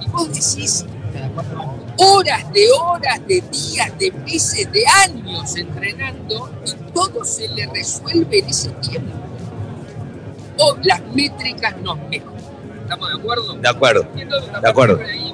Y 0.01 0.09
vos 0.09 0.27
decís 0.33 0.85
horas 1.97 2.51
de 2.53 2.67
horas, 2.71 3.19
de 3.27 3.41
días, 3.51 3.91
de 3.99 4.11
meses, 4.11 4.71
de 4.71 4.83
años 5.05 5.55
entrenando 5.55 6.49
y 6.65 6.91
todo 6.93 7.23
se 7.23 7.47
le 7.49 7.67
resuelve 7.67 8.39
en 8.39 8.49
ese 8.49 8.69
tiempo. 8.69 9.11
O 10.57 10.75
las 10.83 11.01
métricas 11.13 11.75
nos 11.81 11.97
mejoran. 12.09 12.41
¿Estamos 12.83 13.09
de 13.09 13.15
acuerdo? 13.19 13.53
De 13.53 13.69
acuerdo. 13.69 14.07
Entonces, 14.15 14.61
De 14.61 14.69
acuerdo. 14.69 14.99
ahí, 15.05 15.33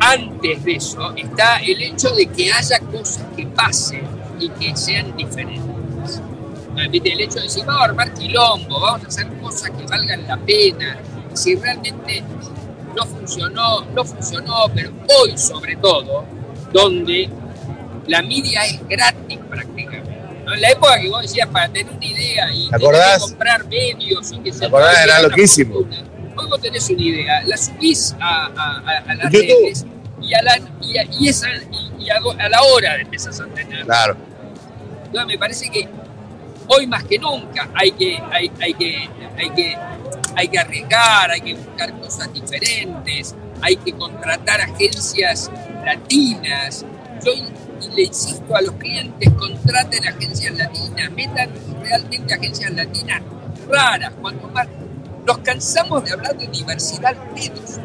Antes 0.00 0.64
de 0.64 0.74
eso 0.76 1.12
está 1.16 1.56
el 1.58 1.82
hecho 1.82 2.10
de 2.10 2.26
que 2.26 2.52
haya 2.52 2.78
cosas 2.80 3.24
que 3.36 3.46
pasen 3.46 4.02
y 4.38 4.48
que 4.50 4.76
sean 4.76 5.16
diferentes. 5.16 5.64
¿Viste? 6.90 7.12
El 7.12 7.20
hecho 7.20 7.36
de 7.36 7.42
decir, 7.42 7.64
vamos 7.64 7.82
a 7.82 7.84
armar 7.86 8.14
quilombo, 8.14 8.80
vamos 8.80 9.04
a 9.04 9.08
hacer 9.08 9.26
cosas 9.40 9.70
que 9.70 9.84
valgan 9.84 10.26
la 10.26 10.36
pena. 10.36 10.98
Si 11.34 11.54
realmente 11.56 12.22
no 12.96 13.04
funcionó, 13.06 13.84
no 13.86 14.04
funcionó, 14.04 14.54
pero 14.74 14.90
hoy 15.20 15.36
sobre 15.38 15.76
todo, 15.76 16.24
donde 16.72 17.28
la 18.06 18.22
media 18.22 18.64
es 18.64 18.86
gratis 18.88 19.38
prácticamente. 19.48 20.18
¿no? 20.44 20.54
En 20.54 20.60
la 20.60 20.70
época 20.70 20.98
que 21.00 21.08
vos 21.08 21.22
decías 21.22 21.48
para 21.48 21.68
tener 21.68 21.92
una 21.92 22.04
idea 22.06 22.52
y 22.52 22.68
¿Te 22.70 22.78
comprar 23.20 23.66
medios 23.66 24.32
y 24.32 24.38
que 24.38 24.52
se 24.52 24.60
¿Te 24.60 24.66
acordás? 24.66 25.04
Era 25.04 25.22
loquísimo. 25.22 25.76
Hoy 26.36 26.46
vos 26.48 26.60
tenés 26.60 26.88
una 26.90 27.02
idea, 27.02 27.42
la 27.44 27.56
subís 27.56 28.14
a, 28.20 28.46
a- 28.46 28.82
a- 28.86 29.10
a 29.10 29.14
las 29.14 29.32
redes 29.32 29.84
y 30.22 30.34
a 30.34 30.42
la, 30.42 30.58
y 30.80 30.98
a, 30.98 31.04
y 31.20 31.28
esa, 31.28 31.48
y, 31.98 32.04
y 32.04 32.10
a, 32.10 32.16
a 32.16 32.48
la 32.48 32.62
hora 32.62 32.96
empezás 33.00 33.40
a 33.40 33.46
tener. 33.46 33.84
Claro. 33.84 34.16
Entonces 35.04 35.26
me 35.26 35.38
parece 35.38 35.68
que 35.70 35.88
Hoy 36.68 36.86
más 36.86 37.04
que 37.04 37.18
nunca 37.18 37.68
hay 37.74 37.92
que, 37.92 38.22
hay, 38.30 38.48
que, 38.50 39.08
hay 39.36 39.50
que, 39.50 39.76
hay 40.36 40.48
que 40.48 40.58
arriesgar, 40.58 41.30
hay 41.30 41.40
que 41.40 41.54
buscar 41.54 41.98
cosas 41.98 42.32
diferentes, 42.32 43.34
hay 43.62 43.76
que 43.76 43.92
contratar 43.92 44.60
agencias 44.60 45.50
latinas. 45.84 46.84
Yo 47.24 47.32
le 47.94 48.02
insisto 48.02 48.54
a 48.54 48.60
los 48.60 48.74
clientes, 48.74 49.30
contraten 49.34 50.06
agencias 50.06 50.56
latinas, 50.56 51.10
metan 51.12 51.50
realmente 51.82 52.34
agencias 52.34 52.70
latinas 52.72 53.22
raras. 53.68 54.12
Cuanto 54.20 54.48
más 54.48 54.68
nos 55.26 55.38
cansamos 55.38 56.04
de 56.04 56.12
hablar 56.12 56.36
de 56.36 56.46
diversidad 56.48 57.14
pedos. 57.34 57.78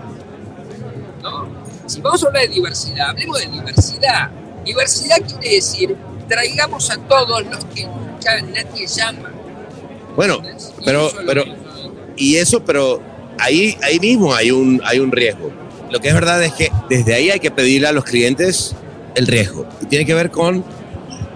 ¿no? 1.21 1.47
Si 1.85 2.01
vamos 2.01 2.23
a 2.23 2.27
hablar 2.27 2.43
de 2.43 2.49
diversidad, 2.49 3.09
hablemos 3.09 3.39
de 3.39 3.47
diversidad. 3.47 4.31
Diversidad 4.63 5.17
quiere 5.27 5.55
decir, 5.55 5.97
traigamos 6.27 6.89
a 6.89 6.97
todos 6.97 7.45
los 7.45 7.65
que 7.65 7.85
nadie 8.41 8.87
llama. 8.87 9.31
Bueno, 10.15 10.41
pero, 10.85 11.09
pero, 11.25 11.43
y 12.15 12.35
eso, 12.35 12.63
pero 12.63 13.01
ahí, 13.39 13.77
ahí 13.81 13.99
mismo 13.99 14.33
hay 14.33 14.51
un, 14.51 14.81
hay 14.85 14.99
un 14.99 15.11
riesgo. 15.11 15.51
Lo 15.91 15.99
que 15.99 16.07
es 16.09 16.13
verdad 16.13 16.43
es 16.43 16.53
que 16.53 16.71
desde 16.89 17.13
ahí 17.13 17.29
hay 17.29 17.39
que 17.39 17.51
pedirle 17.51 17.87
a 17.87 17.91
los 17.91 18.03
clientes 18.03 18.75
el 19.15 19.27
riesgo. 19.27 19.65
Y 19.81 19.85
tiene 19.87 20.05
que 20.05 20.13
ver 20.13 20.29
con 20.31 20.63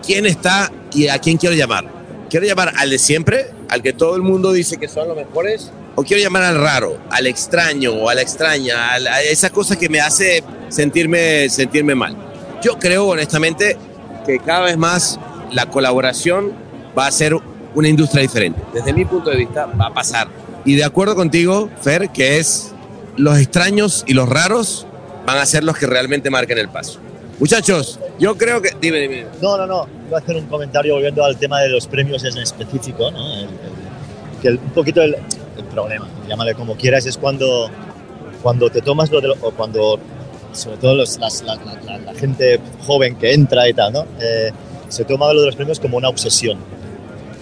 quién 0.06 0.26
está 0.26 0.72
y 0.94 1.08
a 1.08 1.20
quién 1.20 1.38
quiero 1.38 1.56
llamar. 1.56 1.86
¿Quiero 2.30 2.46
llamar 2.46 2.74
al 2.78 2.90
de 2.90 2.98
siempre? 3.00 3.48
¿Al 3.70 3.82
que 3.82 3.94
todo 3.94 4.16
el 4.16 4.22
mundo 4.22 4.52
dice 4.52 4.78
que 4.78 4.88
son 4.88 5.08
los 5.08 5.16
mejores? 5.18 5.72
¿O 5.96 6.04
quiero 6.04 6.22
llamar 6.22 6.44
al 6.44 6.60
raro, 6.60 7.00
al 7.10 7.26
extraño 7.26 7.92
o 7.94 8.10
a 8.10 8.16
la 8.16 8.22
extraña, 8.22 8.94
a, 8.94 9.00
la- 9.00 9.16
a 9.16 9.22
esa 9.24 9.50
cosa 9.50 9.78
que 9.78 9.90
me 9.90 10.00
hace 10.00 10.44
sentirme, 10.70 11.50
sentirme 11.50 11.96
mal? 11.96 12.16
Yo 12.62 12.78
creo 12.78 13.08
honestamente 13.08 13.78
que 14.26 14.40
cada 14.40 14.62
vez 14.66 14.78
más 14.78 15.20
la 15.52 15.68
colaboración 15.68 16.52
va 16.98 17.08
a 17.08 17.12
ser 17.12 17.36
una 17.76 17.88
industria 17.88 18.22
diferente. 18.22 18.62
Desde 18.74 18.94
mi 18.94 19.06
punto 19.06 19.30
de 19.30 19.38
vista 19.38 19.66
va 19.66 19.88
a 19.88 19.94
pasar. 19.94 20.28
Y 20.66 20.76
de 20.76 20.84
acuerdo 20.84 21.16
contigo, 21.16 21.70
Fer, 21.82 22.10
que 22.10 22.40
es 22.40 22.72
los 23.16 23.38
extraños 23.38 24.04
y 24.08 24.14
los 24.14 24.28
raros 24.28 24.86
van 25.26 25.38
a 25.38 25.46
ser 25.46 25.64
los 25.64 25.78
que 25.78 25.86
realmente 25.86 26.30
marquen 26.30 26.58
el 26.58 26.70
paso. 26.70 27.00
Muchachos, 27.40 28.00
yo 28.20 28.36
creo 28.36 28.62
que... 28.62 28.72
Dime, 28.82 29.00
dime. 29.00 29.26
No, 29.42 29.58
no, 29.58 29.68
no. 29.68 29.88
Iba 30.08 30.18
a 30.18 30.22
hacer 30.22 30.36
un 30.38 30.46
comentario 30.48 30.96
volviendo 30.96 31.24
al 31.24 31.38
tema 31.38 31.60
de 31.62 31.70
los 31.70 31.86
premios 31.86 32.24
en 32.24 32.38
específico, 32.38 33.12
¿no? 33.12 33.34
El- 33.36 33.42
el- 33.44 33.50
que 34.42 34.48
el- 34.50 34.58
un 34.58 34.70
poquito 34.72 35.02
el, 35.02 35.16
problema, 35.74 36.08
llámale 36.28 36.56
como 36.56 36.76
quieras, 36.76 37.06
es 37.06 37.18
cuando, 37.18 37.70
cuando 38.42 38.70
te 38.70 38.82
tomas 38.82 39.12
lo 39.12 39.22
de 39.22 39.28
lo- 39.28 39.36
o 39.42 39.52
cuando, 39.52 40.00
sobre 40.54 40.78
todo 40.78 40.96
los- 40.96 41.18
las- 41.20 41.44
la, 41.44 41.56
la- 41.56 41.80
la- 41.86 41.98
la 42.00 42.14
gente 42.16 42.60
joven 42.86 43.16
que 43.18 43.34
entra 43.34 43.68
y 43.70 43.74
tal, 43.74 43.94
¿no? 43.94 44.06
Eh, 44.20 44.52
se 44.90 45.04
toma 45.06 45.32
lo 45.34 45.42
de 45.42 45.48
los 45.48 45.56
premios 45.56 45.80
como 45.80 45.98
una 45.98 46.10
obsesión, 46.10 46.58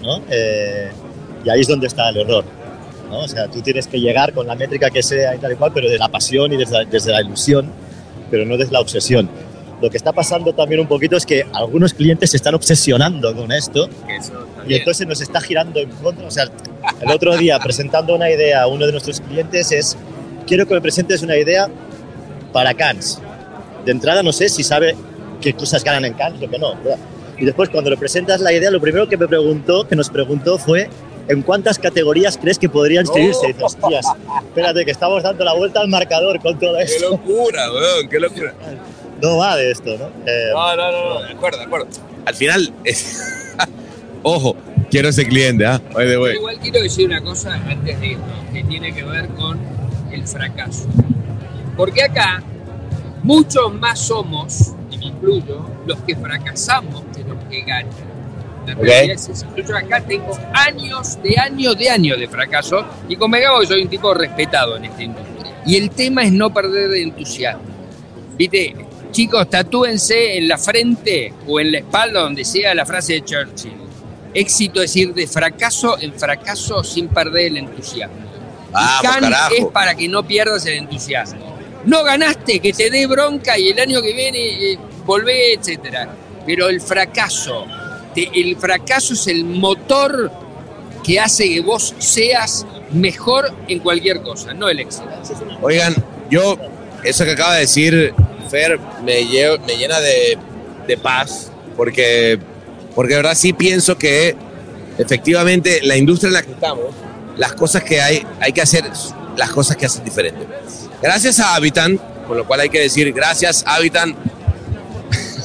¿no? 0.05 0.21
Eh, 0.29 0.89
y 1.43 1.49
ahí 1.49 1.61
es 1.61 1.67
donde 1.67 1.87
está 1.87 2.09
el 2.09 2.17
error, 2.17 2.45
¿no? 3.09 3.19
O 3.19 3.27
sea, 3.27 3.47
tú 3.47 3.61
tienes 3.61 3.87
que 3.87 3.99
llegar 3.99 4.33
con 4.33 4.47
la 4.47 4.55
métrica 4.55 4.89
que 4.89 5.03
sea 5.03 5.35
y 5.35 5.39
tal 5.39 5.51
y 5.51 5.55
cual, 5.55 5.71
pero 5.73 5.89
de 5.89 5.97
la 5.97 6.07
pasión 6.07 6.53
y 6.53 6.57
desde, 6.57 6.85
desde 6.85 7.11
la 7.11 7.21
ilusión, 7.21 7.69
pero 8.31 8.45
no 8.45 8.57
desde 8.57 8.71
la 8.71 8.79
obsesión. 8.79 9.29
Lo 9.81 9.89
que 9.89 9.97
está 9.97 10.13
pasando 10.13 10.53
también 10.53 10.79
un 10.79 10.87
poquito 10.87 11.17
es 11.17 11.25
que 11.25 11.45
algunos 11.53 11.93
clientes 11.93 12.31
se 12.31 12.37
están 12.37 12.55
obsesionando 12.55 13.35
con 13.35 13.51
esto 13.51 13.89
y 14.67 14.75
entonces 14.75 15.05
nos 15.05 15.19
está 15.21 15.41
girando 15.41 15.79
en 15.79 15.89
contra. 15.89 16.25
O 16.25 16.31
sea, 16.31 16.45
el 17.01 17.11
otro 17.11 17.35
día 17.35 17.59
presentando 17.59 18.15
una 18.15 18.29
idea 18.29 18.61
a 18.61 18.67
uno 18.67 18.85
de 18.85 18.93
nuestros 18.93 19.19
clientes 19.19 19.71
es, 19.73 19.97
quiero 20.47 20.65
que 20.65 20.75
me 20.75 20.81
presentes 20.81 21.21
una 21.23 21.35
idea 21.35 21.67
para 22.53 22.73
Cannes. 22.73 23.21
De 23.85 23.91
entrada 23.91 24.23
no 24.23 24.31
sé 24.31 24.47
si 24.47 24.63
sabe 24.63 24.95
qué 25.41 25.53
cosas 25.53 25.83
ganan 25.83 26.05
en 26.05 26.13
Cannes 26.13 26.41
o 26.41 26.49
qué 26.49 26.57
no. 26.57 26.73
¿verdad? 26.75 26.97
Y 27.37 27.45
después 27.45 27.69
cuando 27.69 27.89
le 27.89 27.97
presentas 27.97 28.39
la 28.41 28.53
idea, 28.53 28.71
lo 28.71 28.79
primero 28.81 29.07
que 29.09 29.17
me 29.17 29.27
preguntó, 29.27 29.87
que 29.87 29.95
nos 29.95 30.09
preguntó 30.09 30.57
fue, 30.57 30.89
¿en 31.27 31.41
cuántas 31.41 31.77
categorías 31.79 32.37
crees 32.37 32.57
que 32.59 32.69
podría 32.69 33.01
inscribirse? 33.01 33.47
Dices, 33.47 33.63
hostias, 33.63 34.05
espérate 34.47 34.85
que 34.85 34.91
estamos 34.91 35.21
dando 35.23 35.43
la 35.43 35.53
vuelta 35.53 35.81
al 35.81 35.87
marcador 35.89 36.39
con 36.41 36.57
todo 36.59 36.77
¡Qué 36.77 36.83
esto. 36.83 37.09
locura, 37.11 37.71
weón! 37.71 38.09
¡Qué 38.09 38.19
locura! 38.19 38.53
No 39.21 39.37
va 39.37 39.55
de 39.57 39.71
esto, 39.71 39.97
¿no? 39.97 40.05
Eh, 40.25 40.49
No, 40.53 40.75
no, 40.75 40.91
no, 40.91 41.13
no, 41.15 41.21
de 41.21 41.31
acuerdo, 41.33 41.57
de 41.59 41.63
acuerdo. 41.65 41.87
Al 42.25 42.35
final, 42.35 42.73
es- 42.83 43.55
ojo, 44.23 44.55
quiero 44.89 45.09
ese 45.09 45.27
cliente, 45.27 45.65
¿ah? 45.65 45.81
Igual 46.33 46.59
quiero 46.61 46.81
decir 46.81 47.07
una 47.07 47.21
cosa 47.21 47.53
antes 47.55 47.99
de 47.99 48.07
irnos, 48.07 48.27
que 48.53 48.63
tiene 48.63 48.93
que 48.93 49.03
ver 49.03 49.27
con 49.29 49.59
el 50.11 50.25
fracaso. 50.27 50.85
Porque 51.77 52.03
acá 52.03 52.41
muchos 53.23 53.73
más 53.73 53.99
somos, 53.99 54.73
incluyo, 55.25 55.65
los 55.85 55.99
que 56.01 56.15
fracasamos 56.15 57.03
que 57.15 57.23
los 57.23 57.43
que 57.49 57.61
ganan. 57.61 57.87
La 58.67 58.73
Ok. 58.73 58.79
realidad 58.81 59.15
es 59.15 59.29
esa. 59.29 59.47
Yo 59.55 59.77
acá 59.77 60.01
tengo 60.01 60.37
años 60.53 61.21
de 61.21 61.37
años 61.37 61.77
de 61.77 61.89
años 61.89 62.19
de 62.19 62.27
fracaso 62.27 62.83
y 63.07 63.15
convengamos 63.15 63.61
que 63.61 63.67
soy 63.67 63.81
un 63.83 63.89
tipo 63.89 64.13
respetado 64.13 64.77
en 64.77 64.85
esta 64.85 65.03
industria. 65.03 65.53
Y 65.67 65.75
el 65.77 65.91
tema 65.91 66.23
es 66.23 66.31
no 66.31 66.51
perder 66.53 66.89
de 66.89 67.03
entusiasmo. 67.03 67.63
Viste, 68.37 68.75
chicos, 69.11 69.49
tatúense 69.49 70.37
en 70.37 70.47
la 70.47 70.57
frente 70.57 71.33
o 71.47 71.59
en 71.59 71.71
la 71.71 71.77
espalda, 71.79 72.21
donde 72.21 72.43
sea, 72.43 72.73
la 72.73 72.85
frase 72.85 73.13
de 73.13 73.23
Churchill. 73.23 73.73
Éxito 74.33 74.81
es 74.81 74.95
ir 74.95 75.13
de 75.13 75.27
fracaso 75.27 75.97
en 75.99 76.13
fracaso 76.13 76.83
sin 76.83 77.07
perder 77.07 77.47
el 77.47 77.57
entusiasmo. 77.57 78.17
Vamos, 78.71 79.31
es 79.57 79.65
para 79.67 79.95
que 79.95 80.09
no 80.09 80.23
pierdas 80.27 80.65
el 80.65 80.73
entusiasmo. 80.73 81.55
No 81.85 82.03
ganaste, 82.03 82.59
que 82.59 82.73
te 82.73 82.89
dé 82.89 83.05
bronca 83.07 83.57
y 83.57 83.69
el 83.69 83.79
año 83.79 84.01
que 84.01 84.11
viene 84.13 84.73
eh, 84.73 84.79
volvé, 85.05 85.53
etcétera. 85.53 86.09
Pero 86.45 86.67
el 86.69 86.81
fracaso, 86.81 87.65
el 88.15 88.55
fracaso 88.57 89.13
es 89.13 89.27
el 89.27 89.43
motor 89.45 90.31
que 91.03 91.19
hace 91.19 91.47
que 91.49 91.61
vos 91.61 91.93
seas 91.99 92.65
mejor 92.91 93.51
en 93.67 93.79
cualquier 93.79 94.21
cosa, 94.21 94.53
no 94.53 94.69
el 94.69 94.79
éxito. 94.79 95.05
Oigan, 95.61 95.95
yo, 96.29 96.57
eso 97.03 97.25
que 97.25 97.31
acaba 97.31 97.55
de 97.55 97.61
decir 97.61 98.13
Fer 98.49 98.79
me, 99.03 99.21
lle- 99.23 99.59
me 99.65 99.75
llena 99.77 99.99
de, 99.99 100.37
de 100.87 100.97
paz, 100.97 101.51
porque, 101.75 102.39
porque 102.93 103.13
de 103.13 103.17
verdad 103.21 103.35
sí 103.35 103.53
pienso 103.53 103.97
que 103.97 104.35
efectivamente 104.97 105.79
la 105.83 105.97
industria 105.97 106.27
en 106.29 106.33
la 106.33 106.41
que 106.43 106.51
estamos, 106.51 106.85
las 107.37 107.53
cosas 107.53 107.83
que 107.83 108.01
hay, 108.01 108.25
hay 108.39 108.53
que 108.53 108.61
hacer, 108.61 108.85
las 109.35 109.49
cosas 109.51 109.75
que 109.77 109.85
hacen 109.87 110.03
diferente. 110.03 110.47
Gracias 111.01 111.39
a 111.39 111.55
Habitan, 111.55 111.99
con 112.27 112.37
lo 112.37 112.45
cual 112.47 112.61
hay 112.61 112.69
que 112.69 112.79
decir 112.79 113.11
gracias 113.13 113.63
Habitan. 113.67 114.15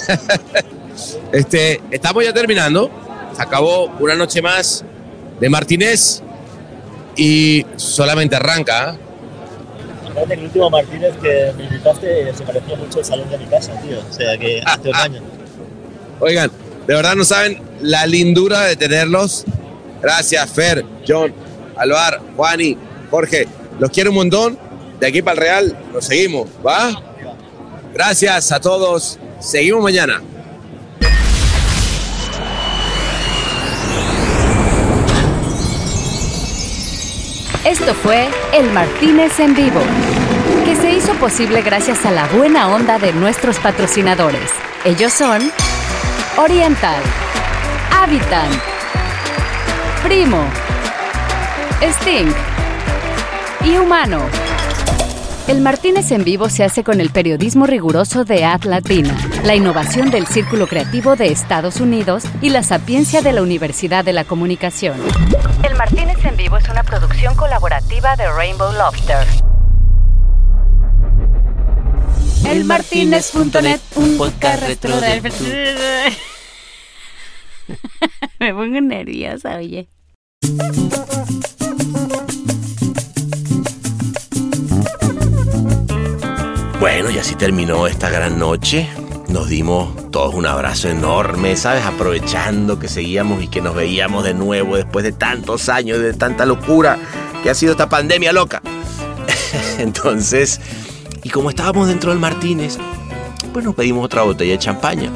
este, 1.33 1.81
estamos 1.91 2.25
ya 2.25 2.33
terminando, 2.33 2.91
se 3.35 3.43
acabó 3.43 3.87
una 4.01 4.15
noche 4.15 4.43
más 4.43 4.85
de 5.39 5.49
Martínez 5.49 6.23
y 7.17 7.65
solamente 7.77 8.37
arranca. 8.37 8.95
¿eh? 8.95 8.99
Aparte 10.11 10.29
que 10.29 10.35
el 10.35 10.45
último 10.45 10.71
Martínez 10.71 11.15
que 11.23 11.53
me 11.57 11.65
invitaste 11.65 12.35
se 12.35 12.45
parecía 12.45 12.77
mucho 12.77 12.99
al 12.99 13.05
salón 13.05 13.31
de 13.31 13.39
mi 13.39 13.47
casa, 13.47 13.73
tío. 13.81 13.99
O 13.99 14.13
sea 14.13 14.37
que 14.37 14.63
te 14.83 14.89
engaño. 14.89 15.21
Oigan, 16.19 16.51
de 16.87 16.95
verdad 16.95 17.15
no 17.15 17.25
saben 17.25 17.63
la 17.81 18.07
lindura 18.07 18.63
de 18.65 18.77
tenerlos. 18.77 19.45
Gracias, 20.03 20.51
Fer, 20.51 20.85
John, 21.07 21.33
Alvar, 21.77 22.21
Juani, 22.37 22.77
Jorge. 23.11 23.47
Los 23.79 23.91
quiero 23.91 24.11
un 24.11 24.17
montón. 24.17 24.59
De 24.99 25.07
aquí 25.07 25.23
para 25.23 25.35
el 25.35 25.41
Real, 25.41 25.79
nos 25.95 26.05
seguimos, 26.05 26.47
¿va? 26.67 27.03
Gracias 27.95 28.53
a 28.53 28.61
todos. 28.61 29.19
Seguimos 29.41 29.83
mañana. 29.83 30.21
Esto 37.65 37.95
fue 37.95 38.29
El 38.53 38.71
Martínez 38.73 39.41
en 39.41 39.55
vivo, 39.55 39.81
que 40.65 40.77
se 40.77 40.93
hizo 40.93 41.15
posible 41.15 41.63
gracias 41.63 42.05
a 42.05 42.11
la 42.11 42.27
buena 42.29 42.69
onda 42.69 42.99
de 42.99 43.13
nuestros 43.13 43.59
patrocinadores. 43.59 44.51
Ellos 44.85 45.13
son 45.13 45.51
Oriental, 46.37 47.03
Habitan, 47.93 48.51
Primo, 50.03 50.45
Sting 51.81 52.33
y 53.65 53.79
Humano. 53.79 54.21
El 55.51 55.61
Martínez 55.63 56.13
en 56.13 56.23
vivo 56.23 56.49
se 56.49 56.63
hace 56.63 56.85
con 56.85 57.01
el 57.01 57.11
periodismo 57.11 57.67
riguroso 57.67 58.25
de 58.25 58.45
Ad 58.45 58.63
Latina, 58.63 59.17
la 59.45 59.55
innovación 59.55 60.11
del 60.11 60.27
Círculo 60.27 60.67
Creativo 60.67 61.17
de 61.17 61.29
Estados 61.33 61.81
Unidos 61.81 62.25
y 62.43 62.51
la 62.51 62.63
sapiencia 62.63 63.23
de 63.23 63.33
la 63.33 63.43
Universidad 63.43 64.05
de 64.05 64.13
la 64.13 64.25
Comunicación. 64.25 64.99
El 65.63 65.75
Martínez 65.77 66.23
en 66.25 66.37
vivo 66.37 66.57
es 66.57 66.69
una 66.69 66.83
producción 66.83 67.35
colaborativa 67.35 68.17
de 68.17 68.31
Rainbow 68.31 68.73
Lobster. 68.73 69.27
Elmartínez.net, 72.45 73.81
un 73.97 74.17
podcast 74.19 74.63
retro 74.63 75.01
del... 75.01 75.23
Me 78.41 78.53
pongo 78.53 78.81
nerviosa, 78.81 79.57
oye. 79.57 79.89
Bueno, 86.81 87.11
y 87.11 87.19
así 87.19 87.35
terminó 87.35 87.87
esta 87.87 88.09
gran 88.09 88.39
noche. 88.39 88.89
Nos 89.31 89.49
dimos 89.49 90.11
todos 90.11 90.35
un 90.35 90.47
abrazo 90.47 90.89
enorme, 90.89 91.57
¿sabes? 91.57 91.85
Aprovechando 91.85 92.79
que 92.79 92.89
seguíamos 92.89 93.43
y 93.43 93.49
que 93.49 93.61
nos 93.61 93.75
veíamos 93.75 94.25
de 94.25 94.35
nuevo 94.35 94.77
después 94.77 95.05
de 95.05 95.13
tantos 95.13 95.69
años, 95.69 96.01
de 96.01 96.13
tanta 96.15 96.45
locura 96.47 96.99
que 97.43 97.51
ha 97.51 97.55
sido 97.55 97.73
esta 97.73 97.89
pandemia 97.89 98.33
loca. 98.33 98.61
Entonces, 99.79 100.61
y 101.23 101.31
como 101.31 101.51
estábamos 101.51 101.89
dentro 101.89 102.11
del 102.11 102.19
Martínez, 102.19 102.79
pues 103.53 103.65
nos 103.65 103.75
pedimos 103.75 104.05
otra 104.05 104.23
botella 104.23 104.53
de 104.53 104.59
champaña. 104.59 105.11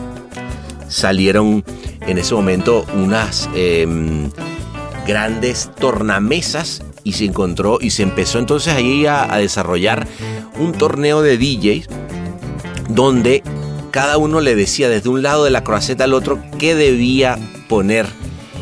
Salieron 0.89 1.65
en 2.01 2.19
ese 2.19 2.35
momento 2.35 2.87
unas 2.95 3.49
em, 3.55 4.31
grandes 5.07 5.71
tornamesas 5.79 6.83
y 7.03 7.15
se 7.15 7.25
encontró 7.25 7.79
y 7.81 7.91
se 7.91 8.05
empezó 8.05 8.39
entonces 8.39 8.75
ahí 8.75 9.07
a, 9.07 9.33
a 9.33 9.39
desarrollar 9.39 10.07
un 10.59 10.73
torneo 10.73 11.21
de 11.21 11.37
DJs 11.37 11.89
donde 12.89 13.43
cada 13.95 14.18
uno 14.18 14.40
le 14.40 14.57
decía 14.57 14.88
desde 14.88 15.09
un 15.09 15.22
lado 15.22 15.45
de 15.45 15.53
la 15.53 15.62
croaceta 15.62 16.03
al 16.03 16.14
otro 16.14 16.40
qué 16.59 16.74
debía 16.74 17.38
poner. 17.68 18.07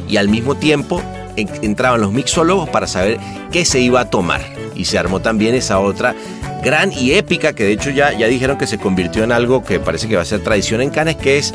Y 0.07 0.19
al 0.19 0.29
mismo 0.29 0.57
tiempo 0.57 1.01
en- 1.37 1.49
entraban 1.63 2.03
los 2.03 2.13
mixólogos 2.13 2.69
para 2.69 2.87
saber 2.87 3.19
qué 3.51 3.65
se 3.65 3.81
iba 3.81 4.01
a 4.03 4.11
tomar. 4.11 4.43
Y 4.77 4.85
se 4.85 4.99
armó 4.99 5.21
también 5.23 5.55
esa 5.55 5.81
otra 5.81 6.15
gran 6.63 6.93
y 6.93 7.13
épica 7.13 7.55
que 7.55 7.65
de 7.65 7.73
hecho 7.73 7.89
ya, 7.89 8.13
ya 8.13 8.27
dijeron 8.27 8.59
que 8.59 8.67
se 8.67 8.77
convirtió 8.77 9.25
en 9.25 9.33
algo 9.33 9.65
que 9.65 9.81
parece 9.81 10.07
que 10.07 10.17
va 10.17 10.23
a 10.23 10.27
ser 10.27 10.41
tradición 10.45 10.83
en 10.83 10.91
Cannes 10.91 11.17
que 11.17 11.39
es 11.39 11.55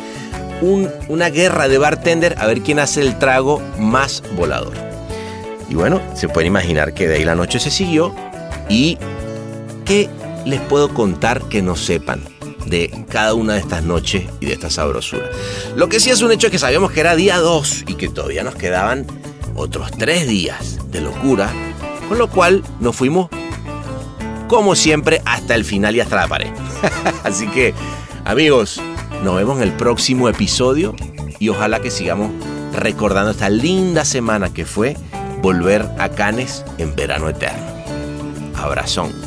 un- 0.64 0.90
una 1.08 1.30
guerra 1.30 1.68
de 1.68 1.78
bartender 1.78 2.34
a 2.40 2.48
ver 2.48 2.62
quién 2.62 2.80
hace 2.80 3.02
el 3.02 3.20
trago 3.20 3.62
más 3.78 4.24
volador. 4.36 4.74
Y 5.70 5.76
bueno, 5.76 6.02
se 6.16 6.28
pueden 6.28 6.48
imaginar 6.48 6.96
que 6.96 7.08
de 7.08 7.18
ahí 7.18 7.26
la 7.26 7.36
noche 7.36 7.60
se 7.60 7.70
siguió 7.70 8.16
y 8.70 8.98
¿qué 9.86 10.10
les 10.46 10.62
puedo 10.62 10.90
contar 10.96 11.44
que 11.44 11.62
no 11.62 11.76
sepan 11.76 12.22
de 12.68 13.06
cada 13.10 13.34
una 13.34 13.54
de 13.54 13.60
estas 13.60 13.84
noches 13.84 14.26
y 14.40 14.46
de 14.46 14.54
esta 14.54 14.70
sabrosura? 14.70 15.30
Lo 15.76 15.90
que 15.90 16.00
sí 16.00 16.10
es 16.10 16.22
un 16.22 16.32
hecho 16.32 16.48
es 16.48 16.52
que 16.52 16.60
sabíamos 16.60 16.92
que 16.92 17.00
era 17.00 17.16
día 17.16 17.38
2 17.38 17.86
y 17.88 17.96
que 17.96 18.10
todavía 18.10 18.44
nos 18.44 18.56
quedaban 18.56 19.06
otros 19.56 19.92
3 19.92 20.28
días 20.28 20.80
de 20.92 21.02
locura, 21.02 21.52
con 22.08 22.18
lo 22.18 22.30
cual 22.30 22.64
nos 22.80 22.96
fuimos 22.96 23.30
como 24.48 24.76
siempre 24.76 25.22
hasta 25.26 25.56
el 25.56 25.66
final 25.66 25.96
y 25.96 26.00
hasta 26.00 26.16
la 26.16 26.28
pared. 26.28 26.50
Así 27.24 27.48
que, 27.48 27.74
amigos, 28.26 28.82
nos 29.24 29.36
vemos 29.36 29.58
en 29.58 29.64
el 29.64 29.74
próximo 29.74 30.30
episodio 30.30 30.96
y 31.40 31.50
ojalá 31.50 31.82
que 31.82 31.92
sigamos 31.92 32.32
recordando 32.74 33.32
esta 33.32 33.50
linda 33.50 34.06
semana 34.06 34.54
que 34.54 34.66
fue 34.66 34.96
volver 35.42 35.88
a 36.00 36.10
Canes 36.10 36.64
en 36.78 36.96
verano 36.96 37.30
eterno. 37.30 37.66
Abrazón. 38.56 39.27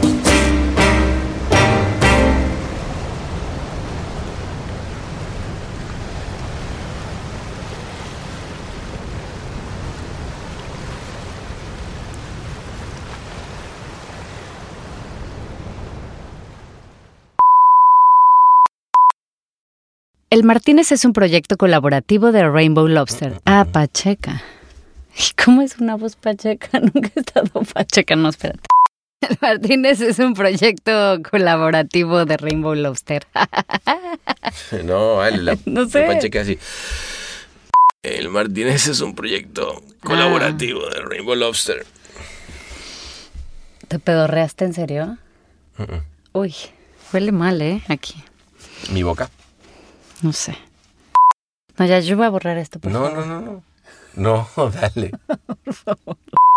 El 20.31 20.45
Martínez 20.45 20.93
es 20.93 21.03
un 21.03 21.11
proyecto 21.11 21.57
colaborativo 21.57 22.31
de 22.31 22.49
Rainbow 22.49 22.87
Lobster. 22.87 23.41
Ah, 23.43 23.67
Pacheca. 23.69 24.41
¿Y 25.13 25.33
¿Cómo 25.43 25.61
es 25.61 25.77
una 25.79 25.97
voz 25.97 26.15
Pacheca? 26.15 26.79
Nunca 26.79 27.11
he 27.13 27.19
estado 27.19 27.49
Pacheca, 27.73 28.15
no, 28.15 28.29
espérate. 28.29 28.61
El 29.27 29.37
Martínez 29.41 29.99
es 29.99 30.19
un 30.19 30.33
proyecto 30.33 31.19
colaborativo 31.29 32.23
de 32.23 32.37
Rainbow 32.37 32.73
Lobster. 32.75 33.27
No, 34.85 35.17
vale, 35.17 35.37
la, 35.43 35.57
No 35.65 35.85
sé. 35.87 36.01
la 36.01 36.07
pancheca 36.07 36.41
así. 36.41 36.57
El 38.01 38.29
Martínez 38.29 38.87
es 38.87 39.01
un 39.01 39.15
proyecto 39.15 39.83
colaborativo 40.01 40.89
de 40.89 41.01
Rainbow 41.01 41.35
Lobster. 41.35 41.85
¿Te 43.89 43.99
pedorreaste 43.99 44.63
en 44.63 44.73
serio? 44.73 45.17
Uy, 46.31 46.55
huele 47.11 47.31
mal, 47.33 47.61
¿eh? 47.61 47.81
Aquí. 47.89 48.15
Mi 48.91 49.03
boca. 49.03 49.29
No 50.21 50.33
sé. 50.33 50.55
No, 51.77 51.85
ya 51.85 51.99
yo 51.99 52.15
voy 52.17 52.25
a 52.25 52.29
borrar 52.29 52.57
esto, 52.57 52.79
por 52.79 52.91
No, 52.91 52.99
favor. 53.09 53.25
no, 53.27 53.41
no, 53.41 53.63
no. 54.15 54.47
No, 54.55 54.69
dale. 54.71 55.11